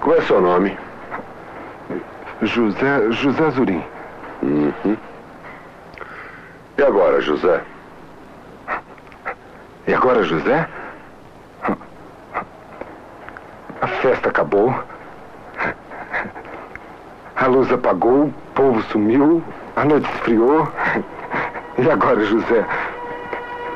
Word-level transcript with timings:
Qual 0.00 0.16
é 0.16 0.22
seu 0.22 0.40
nome? 0.40 0.76
José, 2.42 3.10
José 3.10 3.50
Zurim. 3.50 3.84
Uhum. 4.42 4.96
E 6.78 6.82
agora, 6.82 7.20
José? 7.20 7.60
E 9.86 9.92
agora, 9.92 10.22
José? 10.22 10.66
A 13.82 13.86
festa 13.86 14.30
acabou. 14.30 14.74
A 17.36 17.46
luz 17.46 17.70
apagou, 17.72 18.24
o 18.24 18.34
povo 18.54 18.82
sumiu, 18.84 19.42
a 19.76 19.84
noite 19.84 20.10
esfriou. 20.14 20.66
E 21.78 21.90
agora, 21.90 22.24
José? 22.24 22.64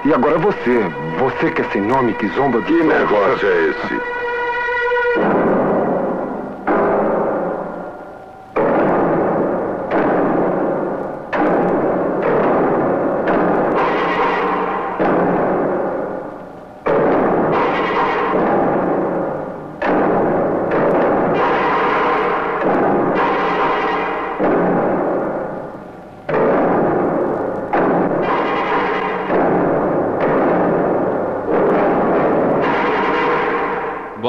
E 0.07 0.15
agora 0.15 0.39
você? 0.39 0.81
Você 1.19 1.51
que 1.51 1.61
é 1.61 1.65
sem 1.65 1.83
nome, 1.83 2.15
que 2.15 2.29
zomba 2.29 2.61
do 2.61 2.67
Que 2.67 2.83
negócio 2.83 3.47
é 3.47 3.71
esse? 3.71 4.01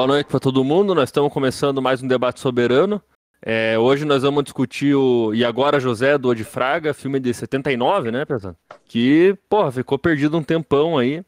Boa 0.06 0.18
noite 0.18 0.28
para 0.28 0.40
todo 0.40 0.64
mundo. 0.64 0.94
Nós 0.94 1.10
estamos 1.10 1.34
começando 1.34 1.82
mais 1.82 2.04
um 2.04 2.08
debate 2.08 2.40
soberano. 2.40 3.02
É, 3.42 3.76
hoje 3.80 4.06
nós 4.06 4.22
vamos 4.22 4.44
discutir 4.44 4.94
o 4.94 5.34
E 5.34 5.44
Agora 5.44 5.80
José 5.80 6.16
do 6.16 6.30
Odifraga, 6.30 6.94
filme 6.94 7.20
de 7.20 7.34
79, 7.34 8.12
né, 8.12 8.24
pessoal? 8.24 8.56
Que, 8.88 9.36
porra, 9.50 9.72
ficou 9.72 9.98
perdido 9.98 10.38
um 10.38 10.44
tempão 10.44 10.96
aí. 10.96 11.24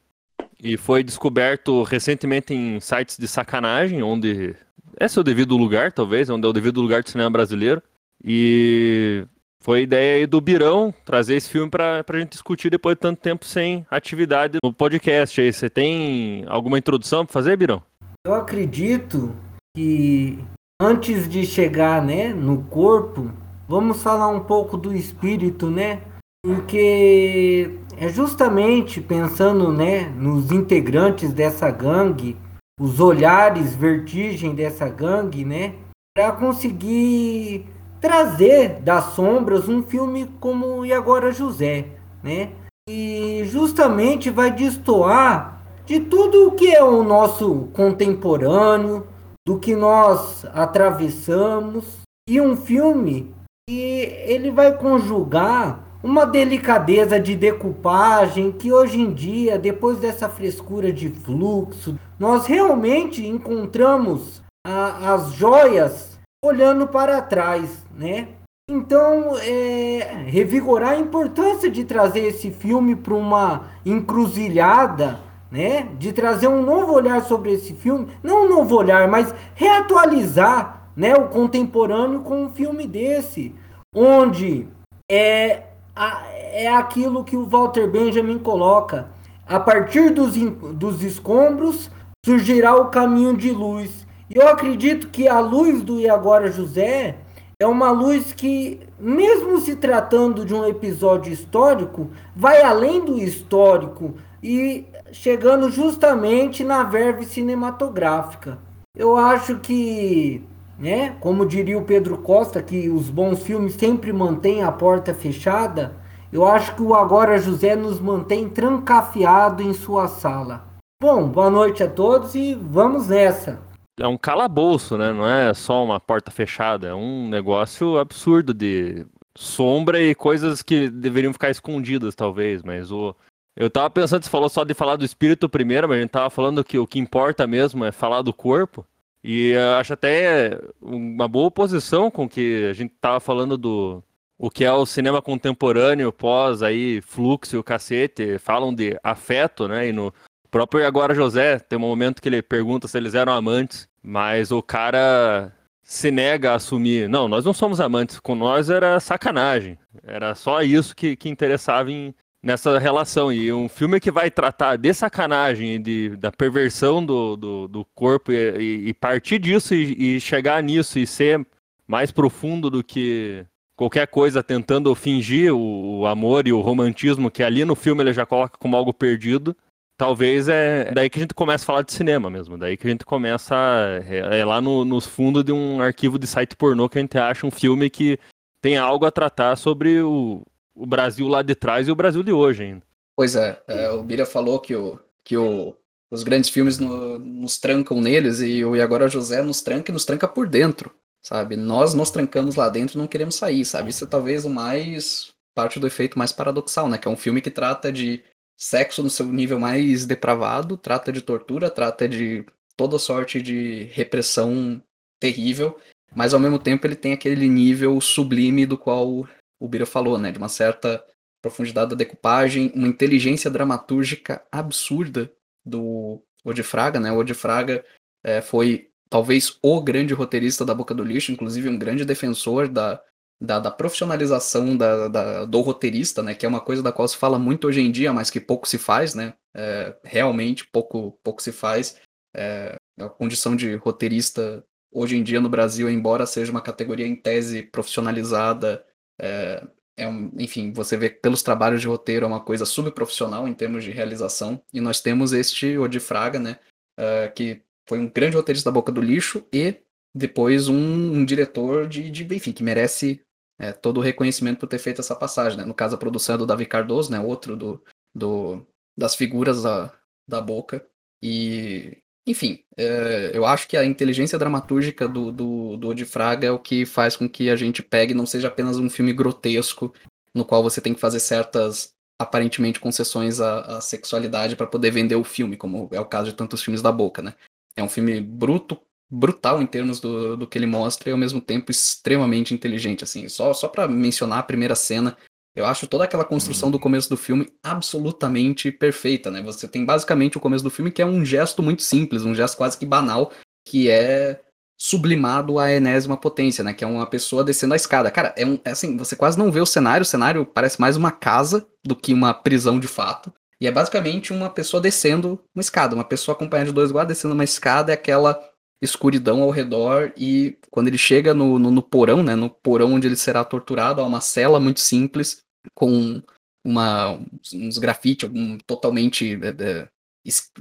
E 0.61 0.77
foi 0.77 1.03
descoberto 1.03 1.81
recentemente 1.81 2.53
em 2.53 2.79
sites 2.79 3.17
de 3.17 3.27
sacanagem, 3.27 4.03
onde 4.03 4.55
é 4.99 5.07
seu 5.07 5.23
devido 5.23 5.57
lugar, 5.57 5.91
talvez, 5.91 6.29
onde 6.29 6.45
é 6.45 6.49
o 6.49 6.53
devido 6.53 6.79
lugar 6.79 7.01
do 7.01 7.09
cinema 7.09 7.31
brasileiro. 7.31 7.81
E 8.23 9.25
foi 9.59 9.81
ideia 9.81 10.17
aí 10.17 10.27
do 10.27 10.39
Birão 10.39 10.93
trazer 11.03 11.33
esse 11.33 11.49
filme 11.49 11.71
para 11.71 12.05
a 12.07 12.19
gente 12.19 12.29
discutir 12.29 12.69
depois 12.69 12.95
de 12.95 13.01
tanto 13.01 13.19
tempo 13.19 13.43
sem 13.43 13.87
atividade 13.89 14.59
no 14.63 14.71
podcast. 14.71 15.41
Aí, 15.41 15.51
você 15.51 15.67
tem 15.67 16.45
alguma 16.47 16.77
introdução 16.77 17.25
para 17.25 17.33
fazer, 17.33 17.57
Birão? 17.57 17.81
Eu 18.27 18.35
acredito 18.35 19.33
que 19.73 20.37
antes 20.81 21.29
de 21.29 21.45
chegar, 21.45 22.03
né, 22.03 22.33
no 22.33 22.61
corpo, 22.63 23.31
vamos 23.69 24.03
falar 24.03 24.27
um 24.27 24.41
pouco 24.41 24.75
do 24.75 24.93
espírito, 24.93 25.69
né? 25.69 26.01
Porque 26.45 27.79
é 27.95 28.09
justamente 28.09 28.99
pensando, 28.99 29.71
né, 29.71 30.09
nos 30.09 30.51
integrantes 30.51 31.31
dessa 31.31 31.71
gangue, 31.71 32.35
os 32.77 32.99
olhares 32.99 33.73
vertigem 33.73 34.53
dessa 34.53 34.89
gangue, 34.89 35.45
né, 35.45 35.75
para 36.13 36.33
conseguir 36.33 37.65
trazer 38.01 38.81
das 38.81 39.13
sombras 39.13 39.69
um 39.69 39.81
filme 39.83 40.29
como 40.41 40.85
E 40.85 40.91
Agora 40.91 41.31
José, 41.31 41.85
né? 42.21 42.49
E 42.89 43.43
justamente 43.45 44.29
vai 44.29 44.51
destoar 44.51 45.56
de 45.87 46.01
tudo 46.01 46.49
o 46.49 46.51
que 46.51 46.75
é 46.75 46.83
o 46.83 47.01
nosso 47.01 47.69
contemporâneo, 47.71 49.07
do 49.47 49.57
que 49.57 49.73
nós 49.73 50.45
atravessamos, 50.53 52.01
e 52.29 52.41
um 52.41 52.57
filme 52.57 53.33
que 53.69 54.01
ele 54.25 54.51
vai 54.51 54.77
conjugar 54.77 55.85
uma 56.03 56.25
delicadeza 56.25 57.17
de 57.17 57.35
decupagem 57.35 58.51
que 58.51 58.69
hoje 58.71 58.99
em 58.99 59.13
dia, 59.13 59.57
depois 59.57 59.97
dessa 59.99 60.27
frescura 60.27 60.91
de 60.91 61.09
fluxo, 61.09 61.97
nós 62.19 62.45
realmente 62.45 63.25
encontramos 63.25 64.41
a, 64.65 65.13
as 65.13 65.31
joias 65.31 66.19
olhando 66.43 66.85
para 66.85 67.21
trás, 67.21 67.85
né? 67.97 68.27
Então, 68.69 69.37
é, 69.37 70.25
revigorar 70.27 70.91
a 70.91 70.99
importância 70.99 71.71
de 71.71 71.85
trazer 71.85 72.25
esse 72.25 72.51
filme 72.51 72.93
para 72.93 73.13
uma 73.13 73.67
encruzilhada 73.85 75.25
né? 75.51 75.89
De 75.97 76.11
trazer 76.11 76.47
um 76.47 76.61
novo 76.61 76.93
olhar 76.93 77.21
sobre 77.23 77.53
esse 77.53 77.73
filme, 77.73 78.07
não 78.21 78.45
um 78.45 78.49
novo 78.49 78.75
olhar, 78.75 79.07
mas 79.07 79.33
reatualizar, 79.55 80.89
né, 80.95 81.15
o 81.15 81.27
contemporâneo 81.27 82.21
com 82.21 82.45
um 82.45 82.49
filme 82.49 82.87
desse, 82.87 83.53
onde 83.93 84.67
é 85.09 85.63
a, 85.95 86.23
é 86.33 86.67
aquilo 86.67 87.23
que 87.23 87.37
o 87.37 87.45
Walter 87.45 87.89
Benjamin 87.89 88.39
coloca. 88.39 89.09
A 89.47 89.59
partir 89.59 90.09
dos, 90.09 90.35
dos 90.35 91.03
escombros 91.03 91.89
surgirá 92.25 92.75
o 92.75 92.89
caminho 92.89 93.37
de 93.37 93.51
luz. 93.51 94.05
E 94.29 94.37
eu 94.37 94.47
acredito 94.47 95.07
que 95.09 95.27
a 95.27 95.39
luz 95.39 95.81
do 95.81 95.99
E 95.99 96.09
Agora 96.09 96.51
José 96.51 97.15
é 97.59 97.65
uma 97.65 97.89
luz 97.89 98.33
que, 98.33 98.81
mesmo 98.99 99.59
se 99.59 99.75
tratando 99.75 100.45
de 100.45 100.53
um 100.53 100.65
episódio 100.65 101.31
histórico, 101.31 102.09
vai 102.35 102.61
além 102.61 103.03
do 103.03 103.17
histórico 103.17 104.15
e 104.41 104.85
chegando 105.11 105.69
justamente 105.69 106.63
na 106.63 106.83
verve 106.83 107.25
cinematográfica. 107.25 108.59
Eu 108.95 109.15
acho 109.15 109.59
que, 109.59 110.43
né, 110.77 111.15
como 111.19 111.45
diria 111.45 111.77
o 111.77 111.85
Pedro 111.85 112.17
Costa, 112.17 112.61
que 112.61 112.89
os 112.89 113.09
bons 113.09 113.43
filmes 113.43 113.73
sempre 113.73 114.11
mantêm 114.11 114.63
a 114.63 114.71
porta 114.71 115.13
fechada, 115.13 115.95
eu 116.31 116.45
acho 116.45 116.75
que 116.75 116.81
o 116.81 116.93
Agora 116.93 117.37
José 117.37 117.75
nos 117.75 117.99
mantém 117.99 118.49
trancafiado 118.49 119.63
em 119.63 119.73
sua 119.73 120.07
sala. 120.07 120.65
Bom, 121.01 121.27
boa 121.27 121.49
noite 121.49 121.83
a 121.83 121.89
todos 121.89 122.33
e 122.35 122.55
vamos 122.55 123.07
nessa. 123.07 123.59
É 123.99 124.07
um 124.07 124.17
calabouço, 124.17 124.97
né? 124.97 125.13
Não 125.13 125.27
é 125.27 125.53
só 125.53 125.83
uma 125.83 125.99
porta 125.99 126.29
fechada, 126.29 126.87
é 126.87 126.93
um 126.93 127.29
negócio 127.29 127.97
absurdo 127.97 128.53
de 128.53 129.05
sombra 129.37 130.01
e 130.01 130.15
coisas 130.15 130.61
que 130.61 130.89
deveriam 130.89 131.33
ficar 131.33 131.49
escondidas, 131.49 132.15
talvez, 132.15 132.63
mas 132.63 132.91
o 132.91 133.15
eu 133.57 133.71
tava 133.71 133.89
pensando, 133.89 134.23
você 134.23 134.29
falou 134.29 134.49
só 134.49 134.63
de 134.63 134.75
falar 134.75 134.97
do 134.97 135.03
espírito 135.03 135.49
primeiro, 135.49 135.89
mas 135.89 135.97
a 135.97 136.01
gente 136.01 136.11
tava 136.11 136.29
falando 136.29 136.63
que 136.63 136.77
o 136.77 136.85
que 136.85 136.99
importa 136.99 137.47
mesmo 137.47 137.83
é 137.83 137.91
falar 137.91 138.21
do 138.21 138.31
corpo. 138.31 138.85
E 139.23 139.55
acho 139.79 139.93
até 139.93 140.59
uma 140.79 141.27
boa 141.27 141.47
oposição 141.47 142.11
com 142.11 142.29
que 142.29 142.67
a 142.69 142.73
gente 142.73 142.93
tava 143.01 143.19
falando 143.19 143.57
do 143.57 144.03
o 144.37 144.51
que 144.51 144.63
é 144.63 144.71
o 144.71 144.85
cinema 144.85 145.23
contemporâneo 145.23 146.13
pós 146.13 146.61
aí 146.61 147.01
fluxo 147.01 147.55
e 147.55 147.59
o 147.59 147.63
cacete, 147.63 148.37
falam 148.37 148.71
de 148.71 148.95
afeto, 149.03 149.67
né? 149.67 149.87
E 149.87 149.91
no 149.91 150.13
próprio 150.51 150.85
Agora 150.85 151.15
José 151.15 151.57
tem 151.57 151.79
um 151.79 151.81
momento 151.81 152.21
que 152.21 152.29
ele 152.29 152.43
pergunta 152.43 152.87
se 152.87 152.95
eles 152.95 153.15
eram 153.15 153.33
amantes, 153.33 153.89
mas 154.03 154.51
o 154.51 154.61
cara 154.61 155.51
se 155.81 156.11
nega 156.11 156.51
a 156.51 156.55
assumir. 156.55 157.09
Não, 157.09 157.27
nós 157.27 157.43
não 157.43 157.53
somos 157.53 157.81
amantes, 157.81 158.19
com 158.19 158.35
nós 158.35 158.69
era 158.69 158.99
sacanagem. 158.99 159.79
Era 160.03 160.35
só 160.35 160.61
isso 160.61 160.95
que, 160.95 161.15
que 161.15 161.27
interessava 161.27 161.91
em, 161.91 162.13
nessa 162.47 162.79
relação. 162.79 163.31
E 163.31 163.51
um 163.51 163.67
filme 163.67 163.99
que 163.99 164.09
vai 164.09 164.31
tratar 164.31 164.77
de 164.77 164.93
sacanagem, 164.93 165.81
de, 165.81 166.15
da 166.15 166.31
perversão 166.31 167.05
do, 167.05 167.35
do, 167.35 167.67
do 167.67 167.85
corpo 167.93 168.31
e, 168.31 168.87
e, 168.87 168.93
partir 168.93 169.37
disso 169.37 169.75
e, 169.75 170.15
e, 170.15 170.21
chegar 170.21 170.63
nisso 170.63 170.97
e 170.97 171.05
ser 171.05 171.45
mais 171.85 172.09
profundo 172.09 172.69
do 172.69 172.81
que 172.81 173.45
qualquer 173.75 174.07
coisa 174.07 174.41
tentando 174.41 174.95
fingir 174.95 175.53
o, 175.53 175.99
o, 175.99 176.05
amor 176.07 176.47
e 176.47 176.53
o 176.53 176.61
romantismo 176.61 177.29
que 177.29 177.43
ali 177.43 177.65
no 177.65 177.75
filme 177.75 178.01
ele 178.01 178.13
já 178.13 178.25
coloca 178.25 178.57
como 178.57 178.77
algo 178.77 178.93
perdido. 178.93 179.53
Talvez 179.97 180.47
é 180.47 180.89
daí 180.93 181.09
que 181.09 181.19
a 181.19 181.21
gente 181.23 181.33
começa 181.33 181.65
a 181.65 181.67
falar 181.67 181.81
de 181.81 181.91
cinema 181.91 182.29
mesmo. 182.29 182.57
Daí 182.57 182.77
que 182.77 182.87
a 182.87 182.89
gente 182.89 183.03
começa 183.03 183.55
a, 183.55 183.97
é, 184.07 184.39
é 184.39 184.45
lá 184.45 184.61
no, 184.61 184.85
nos 184.85 185.05
fundos 185.05 185.43
de 185.43 185.51
um 185.51 185.81
arquivo 185.81 186.17
de 186.17 186.27
site 186.27 186.55
pornô 186.55 186.87
que 186.87 186.97
a 186.97 187.01
gente 187.01 187.17
acha 187.17 187.45
um 187.45 187.51
filme 187.51 187.89
que 187.89 188.17
tem 188.61 188.77
algo 188.77 189.05
a 189.05 189.11
tratar 189.11 189.57
sobre 189.57 190.01
o, 190.01 190.43
o 190.77 190.85
Brasil 190.85 191.27
lá 191.27 191.41
de 191.41 191.55
trás 191.55 191.87
e 191.87 191.91
o 191.91 191.95
Brasil 191.95 192.21
de 192.21 192.31
hoje 192.31 192.63
ainda. 192.63 192.83
Pois 193.15 193.35
é, 193.35 193.61
é 193.67 193.89
o 193.89 194.03
Bira 194.03 194.25
falou 194.25 194.59
que, 194.59 194.75
o, 194.75 194.99
que 195.23 195.35
o, 195.35 195.75
os 196.11 196.23
grandes 196.23 196.49
filmes 196.49 196.77
no, 196.77 197.17
nos 197.17 197.57
trancam 197.57 197.99
neles 197.99 198.39
e 198.41 198.63
o 198.63 198.75
E 198.75 198.81
Agora 198.81 199.07
José 199.07 199.41
nos 199.41 199.61
tranca 199.61 199.91
e 199.91 199.93
nos 199.93 200.05
tranca 200.05 200.27
por 200.27 200.47
dentro, 200.47 200.91
sabe? 201.21 201.55
Nós 201.55 201.95
nos 201.95 202.11
trancamos 202.11 202.55
lá 202.55 202.69
dentro 202.69 202.97
e 202.97 202.99
não 202.99 203.07
queremos 203.07 203.35
sair, 203.35 203.65
sabe? 203.65 203.89
Isso 203.89 204.03
é 204.03 204.07
talvez 204.07 204.45
o 204.45 204.49
mais. 204.49 205.31
parte 205.55 205.79
do 205.79 205.87
efeito 205.87 206.19
mais 206.19 206.31
paradoxal, 206.31 206.87
né? 206.87 206.99
Que 206.99 207.07
é 207.07 207.11
um 207.11 207.17
filme 207.17 207.41
que 207.41 207.49
trata 207.49 207.91
de 207.91 208.23
sexo 208.55 209.01
no 209.01 209.09
seu 209.09 209.25
nível 209.25 209.59
mais 209.59 210.05
depravado, 210.05 210.77
trata 210.77 211.11
de 211.11 211.21
tortura, 211.21 211.71
trata 211.71 212.07
de 212.07 212.45
toda 212.75 212.99
sorte 212.99 213.41
de 213.41 213.85
repressão 213.91 214.81
terrível, 215.19 215.79
mas 216.15 216.33
ao 216.33 216.39
mesmo 216.39 216.59
tempo 216.59 216.85
ele 216.85 216.95
tem 216.95 217.13
aquele 217.13 217.47
nível 217.49 217.99
sublime 217.99 218.65
do 218.65 218.77
qual 218.77 219.27
o 219.59 219.67
Bira 219.67 219.85
falou, 219.85 220.17
né? 220.17 220.31
De 220.31 220.37
uma 220.37 220.49
certa 220.49 221.03
profundidade 221.41 221.91
da 221.91 221.95
decupagem, 221.95 222.71
uma 222.75 222.87
inteligência 222.87 223.49
dramatúrgica 223.49 224.43
absurda 224.51 225.31
do 225.65 226.23
Odifraga, 226.43 226.99
né? 226.99 227.11
O 227.11 227.17
Odifraga 227.17 227.83
é, 228.23 228.41
foi 228.41 228.89
talvez 229.09 229.57
o 229.61 229.81
grande 229.81 230.13
roteirista 230.13 230.65
da 230.65 230.73
Boca 230.73 230.93
do 230.93 231.03
Lixo, 231.03 231.31
inclusive 231.31 231.69
um 231.69 231.77
grande 231.77 232.05
defensor 232.05 232.67
da, 232.67 233.01
da, 233.41 233.59
da 233.59 233.71
profissionalização 233.71 234.75
da, 234.75 235.07
da, 235.07 235.45
do 235.45 235.61
roteirista, 235.61 236.23
né? 236.23 236.33
Que 236.33 236.45
é 236.45 236.49
uma 236.49 236.61
coisa 236.61 236.81
da 236.81 236.91
qual 236.91 237.07
se 237.07 237.17
fala 237.17 237.37
muito 237.37 237.67
hoje 237.67 237.81
em 237.81 237.91
dia, 237.91 238.11
mas 238.11 238.29
que 238.29 238.39
pouco 238.39 238.67
se 238.67 238.77
faz, 238.77 239.13
né? 239.13 239.33
É, 239.55 239.95
realmente 240.03 240.67
pouco, 240.67 241.19
pouco 241.23 241.41
se 241.41 241.51
faz. 241.51 241.99
É, 242.35 242.75
a 242.99 243.09
condição 243.09 243.55
de 243.55 243.75
roteirista 243.75 244.63
hoje 244.91 245.15
em 245.15 245.23
dia 245.23 245.39
no 245.39 245.49
Brasil, 245.49 245.89
embora 245.89 246.25
seja 246.25 246.51
uma 246.51 246.61
categoria 246.61 247.07
em 247.07 247.15
tese 247.15 247.63
profissionalizada, 247.63 248.83
é, 249.19 249.65
é 249.97 250.07
um, 250.07 250.31
enfim, 250.37 250.71
você 250.71 250.95
vê 250.95 251.09
pelos 251.09 251.41
trabalhos 251.41 251.81
de 251.81 251.87
roteiro 251.87 252.25
é 252.25 252.27
uma 252.27 252.39
coisa 252.39 252.65
subprofissional 252.65 253.47
em 253.47 253.53
termos 253.53 253.83
de 253.83 253.91
realização. 253.91 254.61
E 254.71 254.79
nós 254.79 255.01
temos 255.01 255.33
este 255.33 255.77
Odifraga, 255.77 256.39
né? 256.39 256.59
Uh, 256.99 257.33
que 257.33 257.63
foi 257.87 257.99
um 257.99 258.09
grande 258.09 258.35
roteirista 258.35 258.69
da 258.69 258.73
Boca 258.73 258.91
do 258.91 259.01
Lixo 259.01 259.45
e 259.51 259.75
depois 260.13 260.67
um, 260.67 260.75
um 260.75 261.25
diretor 261.25 261.87
de, 261.87 262.09
de, 262.09 262.35
enfim, 262.35 262.51
que 262.51 262.63
merece 262.63 263.21
é, 263.59 263.71
todo 263.71 263.97
o 263.97 264.01
reconhecimento 264.01 264.59
por 264.59 264.67
ter 264.67 264.79
feito 264.79 265.01
essa 265.01 265.15
passagem, 265.15 265.57
né? 265.57 265.65
No 265.65 265.73
caso, 265.73 265.95
a 265.95 265.97
produção 265.97 266.35
é 266.35 266.37
do 266.37 266.45
Davi 266.45 266.65
Cardoso, 266.65 267.11
né? 267.11 267.19
Outro 267.19 267.55
do, 267.55 267.83
do 268.15 268.65
das 268.97 269.15
figuras 269.15 269.63
da, 269.63 269.93
da 270.27 270.41
Boca. 270.41 270.85
E, 271.23 271.97
enfim, 272.27 272.59
é, 272.75 273.31
eu 273.33 273.45
acho 273.45 273.69
que 273.69 273.77
a 273.77 273.85
inteligência 273.85 274.37
dramatúrgica 274.37 275.07
do, 275.07 275.31
do, 275.31 275.77
do 275.77 275.87
Odifraga 275.87 276.45
é 276.45 276.51
o 276.51 276.59
que 276.59 276.85
faz 276.85 277.15
com 277.15 277.27
que 277.27 277.49
a 277.49 277.55
gente 277.55 277.81
pegue 277.81 278.13
não 278.13 278.25
seja 278.25 278.49
apenas 278.49 278.77
um 278.77 278.89
filme 278.89 279.13
grotesco, 279.13 279.93
no 280.35 280.43
qual 280.43 280.61
você 280.61 280.81
tem 280.81 280.93
que 280.93 280.99
fazer 280.99 281.21
certas, 281.21 281.93
aparentemente, 282.19 282.81
concessões 282.81 283.39
à, 283.39 283.77
à 283.77 283.81
sexualidade 283.81 284.57
para 284.57 284.67
poder 284.67 284.91
vender 284.91 285.15
o 285.15 285.23
filme, 285.23 285.55
como 285.55 285.87
é 285.93 286.01
o 286.01 286.05
caso 286.05 286.29
de 286.29 286.35
tantos 286.35 286.61
filmes 286.61 286.81
da 286.81 286.91
Boca, 286.91 287.21
né? 287.21 287.33
É 287.77 287.81
um 287.81 287.87
filme 287.87 288.19
bruto, 288.19 288.77
brutal 289.09 289.61
em 289.61 289.65
termos 289.65 290.01
do, 290.01 290.35
do 290.35 290.45
que 290.45 290.57
ele 290.57 290.65
mostra 290.65 291.09
e 291.09 291.13
ao 291.13 291.17
mesmo 291.17 291.39
tempo 291.39 291.71
extremamente 291.71 292.53
inteligente, 292.53 293.05
assim. 293.05 293.29
Só, 293.29 293.53
só 293.53 293.69
para 293.69 293.87
mencionar 293.87 294.39
a 294.39 294.43
primeira 294.43 294.75
cena, 294.75 295.15
eu 295.57 295.65
acho 295.65 295.87
toda 295.87 296.03
aquela 296.03 296.23
construção 296.23 296.69
do 296.69 296.79
começo 296.79 297.09
do 297.09 297.17
filme 297.17 297.51
absolutamente 297.63 298.71
perfeita, 298.71 299.31
né? 299.31 299.41
Você 299.41 299.67
tem 299.67 299.83
basicamente 299.83 300.37
o 300.37 300.39
começo 300.39 300.63
do 300.63 300.69
filme 300.69 300.91
que 300.91 301.01
é 301.01 301.05
um 301.05 301.25
gesto 301.25 301.63
muito 301.63 301.81
simples, 301.81 302.23
um 302.23 302.35
gesto 302.35 302.55
quase 302.57 302.77
que 302.77 302.85
banal, 302.85 303.31
que 303.67 303.89
é 303.89 304.39
sublimado 304.79 305.57
à 305.57 305.71
enésima 305.71 306.15
potência, 306.15 306.63
né? 306.63 306.75
Que 306.75 306.83
é 306.83 306.87
uma 306.87 307.07
pessoa 307.07 307.43
descendo 307.43 307.73
a 307.73 307.75
escada. 307.75 308.11
Cara, 308.11 308.35
é, 308.37 308.45
um, 308.45 308.59
é 308.63 308.69
assim, 308.69 308.95
você 308.95 309.15
quase 309.15 309.35
não 309.39 309.51
vê 309.51 309.59
o 309.59 309.65
cenário, 309.65 310.03
o 310.03 310.05
cenário 310.05 310.45
parece 310.45 310.79
mais 310.79 310.95
uma 310.95 311.11
casa 311.11 311.67
do 311.83 311.95
que 311.95 312.13
uma 312.13 312.35
prisão 312.35 312.79
de 312.79 312.87
fato. 312.87 313.33
E 313.59 313.65
é 313.65 313.71
basicamente 313.71 314.31
uma 314.31 314.51
pessoa 314.51 314.79
descendo 314.79 315.43
uma 315.55 315.61
escada, 315.61 315.95
uma 315.95 316.03
pessoa 316.03 316.35
acompanhada 316.35 316.69
de 316.69 316.75
dois 316.75 316.91
guardas 316.91 317.17
descendo 317.17 317.33
uma 317.33 317.43
escada, 317.43 317.91
é 317.91 317.95
aquela 317.95 318.39
escuridão 318.79 319.41
ao 319.41 319.49
redor 319.49 320.13
e 320.15 320.55
quando 320.69 320.87
ele 320.87 320.99
chega 320.99 321.33
no, 321.33 321.57
no, 321.57 321.71
no, 321.71 321.81
porão, 321.81 322.21
né, 322.21 322.35
no 322.35 322.47
porão 322.47 322.93
onde 322.93 323.07
ele 323.07 323.15
será 323.15 323.43
torturado, 323.43 324.01
há 324.01 324.05
uma 324.05 324.21
cela 324.21 324.59
muito 324.59 324.79
simples 324.79 325.46
com 325.73 326.21
uma, 326.65 327.19
uns 327.53 327.77
grafites 327.77 328.29
um, 328.29 328.57
totalmente 328.59 329.39
é, 329.41 329.63
é, 329.63 329.87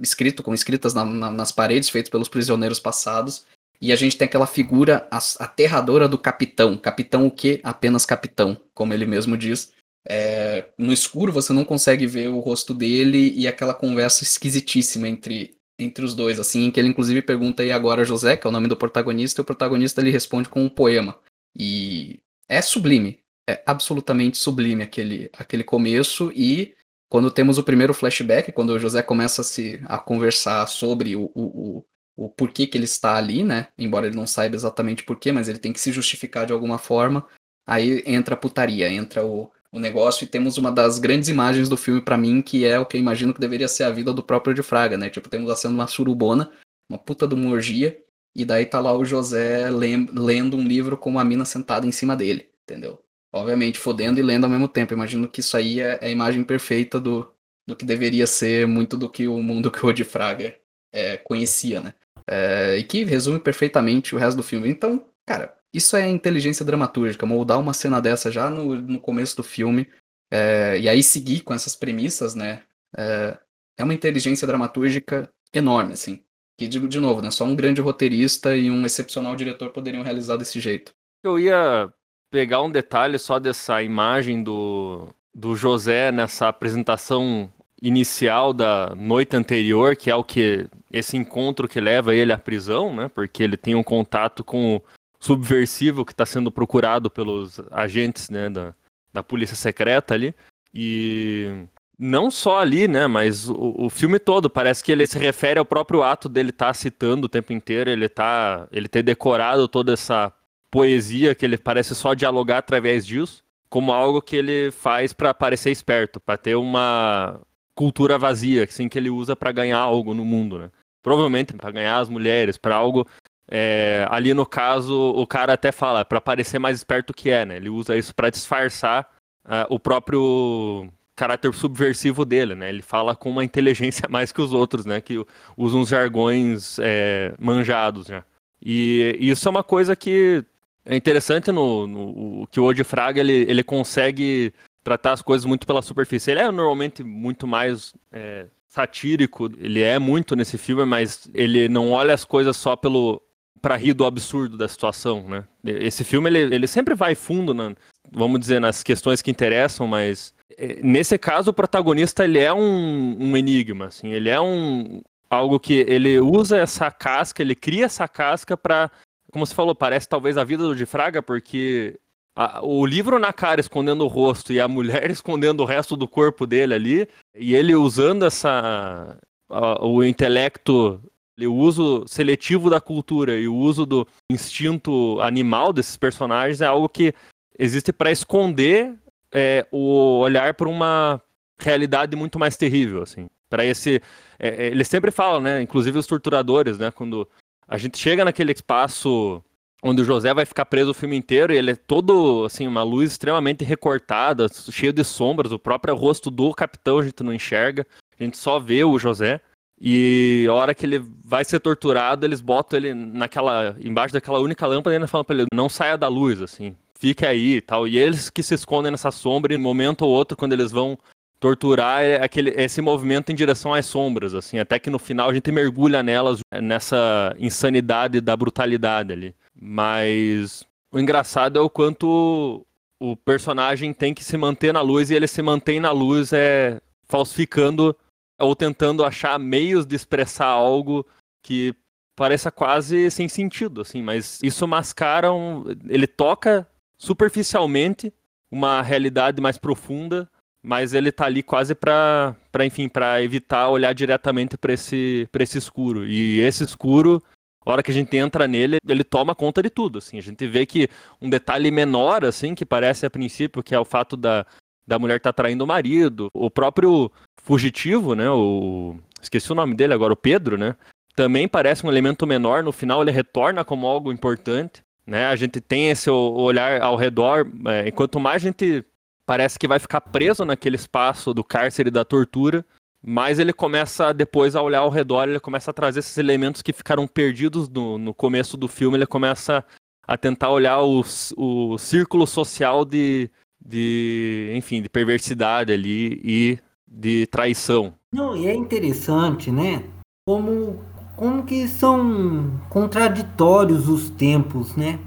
escrito, 0.00 0.42
com 0.42 0.54
escritas 0.54 0.94
na, 0.94 1.04
na, 1.04 1.30
nas 1.30 1.52
paredes 1.52 1.88
feitos 1.88 2.10
pelos 2.10 2.28
prisioneiros 2.28 2.78
passados 2.78 3.44
e 3.80 3.92
a 3.92 3.96
gente 3.96 4.16
tem 4.16 4.26
aquela 4.26 4.46
figura 4.46 5.06
aterradora 5.38 6.08
do 6.08 6.16
capitão. 6.16 6.78
Capitão 6.78 7.26
o 7.26 7.30
quê? 7.30 7.60
Apenas 7.62 8.06
capitão, 8.06 8.56
como 8.72 8.94
ele 8.94 9.04
mesmo 9.04 9.36
diz. 9.36 9.72
É, 10.08 10.66
no 10.78 10.92
escuro 10.92 11.32
você 11.32 11.52
não 11.52 11.64
consegue 11.64 12.06
ver 12.06 12.28
o 12.28 12.38
rosto 12.38 12.72
dele 12.72 13.32
e 13.36 13.48
aquela 13.48 13.74
conversa 13.74 14.22
esquisitíssima 14.22 15.08
entre 15.08 15.54
entre 15.78 16.02
os 16.02 16.14
dois, 16.14 16.40
assim, 16.40 16.70
que 16.70 16.80
ele 16.80 16.88
inclusive 16.88 17.20
pergunta 17.20 17.62
aí 17.62 17.70
agora 17.70 18.02
José, 18.02 18.34
que 18.34 18.46
é 18.46 18.48
o 18.48 18.52
nome 18.52 18.66
do 18.66 18.78
protagonista, 18.78 19.40
e 19.40 19.42
o 19.42 19.44
protagonista 19.44 20.00
ele 20.00 20.10
responde 20.10 20.48
com 20.48 20.64
um 20.64 20.70
poema. 20.70 21.18
E 21.54 22.18
é 22.48 22.62
sublime, 22.62 23.18
é 23.48 23.62
absolutamente 23.64 24.36
sublime 24.36 24.82
aquele, 24.82 25.30
aquele 25.32 25.62
começo 25.62 26.32
e 26.34 26.74
quando 27.08 27.30
temos 27.30 27.58
o 27.58 27.62
primeiro 27.62 27.94
flashback, 27.94 28.50
quando 28.50 28.70
o 28.70 28.78
José 28.78 29.02
começa 29.02 29.42
a, 29.42 29.44
se, 29.44 29.80
a 29.84 29.98
conversar 29.98 30.66
sobre 30.66 31.14
o, 31.14 31.30
o, 31.34 31.42
o, 31.76 31.84
o 32.16 32.28
porquê 32.28 32.66
que 32.66 32.76
ele 32.76 32.84
está 32.84 33.14
ali, 33.14 33.44
né? 33.44 33.68
Embora 33.78 34.06
ele 34.06 34.16
não 34.16 34.26
saiba 34.26 34.56
exatamente 34.56 35.04
porquê, 35.04 35.30
mas 35.30 35.48
ele 35.48 35.58
tem 35.58 35.72
que 35.72 35.80
se 35.80 35.92
justificar 35.92 36.46
de 36.46 36.52
alguma 36.52 36.78
forma. 36.78 37.24
Aí 37.64 38.02
entra 38.06 38.34
a 38.34 38.38
putaria, 38.38 38.90
entra 38.90 39.24
o, 39.24 39.50
o 39.70 39.78
negócio 39.78 40.24
e 40.24 40.26
temos 40.26 40.58
uma 40.58 40.72
das 40.72 40.98
grandes 40.98 41.28
imagens 41.28 41.68
do 41.68 41.76
filme 41.76 42.00
para 42.00 42.18
mim, 42.18 42.42
que 42.42 42.64
é 42.64 42.78
o 42.78 42.86
que 42.86 42.96
eu 42.96 43.00
imagino 43.00 43.32
que 43.32 43.40
deveria 43.40 43.68
ser 43.68 43.84
a 43.84 43.90
vida 43.90 44.12
do 44.12 44.22
próprio 44.22 44.54
de 44.54 44.62
Fraga, 44.62 44.96
né? 44.96 45.08
Tipo, 45.08 45.28
temos 45.28 45.56
cena 45.60 45.74
de 45.74 45.80
uma 45.80 45.86
surubona, 45.86 46.50
uma 46.90 46.98
puta 46.98 47.26
de 47.26 47.34
uma 47.34 47.50
orgia, 47.50 47.96
e 48.34 48.44
daí 48.44 48.66
tá 48.66 48.80
lá 48.80 48.92
o 48.92 49.04
José 49.04 49.70
lendo 49.70 50.56
um 50.56 50.66
livro 50.66 50.96
com 50.96 51.10
uma 51.10 51.24
mina 51.24 51.44
sentada 51.44 51.86
em 51.86 51.92
cima 51.92 52.16
dele, 52.16 52.50
entendeu? 52.64 53.05
Obviamente, 53.36 53.78
fodendo 53.78 54.18
e 54.18 54.22
lendo 54.22 54.44
ao 54.44 54.50
mesmo 54.50 54.68
tempo. 54.68 54.92
Imagino 54.92 55.28
que 55.28 55.40
isso 55.40 55.56
aí 55.56 55.80
é, 55.80 55.98
é 56.00 56.06
a 56.06 56.10
imagem 56.10 56.42
perfeita 56.44 57.00
do, 57.00 57.30
do 57.66 57.76
que 57.76 57.84
deveria 57.84 58.26
ser 58.26 58.66
muito 58.66 58.96
do 58.96 59.08
que 59.08 59.26
o 59.26 59.42
mundo 59.42 59.70
que 59.70 59.84
o 59.84 59.92
de 59.92 60.04
Fraga 60.04 60.56
é, 60.92 61.16
conhecia, 61.16 61.80
né? 61.80 61.94
É, 62.26 62.76
e 62.76 62.84
que 62.84 63.04
resume 63.04 63.38
perfeitamente 63.38 64.14
o 64.14 64.18
resto 64.18 64.36
do 64.36 64.42
filme. 64.42 64.68
Então, 64.68 65.06
cara, 65.24 65.56
isso 65.72 65.96
é 65.96 66.08
inteligência 66.08 66.64
dramatúrgica, 66.64 67.26
moldar 67.26 67.60
uma 67.60 67.72
cena 67.72 68.00
dessa 68.00 68.30
já 68.30 68.48
no, 68.48 68.74
no 68.76 69.00
começo 69.00 69.36
do 69.36 69.42
filme, 69.42 69.88
é, 70.30 70.78
e 70.78 70.88
aí 70.88 71.02
seguir 71.02 71.42
com 71.42 71.54
essas 71.54 71.76
premissas, 71.76 72.34
né? 72.34 72.62
É, 72.96 73.38
é, 73.78 73.84
uma 73.84 73.94
inteligência 73.94 74.46
dramatúrgica 74.46 75.30
enorme, 75.52 75.92
assim. 75.92 76.22
Que, 76.58 76.66
de, 76.66 76.80
de 76.88 76.98
novo, 76.98 77.20
né? 77.20 77.30
Só 77.30 77.44
um 77.44 77.54
grande 77.54 77.80
roteirista 77.80 78.56
e 78.56 78.70
um 78.70 78.86
excepcional 78.86 79.36
diretor 79.36 79.70
poderiam 79.70 80.02
realizar 80.02 80.36
desse 80.36 80.58
jeito. 80.58 80.94
Eu 81.22 81.38
ia 81.38 81.92
pegar 82.36 82.60
um 82.60 82.70
detalhe 82.70 83.18
só 83.18 83.38
dessa 83.38 83.82
imagem 83.82 84.42
do, 84.42 85.08
do 85.34 85.56
José 85.56 86.12
nessa 86.12 86.48
apresentação 86.48 87.50
inicial 87.80 88.52
da 88.52 88.94
noite 88.94 89.34
anterior, 89.34 89.96
que 89.96 90.10
é 90.10 90.14
o 90.14 90.22
que 90.22 90.68
esse 90.92 91.16
encontro 91.16 91.66
que 91.66 91.80
leva 91.80 92.14
ele 92.14 92.34
à 92.34 92.36
prisão, 92.36 92.94
né? 92.94 93.08
Porque 93.08 93.42
ele 93.42 93.56
tem 93.56 93.74
um 93.74 93.82
contato 93.82 94.44
com 94.44 94.82
subversivo 95.18 96.04
que 96.04 96.12
está 96.12 96.26
sendo 96.26 96.52
procurado 96.52 97.10
pelos 97.10 97.58
agentes 97.70 98.28
né, 98.28 98.50
da, 98.50 98.74
da 99.14 99.22
polícia 99.22 99.56
secreta 99.56 100.12
ali. 100.12 100.34
E 100.74 101.64
não 101.98 102.30
só 102.30 102.58
ali, 102.58 102.86
né, 102.86 103.06
mas 103.06 103.48
o, 103.48 103.74
o, 103.78 103.88
filme 103.88 104.18
todo 104.18 104.50
parece 104.50 104.84
que 104.84 104.92
ele 104.92 105.06
se 105.06 105.18
refere 105.18 105.58
ao 105.58 105.64
próprio 105.64 106.02
ato 106.02 106.28
dele 106.28 106.50
estar 106.50 106.66
tá 106.66 106.74
citando 106.74 107.24
o 107.24 107.30
tempo 107.30 107.54
inteiro, 107.54 107.88
ele 107.88 108.10
tá, 108.10 108.68
ele 108.70 108.88
ter 108.88 109.02
decorado 109.02 109.66
toda 109.66 109.94
essa 109.94 110.30
poesia 110.70 111.34
que 111.34 111.44
ele 111.44 111.58
parece 111.58 111.94
só 111.94 112.14
dialogar 112.14 112.58
através 112.58 113.06
disso, 113.06 113.42
como 113.68 113.92
algo 113.92 114.22
que 114.22 114.36
ele 114.36 114.70
faz 114.70 115.12
para 115.12 115.34
parecer 115.34 115.70
esperto, 115.70 116.20
para 116.20 116.36
ter 116.36 116.54
uma 116.54 117.40
cultura 117.74 118.18
vazia, 118.18 118.64
assim 118.64 118.88
que 118.88 118.98
ele 118.98 119.10
usa 119.10 119.36
para 119.36 119.52
ganhar 119.52 119.78
algo 119.78 120.14
no 120.14 120.24
mundo, 120.24 120.58
né? 120.58 120.70
Provavelmente 121.02 121.52
para 121.52 121.70
ganhar 121.70 121.98
as 121.98 122.08
mulheres, 122.08 122.56
para 122.56 122.74
algo 122.74 123.06
é, 123.48 124.06
ali 124.10 124.34
no 124.34 124.44
caso, 124.44 125.12
o 125.14 125.26
cara 125.26 125.52
até 125.52 125.70
fala 125.70 126.04
para 126.04 126.20
parecer 126.20 126.58
mais 126.58 126.78
esperto 126.78 127.14
que 127.14 127.30
é, 127.30 127.44
né? 127.44 127.56
Ele 127.56 127.68
usa 127.68 127.96
isso 127.96 128.14
para 128.14 128.30
disfarçar 128.30 129.08
uh, 129.44 129.66
o 129.68 129.78
próprio 129.78 130.90
caráter 131.14 131.52
subversivo 131.54 132.24
dele, 132.24 132.54
né? 132.54 132.68
Ele 132.68 132.82
fala 132.82 133.14
com 133.14 133.30
uma 133.30 133.44
inteligência 133.44 134.06
mais 134.10 134.32
que 134.32 134.42
os 134.42 134.52
outros, 134.52 134.84
né? 134.84 135.00
Que 135.00 135.24
usam 135.56 135.80
uns 135.80 135.88
jargões 135.88 136.78
é, 136.80 137.34
manjados, 137.38 138.08
né? 138.08 138.24
E, 138.60 139.16
e, 139.20 139.30
isso 139.30 139.46
é 139.48 139.50
uma 139.50 139.62
coisa 139.62 139.94
que 139.94 140.44
é 140.86 140.96
interessante 140.96 141.50
no, 141.50 141.86
no 141.86 142.46
que 142.46 142.60
o 142.60 142.64
Odifraga 142.64 143.20
ele, 143.20 143.44
ele 143.48 143.62
consegue 143.62 144.54
tratar 144.84 145.12
as 145.12 145.22
coisas 145.22 145.44
muito 145.44 145.66
pela 145.66 145.82
superfície. 145.82 146.30
Ele 146.30 146.40
é 146.40 146.50
normalmente 146.50 147.02
muito 147.02 147.46
mais 147.46 147.92
é, 148.12 148.46
satírico, 148.68 149.50
ele 149.58 149.82
é 149.82 149.98
muito 149.98 150.36
nesse 150.36 150.56
filme, 150.56 150.84
mas 150.84 151.28
ele 151.34 151.68
não 151.68 151.90
olha 151.90 152.14
as 152.14 152.24
coisas 152.24 152.56
só 152.56 152.76
pelo 152.76 153.20
para 153.60 153.74
rir 153.74 153.94
do 153.94 154.04
absurdo 154.04 154.56
da 154.56 154.68
situação, 154.68 155.28
né? 155.28 155.44
Esse 155.64 156.04
filme 156.04 156.30
ele, 156.30 156.54
ele 156.54 156.66
sempre 156.68 156.94
vai 156.94 157.16
fundo, 157.16 157.52
na, 157.52 157.74
vamos 158.12 158.38
dizer, 158.38 158.60
nas 158.60 158.84
questões 158.84 159.20
que 159.20 159.30
interessam, 159.30 159.88
mas 159.88 160.32
é, 160.56 160.78
nesse 160.82 161.18
caso 161.18 161.50
o 161.50 161.54
protagonista 161.54 162.22
ele 162.22 162.38
é 162.38 162.52
um, 162.52 163.16
um 163.18 163.36
enigma, 163.36 163.86
assim, 163.86 164.12
ele 164.12 164.28
é 164.28 164.40
um 164.40 165.00
algo 165.28 165.58
que 165.58 165.84
ele 165.88 166.20
usa 166.20 166.58
essa 166.58 166.90
casca, 166.90 167.42
ele 167.42 167.56
cria 167.56 167.86
essa 167.86 168.06
casca 168.06 168.56
para, 168.56 168.90
como 169.36 169.46
você 169.46 169.54
falou, 169.54 169.74
parece 169.74 170.08
talvez 170.08 170.38
a 170.38 170.44
vida 170.44 170.62
do 170.62 170.74
de 170.74 170.86
Fraga, 170.86 171.22
porque 171.22 172.00
a, 172.34 172.64
o 172.64 172.86
livro 172.86 173.18
na 173.18 173.34
cara 173.34 173.60
escondendo 173.60 174.02
o 174.02 174.08
rosto 174.08 174.50
e 174.50 174.58
a 174.58 174.66
mulher 174.66 175.10
escondendo 175.12 175.62
o 175.62 175.66
resto 175.66 175.94
do 175.94 176.08
corpo 176.08 176.46
dele 176.46 176.72
ali, 176.72 177.08
e 177.34 177.54
ele 177.54 177.74
usando 177.74 178.24
essa 178.24 179.18
a, 179.50 179.84
o 179.84 180.02
intelecto 180.02 181.02
o 181.38 181.52
uso 181.52 182.06
seletivo 182.08 182.70
da 182.70 182.80
cultura 182.80 183.38
e 183.38 183.46
o 183.46 183.54
uso 183.54 183.84
do 183.84 184.08
instinto 184.32 185.20
animal 185.20 185.70
desses 185.70 185.94
personagens 185.94 186.62
é 186.62 186.66
algo 186.66 186.88
que 186.88 187.12
existe 187.58 187.92
para 187.92 188.10
esconder 188.10 188.94
é, 189.34 189.66
o 189.70 190.20
olhar 190.20 190.54
para 190.54 190.66
uma 190.66 191.20
realidade 191.60 192.16
muito 192.16 192.38
mais 192.38 192.56
terrível, 192.56 193.02
assim. 193.02 193.26
Para 193.50 193.66
esse, 193.66 194.00
é, 194.38 194.48
é, 194.48 194.66
eles 194.68 194.88
sempre 194.88 195.10
falam, 195.10 195.42
né? 195.42 195.60
Inclusive 195.60 195.98
os 195.98 196.06
torturadores, 196.06 196.78
né? 196.78 196.90
Quando 196.90 197.28
a 197.68 197.78
gente 197.78 197.98
chega 197.98 198.24
naquele 198.24 198.52
espaço 198.52 199.42
onde 199.82 200.02
o 200.02 200.04
José 200.04 200.32
vai 200.32 200.44
ficar 200.44 200.64
preso 200.64 200.90
o 200.90 200.94
filme 200.94 201.16
inteiro 201.16 201.52
e 201.52 201.56
ele 201.56 201.72
é 201.72 201.76
todo, 201.76 202.44
assim, 202.44 202.66
uma 202.66 202.82
luz 202.82 203.12
extremamente 203.12 203.64
recortada, 203.64 204.48
cheio 204.70 204.92
de 204.92 205.04
sombras, 205.04 205.52
o 205.52 205.58
próprio 205.58 205.94
rosto 205.94 206.30
do 206.30 206.52
capitão 206.54 206.98
a 206.98 207.04
gente 207.04 207.22
não 207.22 207.32
enxerga, 207.32 207.86
a 208.18 208.22
gente 208.24 208.36
só 208.36 208.58
vê 208.58 208.84
o 208.84 208.98
José. 208.98 209.40
E 209.78 210.46
a 210.48 210.54
hora 210.54 210.74
que 210.74 210.86
ele 210.86 211.04
vai 211.22 211.44
ser 211.44 211.60
torturado, 211.60 212.24
eles 212.24 212.40
botam 212.40 212.78
ele 212.78 212.94
naquela 212.94 213.76
embaixo 213.78 214.14
daquela 214.14 214.40
única 214.40 214.66
lâmpada 214.66 214.94
e 214.94 214.96
ainda 214.96 215.06
falam 215.06 215.24
para 215.24 215.36
ele 215.36 215.46
não 215.52 215.68
saia 215.68 215.98
da 215.98 216.08
luz, 216.08 216.40
assim, 216.40 216.74
fique 216.98 217.26
aí 217.26 217.56
e 217.56 217.60
tal. 217.60 217.86
E 217.86 217.98
eles 217.98 218.30
que 218.30 218.42
se 218.42 218.54
escondem 218.54 218.90
nessa 218.90 219.10
sombra, 219.10 219.52
em 219.52 219.58
um 219.58 219.60
momento 219.60 220.02
ou 220.02 220.10
outro, 220.10 220.34
quando 220.34 220.54
eles 220.54 220.72
vão 220.72 220.98
torturar, 221.38 222.02
é 222.02 222.22
aquele, 222.22 222.50
esse 222.50 222.80
movimento 222.80 223.30
em 223.30 223.34
direção 223.34 223.74
às 223.74 223.86
sombras, 223.86 224.34
assim, 224.34 224.58
até 224.58 224.78
que 224.78 224.90
no 224.90 224.98
final 224.98 225.28
a 225.28 225.34
gente 225.34 225.52
mergulha 225.52 226.02
nelas, 226.02 226.40
nessa 226.62 227.34
insanidade 227.38 228.20
da 228.20 228.36
brutalidade 228.36 229.12
ali. 229.12 229.34
Mas 229.54 230.64
o 230.90 230.98
engraçado 230.98 231.58
é 231.58 231.62
o 231.62 231.70
quanto 231.70 232.66
o 232.98 233.16
personagem 233.16 233.92
tem 233.92 234.14
que 234.14 234.24
se 234.24 234.36
manter 234.36 234.72
na 234.72 234.80
luz 234.80 235.10
e 235.10 235.14
ele 235.14 235.26
se 235.26 235.42
mantém 235.42 235.78
na 235.78 235.92
luz 235.92 236.32
é 236.32 236.80
falsificando 237.04 237.94
ou 238.38 238.56
tentando 238.56 239.04
achar 239.04 239.38
meios 239.38 239.86
de 239.86 239.94
expressar 239.94 240.46
algo 240.46 241.06
que 241.42 241.74
pareça 242.16 242.50
quase 242.50 243.10
sem 243.10 243.28
sentido, 243.28 243.82
assim, 243.82 244.02
mas 244.02 244.40
isso 244.42 244.66
mascara 244.66 245.32
um, 245.32 245.64
ele 245.86 246.06
toca 246.06 246.66
superficialmente 246.98 248.12
uma 248.50 248.80
realidade 248.80 249.40
mais 249.40 249.58
profunda, 249.58 250.28
mas 250.66 250.92
ele 250.92 251.12
tá 251.12 251.26
ali 251.26 251.44
quase 251.44 251.76
para, 251.76 252.34
enfim, 252.64 252.88
para 252.88 253.22
evitar 253.22 253.68
olhar 253.68 253.94
diretamente 253.94 254.58
para 254.58 254.72
esse 254.72 255.28
esse 255.38 255.56
escuro. 255.56 256.04
E 256.04 256.40
esse 256.40 256.64
escuro, 256.64 257.22
a 257.64 257.70
hora 257.70 257.84
que 257.84 257.92
a 257.92 257.94
gente 257.94 258.16
entra 258.16 258.48
nele, 258.48 258.78
ele 258.84 259.04
toma 259.04 259.32
conta 259.32 259.62
de 259.62 259.70
tudo, 259.70 259.98
assim. 259.98 260.18
A 260.18 260.20
gente 260.20 260.44
vê 260.48 260.66
que 260.66 260.88
um 261.22 261.30
detalhe 261.30 261.70
menor 261.70 262.24
assim, 262.24 262.52
que 262.52 262.66
parece 262.66 263.06
a 263.06 263.10
princípio 263.10 263.62
que 263.62 263.76
é 263.76 263.78
o 263.78 263.84
fato 263.84 264.16
da 264.16 264.44
da 264.84 264.98
mulher 264.98 265.18
estar 265.18 265.32
tá 265.32 265.42
traindo 265.42 265.62
o 265.62 265.68
marido, 265.68 266.28
o 266.34 266.50
próprio 266.50 267.12
fugitivo, 267.44 268.16
né? 268.16 268.28
O 268.28 268.96
esqueci 269.22 269.52
o 269.52 269.54
nome 269.54 269.76
dele 269.76 269.94
agora, 269.94 270.14
o 270.14 270.16
Pedro, 270.16 270.58
né? 270.58 270.74
Também 271.14 271.46
parece 271.46 271.86
um 271.86 271.90
elemento 271.90 272.26
menor. 272.26 272.64
No 272.64 272.72
final 272.72 273.02
ele 273.02 273.12
retorna 273.12 273.64
como 273.64 273.86
algo 273.86 274.10
importante, 274.12 274.82
né? 275.06 275.26
A 275.26 275.36
gente 275.36 275.60
tem 275.60 275.90
esse 275.90 276.10
olhar 276.10 276.82
ao 276.82 276.96
redor. 276.96 277.46
É, 277.66 277.88
enquanto 277.88 278.18
mais 278.18 278.42
a 278.42 278.48
gente 278.48 278.84
parece 279.26 279.58
que 279.58 279.68
vai 279.68 279.78
ficar 279.78 280.00
preso 280.00 280.44
naquele 280.44 280.76
espaço 280.76 281.34
do 281.34 281.42
cárcere 281.42 281.90
da 281.90 282.04
tortura, 282.04 282.64
mais 283.04 283.38
ele 283.38 283.52
começa 283.52 284.12
depois 284.14 284.56
a 284.56 284.62
olhar 284.62 284.80
ao 284.80 284.90
redor. 284.90 285.28
Ele 285.28 285.40
começa 285.40 285.70
a 285.70 285.74
trazer 285.74 286.00
esses 286.00 286.16
elementos 286.16 286.62
que 286.62 286.72
ficaram 286.72 287.06
perdidos 287.06 287.68
no, 287.68 287.98
no 287.98 288.14
começo 288.14 288.56
do 288.56 288.68
filme. 288.68 288.96
Ele 288.96 289.06
começa 289.06 289.64
a 290.06 290.16
tentar 290.16 290.50
olhar 290.50 290.82
o, 290.82 291.04
o 291.36 291.78
círculo 291.78 292.26
social 292.26 292.84
de, 292.84 293.30
de, 293.64 294.52
enfim, 294.54 294.80
de 294.80 294.88
perversidade 294.88 295.72
ali 295.72 296.20
e 296.24 296.58
de 296.86 297.26
traição. 297.26 297.94
Não, 298.12 298.36
e 298.36 298.46
é 298.46 298.54
interessante, 298.54 299.50
né? 299.50 299.84
Como, 300.26 300.82
como 301.16 301.44
que 301.44 301.68
são 301.68 302.60
contraditórios 302.70 303.88
os 303.88 304.08
tempos, 304.10 304.74
né? 304.76 304.98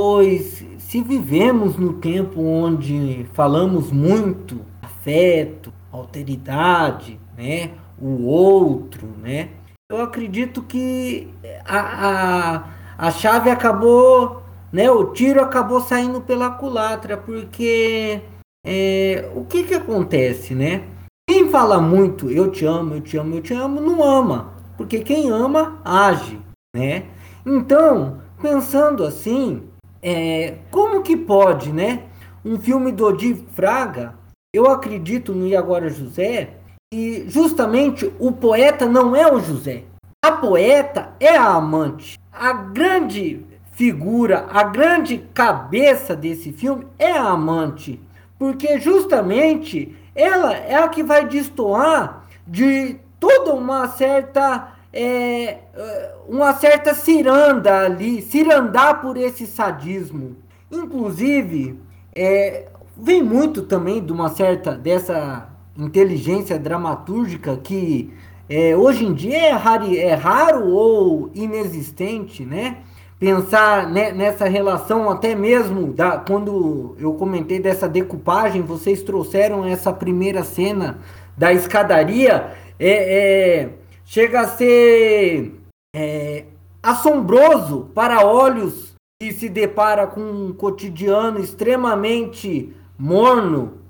Pois 0.00 0.64
se 0.78 1.02
vivemos 1.02 1.76
no 1.76 1.94
tempo 1.94 2.40
onde 2.40 3.26
falamos 3.32 3.90
muito 3.90 4.60
afeto, 4.80 5.72
alteridade, 5.90 7.18
né? 7.36 7.72
O 8.00 8.24
outro, 8.24 9.08
né? 9.20 9.48
Eu 9.90 10.00
acredito 10.00 10.62
que 10.62 11.28
a, 11.64 11.78
a, 12.06 12.64
a 12.96 13.10
chave 13.10 13.50
acabou, 13.50 14.40
né? 14.72 14.88
O 14.88 15.06
tiro 15.06 15.42
acabou 15.42 15.80
saindo 15.80 16.20
pela 16.20 16.52
culatra, 16.52 17.16
porque 17.16 18.20
é, 18.64 19.28
o 19.34 19.44
que 19.46 19.64
que 19.64 19.74
acontece, 19.74 20.54
né? 20.54 20.84
Quem 21.28 21.50
fala 21.50 21.80
muito 21.80 22.30
eu 22.30 22.52
te 22.52 22.64
amo, 22.64 22.94
eu 22.94 23.00
te 23.00 23.16
amo, 23.16 23.34
eu 23.34 23.42
te 23.42 23.52
amo, 23.52 23.80
não 23.80 24.00
ama. 24.00 24.52
Porque 24.76 25.00
quem 25.00 25.28
ama, 25.28 25.80
age, 25.84 26.40
né? 26.72 27.06
Então, 27.44 28.20
pensando 28.40 29.02
assim, 29.02 29.67
é, 30.02 30.58
como 30.70 31.02
que 31.02 31.16
pode, 31.16 31.72
né? 31.72 32.04
Um 32.44 32.58
filme 32.58 32.92
do 32.92 33.06
Odi 33.06 33.34
Fraga, 33.54 34.14
eu 34.52 34.66
acredito 34.70 35.34
no 35.34 35.46
E 35.46 35.56
Agora 35.56 35.90
José, 35.90 36.50
e 36.92 37.24
justamente 37.28 38.10
o 38.18 38.32
poeta 38.32 38.86
não 38.86 39.14
é 39.14 39.30
o 39.30 39.40
José. 39.40 39.84
A 40.24 40.32
poeta 40.32 41.12
é 41.20 41.36
a 41.36 41.54
amante. 41.54 42.18
A 42.32 42.52
grande 42.52 43.44
figura, 43.72 44.46
a 44.50 44.64
grande 44.64 45.18
cabeça 45.34 46.16
desse 46.16 46.52
filme 46.52 46.86
é 46.98 47.12
a 47.12 47.28
amante. 47.28 48.00
Porque 48.38 48.80
justamente 48.80 49.94
ela 50.14 50.54
é 50.54 50.76
a 50.76 50.88
que 50.88 51.02
vai 51.02 51.26
destoar 51.26 52.26
de 52.46 52.96
toda 53.20 53.52
uma 53.54 53.86
certa 53.88 54.77
é, 54.92 55.58
é, 55.74 56.14
uma 56.28 56.54
certa 56.54 56.94
ciranda 56.94 57.80
ali, 57.80 58.22
cirandar 58.22 59.00
por 59.00 59.16
esse 59.16 59.46
sadismo. 59.46 60.36
Inclusive, 60.70 61.78
é, 62.14 62.68
vem 62.96 63.22
muito 63.22 63.62
também 63.62 64.04
de 64.04 64.12
uma 64.12 64.28
certa 64.28 64.72
dessa 64.72 65.48
inteligência 65.76 66.58
dramatúrgica 66.58 67.56
que 67.56 68.12
é, 68.48 68.76
hoje 68.76 69.04
em 69.04 69.12
dia 69.12 69.48
é 69.48 69.52
raro, 69.52 69.94
é 69.94 70.14
raro 70.14 70.68
ou 70.68 71.30
inexistente, 71.34 72.44
né? 72.44 72.78
pensar 73.18 73.88
né, 73.90 74.12
nessa 74.12 74.48
relação 74.48 75.10
até 75.10 75.34
mesmo 75.34 75.92
da 75.92 76.18
quando 76.18 76.94
eu 77.00 77.14
comentei 77.14 77.58
dessa 77.58 77.88
decupagem, 77.88 78.62
vocês 78.62 79.02
trouxeram 79.02 79.64
essa 79.64 79.92
primeira 79.92 80.44
cena 80.44 80.98
da 81.36 81.52
escadaria, 81.52 82.52
é, 82.78 82.90
é 82.90 83.68
chega 84.08 84.40
a 84.40 84.48
ser 84.48 85.60
é, 85.94 86.46
assombroso 86.82 87.90
para 87.94 88.24
olhos 88.24 88.94
que 89.20 89.32
se 89.32 89.50
depara 89.50 90.06
com 90.06 90.22
um 90.22 90.52
cotidiano 90.54 91.38
extremamente 91.38 92.74
morno, 92.98 93.82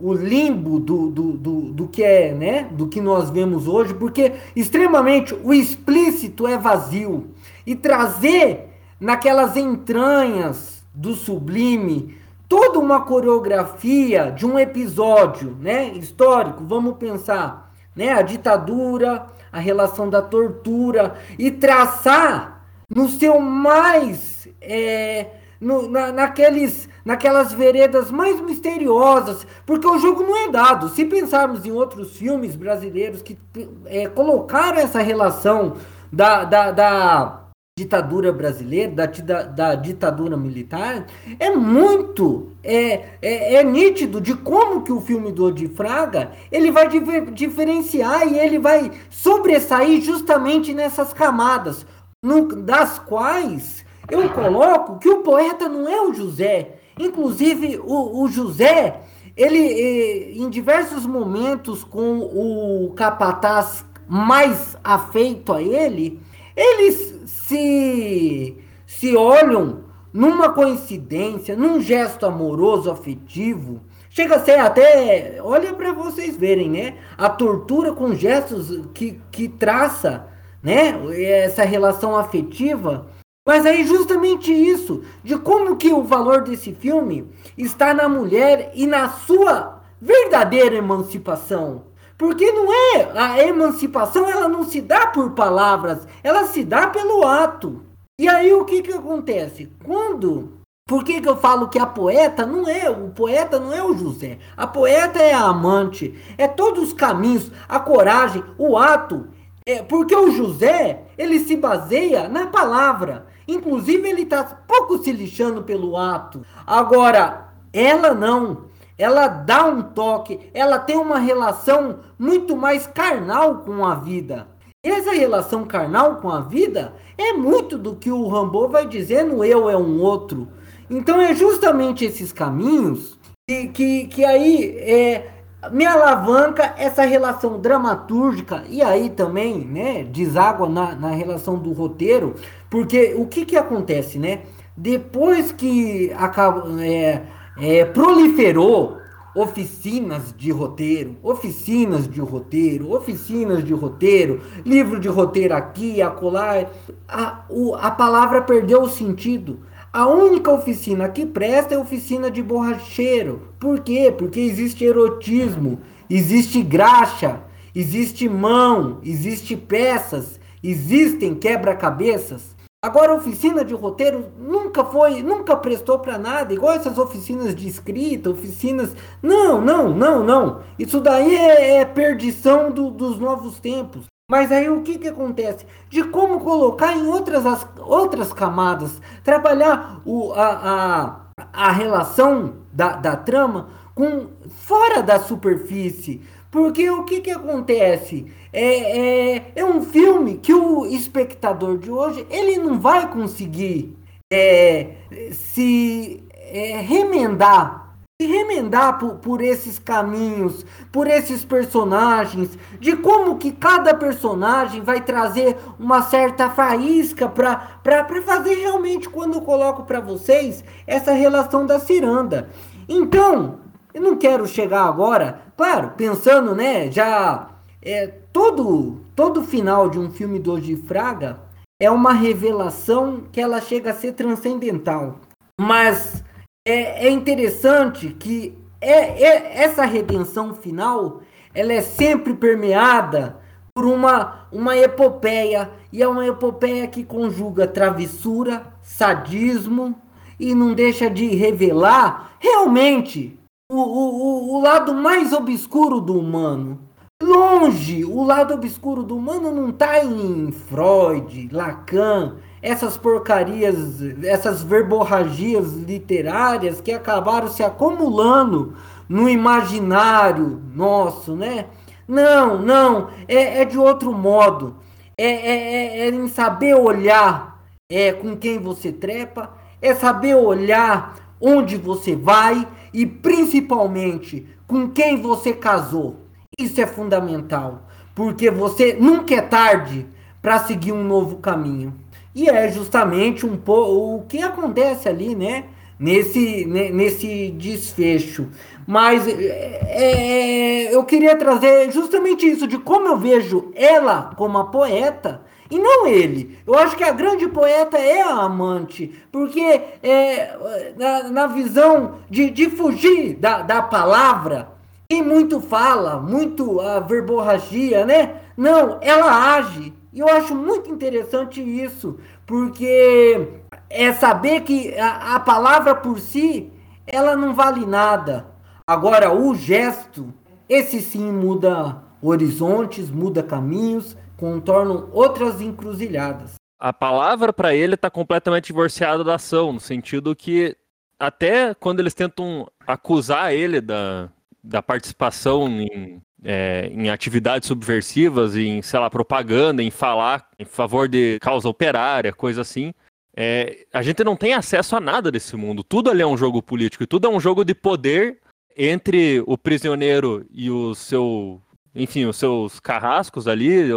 o 0.00 0.14
limbo 0.14 0.80
do, 0.80 1.10
do, 1.10 1.32
do, 1.32 1.60
do 1.72 1.88
que 1.88 2.02
é, 2.02 2.32
né, 2.32 2.64
do 2.72 2.88
que 2.88 2.98
nós 2.98 3.28
vemos 3.28 3.68
hoje, 3.68 3.92
porque 3.92 4.32
extremamente 4.56 5.34
o 5.44 5.52
explícito 5.52 6.46
é 6.46 6.56
vazio. 6.56 7.34
E 7.66 7.76
trazer 7.76 8.70
naquelas 8.98 9.54
entranhas 9.54 10.82
do 10.94 11.12
sublime, 11.14 12.16
toda 12.48 12.78
uma 12.78 13.02
coreografia 13.02 14.30
de 14.30 14.46
um 14.46 14.58
episódio, 14.58 15.54
né, 15.60 15.88
histórico, 15.90 16.64
vamos 16.64 16.96
pensar, 16.96 17.74
né, 17.94 18.12
a 18.12 18.22
ditadura, 18.22 19.26
a 19.52 19.58
relação 19.58 20.08
da 20.08 20.22
tortura 20.22 21.14
e 21.38 21.50
traçar 21.50 22.64
no 22.88 23.08
seu 23.08 23.40
mais 23.40 24.48
é, 24.60 25.26
no, 25.60 25.88
na, 25.88 26.12
naqueles, 26.12 26.88
naquelas 27.04 27.52
veredas 27.52 28.10
mais 28.10 28.40
misteriosas, 28.40 29.46
porque 29.66 29.86
o 29.86 29.98
jogo 29.98 30.22
não 30.22 30.36
é 30.36 30.50
dado. 30.50 30.88
Se 30.88 31.04
pensarmos 31.04 31.64
em 31.66 31.72
outros 31.72 32.16
filmes 32.16 32.54
brasileiros 32.54 33.22
que 33.22 33.38
é, 33.86 34.08
colocaram 34.08 34.78
essa 34.78 35.00
relação 35.00 35.76
da, 36.12 36.44
da, 36.44 36.70
da 36.70 37.47
ditadura 37.78 38.32
brasileira, 38.32 38.90
da, 38.92 39.06
da, 39.06 39.42
da, 39.42 39.74
ditadura 39.76 40.36
militar, 40.36 41.06
é 41.38 41.50
muito 41.50 42.52
é, 42.62 43.18
é, 43.22 43.54
é, 43.54 43.62
nítido 43.62 44.20
de 44.20 44.34
como 44.34 44.82
que 44.82 44.92
o 44.92 45.00
filme 45.00 45.30
do 45.30 45.44
Odi 45.44 45.68
Fraga 45.68 46.32
ele 46.50 46.72
vai 46.72 46.88
diferenciar 47.32 48.26
e 48.26 48.36
ele 48.36 48.58
vai 48.58 48.90
sobressair 49.10 50.02
justamente 50.02 50.74
nessas 50.74 51.12
camadas, 51.12 51.86
no, 52.20 52.46
das 52.56 52.98
quais 52.98 53.84
eu 54.10 54.28
coloco 54.30 54.98
que 54.98 55.08
o 55.08 55.22
poeta 55.22 55.68
não 55.68 55.88
é 55.88 56.00
o 56.00 56.12
José. 56.12 56.78
Inclusive, 56.98 57.78
o, 57.78 58.22
o 58.24 58.28
José, 58.28 59.02
ele 59.36 59.58
eh, 59.58 60.32
em 60.32 60.50
diversos 60.50 61.06
momentos 61.06 61.84
com 61.84 62.18
o 62.18 62.92
capataz 62.96 63.84
mais 64.08 64.76
afeito 64.82 65.52
a 65.52 65.62
ele, 65.62 66.18
eles 66.56 67.17
se, 67.48 68.58
se 68.86 69.16
olham 69.16 69.84
numa 70.12 70.50
coincidência, 70.50 71.56
num 71.56 71.80
gesto 71.80 72.26
amoroso, 72.26 72.90
afetivo, 72.90 73.80
chega 74.10 74.36
a 74.36 74.40
ser 74.44 74.58
até, 74.58 75.38
olha 75.42 75.72
para 75.72 75.92
vocês 75.92 76.36
verem, 76.36 76.70
né? 76.70 76.98
A 77.16 77.30
tortura 77.30 77.92
com 77.92 78.14
gestos 78.14 78.86
que, 78.92 79.18
que 79.30 79.48
traça, 79.48 80.26
né? 80.62 80.94
Essa 81.14 81.64
relação 81.64 82.16
afetiva. 82.16 83.06
Mas 83.46 83.64
aí 83.64 83.86
justamente 83.86 84.52
isso, 84.52 85.02
de 85.24 85.38
como 85.38 85.76
que 85.76 85.90
o 85.90 86.02
valor 86.02 86.42
desse 86.42 86.74
filme 86.74 87.30
está 87.56 87.94
na 87.94 88.06
mulher 88.06 88.72
e 88.74 88.86
na 88.86 89.08
sua 89.08 89.80
verdadeira 89.98 90.76
emancipação. 90.76 91.87
Porque 92.18 92.50
não 92.50 92.72
é 92.72 93.12
a 93.14 93.46
emancipação, 93.46 94.28
ela 94.28 94.48
não 94.48 94.64
se 94.64 94.80
dá 94.80 95.06
por 95.06 95.30
palavras, 95.30 96.06
ela 96.22 96.44
se 96.46 96.64
dá 96.64 96.88
pelo 96.88 97.24
ato. 97.24 97.82
E 98.20 98.28
aí 98.28 98.52
o 98.52 98.64
que 98.64 98.82
que 98.82 98.92
acontece? 98.92 99.72
Quando 99.84 100.58
por 100.88 101.04
que, 101.04 101.20
que 101.20 101.28
eu 101.28 101.36
falo 101.36 101.68
que 101.68 101.78
a 101.78 101.84
poeta 101.84 102.46
não 102.46 102.66
é, 102.66 102.88
o 102.88 103.10
poeta 103.10 103.60
não 103.60 103.74
é 103.74 103.84
o 103.84 103.94
José. 103.94 104.38
A 104.56 104.66
poeta 104.66 105.18
é 105.18 105.34
a 105.34 105.42
amante, 105.42 106.18
é 106.38 106.48
todos 106.48 106.82
os 106.82 106.92
caminhos, 106.94 107.52
a 107.68 107.78
coragem, 107.78 108.42
o 108.56 108.76
ato. 108.78 109.28
É, 109.66 109.82
porque 109.82 110.16
o 110.16 110.30
José, 110.30 111.02
ele 111.18 111.40
se 111.40 111.54
baseia 111.56 112.26
na 112.26 112.46
palavra. 112.46 113.26
Inclusive, 113.46 114.08
ele 114.08 114.22
está 114.22 114.42
pouco 114.42 114.96
se 114.96 115.12
lixando 115.12 115.62
pelo 115.62 115.94
ato. 115.94 116.40
Agora, 116.66 117.50
ela 117.70 118.14
não. 118.14 118.67
Ela 118.98 119.28
dá 119.28 119.64
um 119.64 119.80
toque, 119.80 120.50
ela 120.52 120.78
tem 120.78 120.96
uma 120.96 121.18
relação 121.18 122.00
muito 122.18 122.56
mais 122.56 122.86
carnal 122.86 123.58
com 123.58 123.86
a 123.86 123.94
vida. 123.94 124.48
Essa 124.84 125.12
relação 125.12 125.64
carnal 125.64 126.16
com 126.16 126.30
a 126.30 126.40
vida 126.40 126.92
é 127.16 127.32
muito 127.32 127.78
do 127.78 127.94
que 127.94 128.10
o 128.10 128.26
Rambo 128.26 128.68
vai 128.68 128.86
dizer 128.86 129.24
no 129.24 129.44
eu 129.44 129.70
é 129.70 129.76
um 129.76 130.00
outro. 130.00 130.48
Então 130.90 131.20
é 131.20 131.34
justamente 131.34 132.04
esses 132.04 132.32
caminhos 132.32 133.18
que, 133.48 133.68
que, 133.68 134.06
que 134.06 134.24
aí 134.24 134.76
é, 134.78 135.30
me 135.72 135.84
alavanca 135.84 136.74
essa 136.76 137.02
relação 137.02 137.58
dramatúrgica 137.60 138.64
e 138.68 138.80
aí 138.80 139.10
também, 139.10 139.58
né, 139.58 140.04
deságua 140.04 140.68
na, 140.68 140.94
na 140.94 141.10
relação 141.10 141.58
do 141.58 141.72
roteiro, 141.72 142.34
porque 142.70 143.14
o 143.16 143.26
que 143.26 143.44
que 143.44 143.56
acontece, 143.56 144.18
né? 144.18 144.42
Depois 144.76 145.50
que 145.50 146.12
acaba, 146.16 146.82
é, 146.82 147.22
é, 147.60 147.84
proliferou 147.84 148.98
oficinas 149.34 150.34
de 150.36 150.50
roteiro, 150.50 151.16
oficinas 151.22 152.08
de 152.08 152.20
roteiro, 152.20 152.92
oficinas 152.92 153.64
de 153.64 153.72
roteiro, 153.72 154.40
livro 154.64 154.98
de 154.98 155.08
roteiro 155.08 155.54
aqui, 155.54 156.02
acolá, 156.02 156.66
a, 157.06 157.44
o, 157.48 157.74
a 157.74 157.90
palavra 157.90 158.42
perdeu 158.42 158.82
o 158.82 158.88
sentido. 158.88 159.60
A 159.92 160.06
única 160.06 160.52
oficina 160.52 161.08
que 161.08 161.24
presta 161.24 161.74
é 161.74 161.78
oficina 161.78 162.30
de 162.30 162.42
borracheiro. 162.42 163.48
Por 163.58 163.80
quê? 163.80 164.12
Porque 164.16 164.40
existe 164.40 164.84
erotismo, 164.84 165.78
existe 166.10 166.62
graxa, 166.62 167.40
existe 167.74 168.28
mão, 168.28 168.98
existe 169.02 169.56
peças, 169.56 170.38
existem 170.62 171.34
quebra-cabeças. 171.34 172.56
Agora, 172.88 173.14
oficina 173.14 173.62
de 173.62 173.74
roteiro 173.74 174.32
nunca 174.38 174.82
foi, 174.82 175.22
nunca 175.22 175.54
prestou 175.54 175.98
para 175.98 176.16
nada, 176.16 176.54
igual 176.54 176.72
essas 176.72 176.96
oficinas 176.96 177.54
de 177.54 177.68
escrita, 177.68 178.30
oficinas. 178.30 178.96
Não, 179.22 179.60
não, 179.60 179.90
não, 179.90 180.24
não. 180.24 180.62
Isso 180.78 180.98
daí 180.98 181.36
é, 181.36 181.80
é 181.80 181.84
perdição 181.84 182.70
do, 182.70 182.90
dos 182.90 183.18
novos 183.18 183.60
tempos. 183.60 184.06
Mas 184.30 184.50
aí 184.50 184.70
o 184.70 184.80
que, 184.80 184.96
que 184.96 185.08
acontece? 185.08 185.66
De 185.90 186.02
como 186.02 186.40
colocar 186.40 186.96
em 186.96 187.06
outras, 187.06 187.44
as, 187.44 187.68
outras 187.78 188.32
camadas, 188.32 189.02
trabalhar 189.22 190.00
o, 190.06 190.32
a, 190.32 191.26
a, 191.36 191.66
a 191.68 191.70
relação 191.70 192.54
da, 192.72 192.96
da 192.96 193.16
trama 193.16 193.68
com 193.94 194.28
fora 194.48 195.02
da 195.02 195.20
superfície. 195.20 196.22
Porque 196.50 196.88
o 196.90 197.04
que, 197.04 197.20
que 197.20 197.30
acontece? 197.30 198.26
É, 198.52 199.36
é, 199.36 199.52
é 199.56 199.64
um 199.64 199.82
filme 199.82 200.38
que 200.38 200.54
o 200.54 200.86
espectador 200.86 201.78
de 201.78 201.90
hoje 201.90 202.26
ele 202.30 202.56
não 202.58 202.80
vai 202.80 203.10
conseguir 203.10 203.94
é, 204.30 204.94
se 205.32 206.22
é, 206.32 206.80
remendar 206.80 207.88
se 208.20 208.26
remendar 208.26 208.98
por, 208.98 209.14
por 209.18 209.40
esses 209.40 209.78
caminhos, 209.78 210.66
por 210.90 211.06
esses 211.06 211.44
personagens, 211.44 212.58
de 212.80 212.96
como 212.96 213.38
que 213.38 213.52
cada 213.52 213.94
personagem 213.94 214.82
vai 214.82 215.00
trazer 215.00 215.56
uma 215.78 216.02
certa 216.02 216.50
faísca 216.50 217.28
para 217.28 218.04
fazer 218.26 218.56
realmente 218.56 219.08
quando 219.08 219.34
eu 219.34 219.42
coloco 219.42 219.84
para 219.84 220.00
vocês 220.00 220.64
essa 220.84 221.12
relação 221.12 221.64
da 221.64 221.78
ciranda. 221.78 222.50
Então, 222.88 223.60
eu 223.94 224.02
não 224.02 224.16
quero 224.16 224.48
chegar 224.48 224.82
agora, 224.82 225.40
claro, 225.58 225.90
pensando, 225.96 226.54
né, 226.54 226.90
já 226.90 227.50
é 227.82 228.06
todo 228.32 229.00
todo 229.14 229.42
final 229.42 229.90
de 229.90 229.98
um 229.98 230.08
filme 230.08 230.38
do 230.38 230.60
de 230.60 230.76
Fraga 230.76 231.40
é 231.80 231.90
uma 231.90 232.12
revelação 232.12 233.24
que 233.32 233.40
ela 233.40 233.60
chega 233.60 233.90
a 233.90 233.94
ser 233.94 234.12
transcendental. 234.12 235.18
Mas 235.60 236.24
é, 236.66 237.06
é 237.06 237.10
interessante 237.10 238.10
que 238.10 238.56
é, 238.80 239.22
é, 239.22 239.62
essa 239.64 239.84
redenção 239.84 240.54
final 240.54 241.20
ela 241.52 241.72
é 241.72 241.80
sempre 241.80 242.34
permeada 242.34 243.36
por 243.74 243.84
uma, 243.84 244.46
uma 244.52 244.76
epopeia, 244.76 245.70
e 245.92 246.02
é 246.02 246.08
uma 246.08 246.26
epopeia 246.26 246.86
que 246.86 247.04
conjuga 247.04 247.66
travessura, 247.66 248.66
sadismo, 248.82 250.00
e 250.38 250.54
não 250.54 250.74
deixa 250.74 251.08
de 251.08 251.26
revelar 251.28 252.32
realmente 252.38 253.38
o, 253.70 253.82
o, 253.82 254.54
o 254.56 254.60
lado 254.62 254.94
mais 254.94 255.32
obscuro 255.32 256.00
do 256.00 256.18
humano. 256.18 256.80
Longe, 257.22 258.02
o 258.04 258.22
lado 258.22 258.54
obscuro 258.54 259.02
do 259.02 259.16
humano 259.16 259.52
não 259.52 259.68
está 259.70 260.02
em 260.02 260.50
Freud, 260.52 261.50
Lacan, 261.52 262.36
essas 262.62 262.96
porcarias, 262.96 264.00
essas 264.24 264.62
verborragias 264.62 265.74
literárias 265.74 266.80
que 266.80 266.92
acabaram 266.92 267.48
se 267.48 267.62
acumulando 267.62 268.74
no 269.06 269.28
imaginário 269.28 270.62
nosso, 270.74 271.36
né? 271.36 271.66
Não, 272.06 272.58
não, 272.62 273.08
é, 273.26 273.60
é 273.60 273.64
de 273.66 273.78
outro 273.78 274.12
modo. 274.12 274.76
É, 275.16 275.26
é, 275.26 275.74
é, 275.74 275.98
é 276.06 276.08
em 276.08 276.28
saber 276.28 276.74
olhar 276.74 277.62
é, 277.90 278.12
com 278.12 278.34
quem 278.36 278.58
você 278.58 278.92
trepa, 278.92 279.52
é 279.82 279.94
saber 279.94 280.36
olhar 280.36 281.16
onde 281.40 281.76
você 281.76 282.16
vai 282.16 282.66
e 282.92 283.06
principalmente 283.06 284.46
com 284.66 284.88
quem 284.88 285.20
você 285.20 285.52
casou. 285.52 286.16
Isso 286.58 286.80
é 286.80 286.86
fundamental, 286.86 287.86
porque 288.14 288.50
você 288.50 288.94
nunca 288.94 289.34
é 289.34 289.40
tarde 289.40 290.06
para 290.42 290.58
seguir 290.60 290.92
um 290.92 291.04
novo 291.04 291.36
caminho. 291.36 291.94
E 292.34 292.48
é 292.48 292.70
justamente 292.70 293.44
um 293.44 293.56
pouco 293.56 294.16
o 294.16 294.22
que 294.26 294.40
acontece 294.40 295.08
ali, 295.08 295.34
né? 295.34 295.64
Nesse, 295.98 296.64
nesse 296.64 297.50
desfecho. 297.50 298.48
Mas 298.86 299.26
é, 299.26 300.88
é, 300.88 300.94
eu 300.94 301.04
queria 301.04 301.34
trazer 301.36 301.90
justamente 301.90 302.46
isso, 302.46 302.68
de 302.68 302.78
como 302.78 303.08
eu 303.08 303.16
vejo 303.18 303.72
ela 303.74 304.32
como 304.36 304.58
a 304.58 304.64
poeta 304.64 305.42
e 305.70 305.78
não 305.78 306.06
ele. 306.06 306.58
Eu 306.66 306.74
acho 306.78 306.96
que 306.96 307.04
a 307.04 307.12
grande 307.12 307.46
poeta 307.48 307.98
é 307.98 308.22
a 308.22 308.42
amante, 308.42 309.12
porque 309.30 309.60
é, 310.02 310.56
na, 310.96 311.22
na 311.24 311.46
visão 311.46 312.16
de, 312.30 312.50
de 312.50 312.70
fugir 312.70 313.34
da, 313.36 313.62
da 313.62 313.82
palavra, 313.82 314.70
quem 315.08 315.22
muito 315.22 315.60
fala, 315.60 316.18
muito 316.18 316.80
a 316.80 317.00
verborragia, 317.00 318.04
né? 318.04 318.36
Não, 318.56 318.98
ela 319.00 319.54
age 319.54 319.92
e 320.12 320.20
eu 320.20 320.28
acho 320.28 320.54
muito 320.54 320.90
interessante 320.90 321.60
isso, 321.60 322.18
porque 322.46 323.60
é 323.90 324.12
saber 324.12 324.62
que 324.62 324.92
a, 324.98 325.36
a 325.36 325.40
palavra 325.40 325.94
por 325.94 326.18
si, 326.18 326.72
ela 327.06 327.36
não 327.36 327.54
vale 327.54 327.84
nada. 327.84 328.46
Agora, 328.86 329.32
o 329.32 329.54
gesto, 329.54 330.32
esse 330.68 331.00
sim 331.00 331.30
muda 331.30 332.02
horizontes, 332.22 333.10
muda 333.10 333.42
caminhos, 333.42 334.16
contornam 334.38 335.10
outras 335.12 335.60
encruzilhadas. 335.60 336.54
A 336.78 336.92
palavra 336.92 337.52
para 337.52 337.74
ele 337.74 337.94
está 337.94 338.08
completamente 338.08 338.68
divorciada 338.68 339.22
da 339.22 339.34
ação, 339.34 339.72
no 339.72 339.80
sentido 339.80 340.34
que 340.34 340.74
até 341.18 341.74
quando 341.74 342.00
eles 342.00 342.14
tentam 342.14 342.70
acusar 342.86 343.52
ele 343.52 343.80
da, 343.80 344.30
da 344.62 344.80
participação 344.80 345.68
em 345.68 346.22
é, 346.42 346.88
em 346.92 347.10
atividades 347.10 347.66
subversivas, 347.66 348.56
em, 348.56 348.80
sei 348.82 349.00
lá, 349.00 349.10
propaganda, 349.10 349.82
em 349.82 349.90
falar 349.90 350.48
em 350.58 350.64
favor 350.64 351.08
de 351.08 351.38
causa 351.40 351.68
operária, 351.68 352.32
coisa 352.32 352.60
assim. 352.60 352.94
É, 353.36 353.86
a 353.92 354.02
gente 354.02 354.24
não 354.24 354.36
tem 354.36 354.54
acesso 354.54 354.96
a 354.96 355.00
nada 355.00 355.30
desse 355.30 355.56
mundo. 355.56 355.84
Tudo 355.84 356.10
ali 356.10 356.22
é 356.22 356.26
um 356.26 356.36
jogo 356.36 356.62
político 356.62 357.04
e 357.04 357.06
tudo 357.06 357.26
é 357.26 357.30
um 357.30 357.40
jogo 357.40 357.64
de 357.64 357.74
poder 357.74 358.38
entre 358.76 359.42
o 359.46 359.56
prisioneiro 359.58 360.46
e 360.50 360.70
o 360.70 360.94
seu, 360.94 361.60
enfim, 361.94 362.24
os 362.24 362.36
seus 362.36 362.78
carrascos 362.78 363.48
ali, 363.48 363.90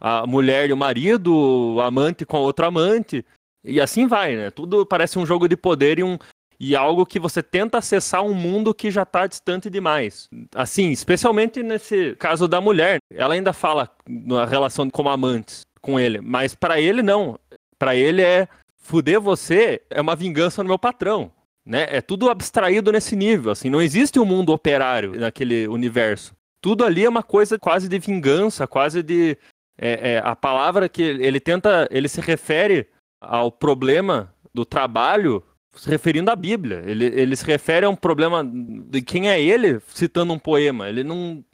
a 0.00 0.26
mulher 0.26 0.68
e 0.68 0.72
o 0.72 0.76
marido, 0.76 1.34
o 1.74 1.80
amante 1.80 2.24
com 2.24 2.36
a 2.36 2.40
outra 2.40 2.66
amante. 2.66 3.24
E 3.64 3.80
assim 3.80 4.06
vai, 4.06 4.36
né? 4.36 4.50
Tudo 4.50 4.86
parece 4.86 5.18
um 5.18 5.26
jogo 5.26 5.48
de 5.48 5.56
poder 5.56 5.98
e 5.98 6.04
um, 6.04 6.18
e 6.60 6.74
algo 6.74 7.06
que 7.06 7.20
você 7.20 7.42
tenta 7.42 7.78
acessar 7.78 8.22
um 8.24 8.34
mundo 8.34 8.74
que 8.74 8.90
já 8.90 9.02
está 9.02 9.26
distante 9.26 9.70
demais. 9.70 10.28
Assim, 10.54 10.90
especialmente 10.90 11.62
nesse 11.62 12.16
caso 12.16 12.48
da 12.48 12.60
mulher, 12.60 12.98
ela 13.12 13.34
ainda 13.34 13.52
fala 13.52 13.88
na 14.08 14.44
relação 14.44 14.90
como 14.90 15.08
amantes 15.08 15.62
com 15.80 15.98
ele, 16.00 16.20
mas 16.20 16.54
para 16.54 16.80
ele 16.80 17.02
não. 17.02 17.38
Para 17.78 17.94
ele 17.94 18.22
é 18.22 18.48
fuder 18.76 19.20
você 19.20 19.82
é 19.90 20.00
uma 20.00 20.16
vingança 20.16 20.62
no 20.62 20.68
meu 20.68 20.78
patrão, 20.78 21.30
né? 21.64 21.86
É 21.90 22.00
tudo 22.00 22.28
abstraído 22.28 22.90
nesse 22.90 23.14
nível, 23.14 23.52
assim, 23.52 23.70
não 23.70 23.80
existe 23.80 24.18
um 24.18 24.24
mundo 24.24 24.52
operário 24.52 25.18
naquele 25.18 25.68
universo. 25.68 26.34
tudo 26.60 26.84
ali 26.84 27.04
é 27.04 27.08
uma 27.08 27.22
coisa 27.22 27.58
quase 27.58 27.88
de 27.88 27.98
vingança, 27.98 28.66
quase 28.66 29.02
de. 29.02 29.38
É, 29.78 30.14
é, 30.14 30.18
a 30.18 30.34
palavra 30.34 30.88
que 30.88 31.02
ele 31.02 31.40
tenta. 31.40 31.88
Ele 31.90 32.08
se 32.08 32.20
refere 32.20 32.88
ao 33.20 33.50
problema 33.50 34.34
do 34.52 34.64
trabalho 34.64 35.42
se 35.74 35.88
referindo 35.88 36.30
à 36.30 36.36
Bíblia. 36.36 36.82
Ele, 36.84 37.06
ele 37.06 37.36
se 37.36 37.44
refere 37.44 37.86
a 37.86 37.88
um 37.88 37.96
problema 37.96 38.44
de 38.44 39.00
quem 39.00 39.30
é 39.30 39.40
ele 39.40 39.80
citando 39.88 40.32
um 40.32 40.38
poema. 40.38 40.88
Ele 40.88 41.04
não, 41.04 41.44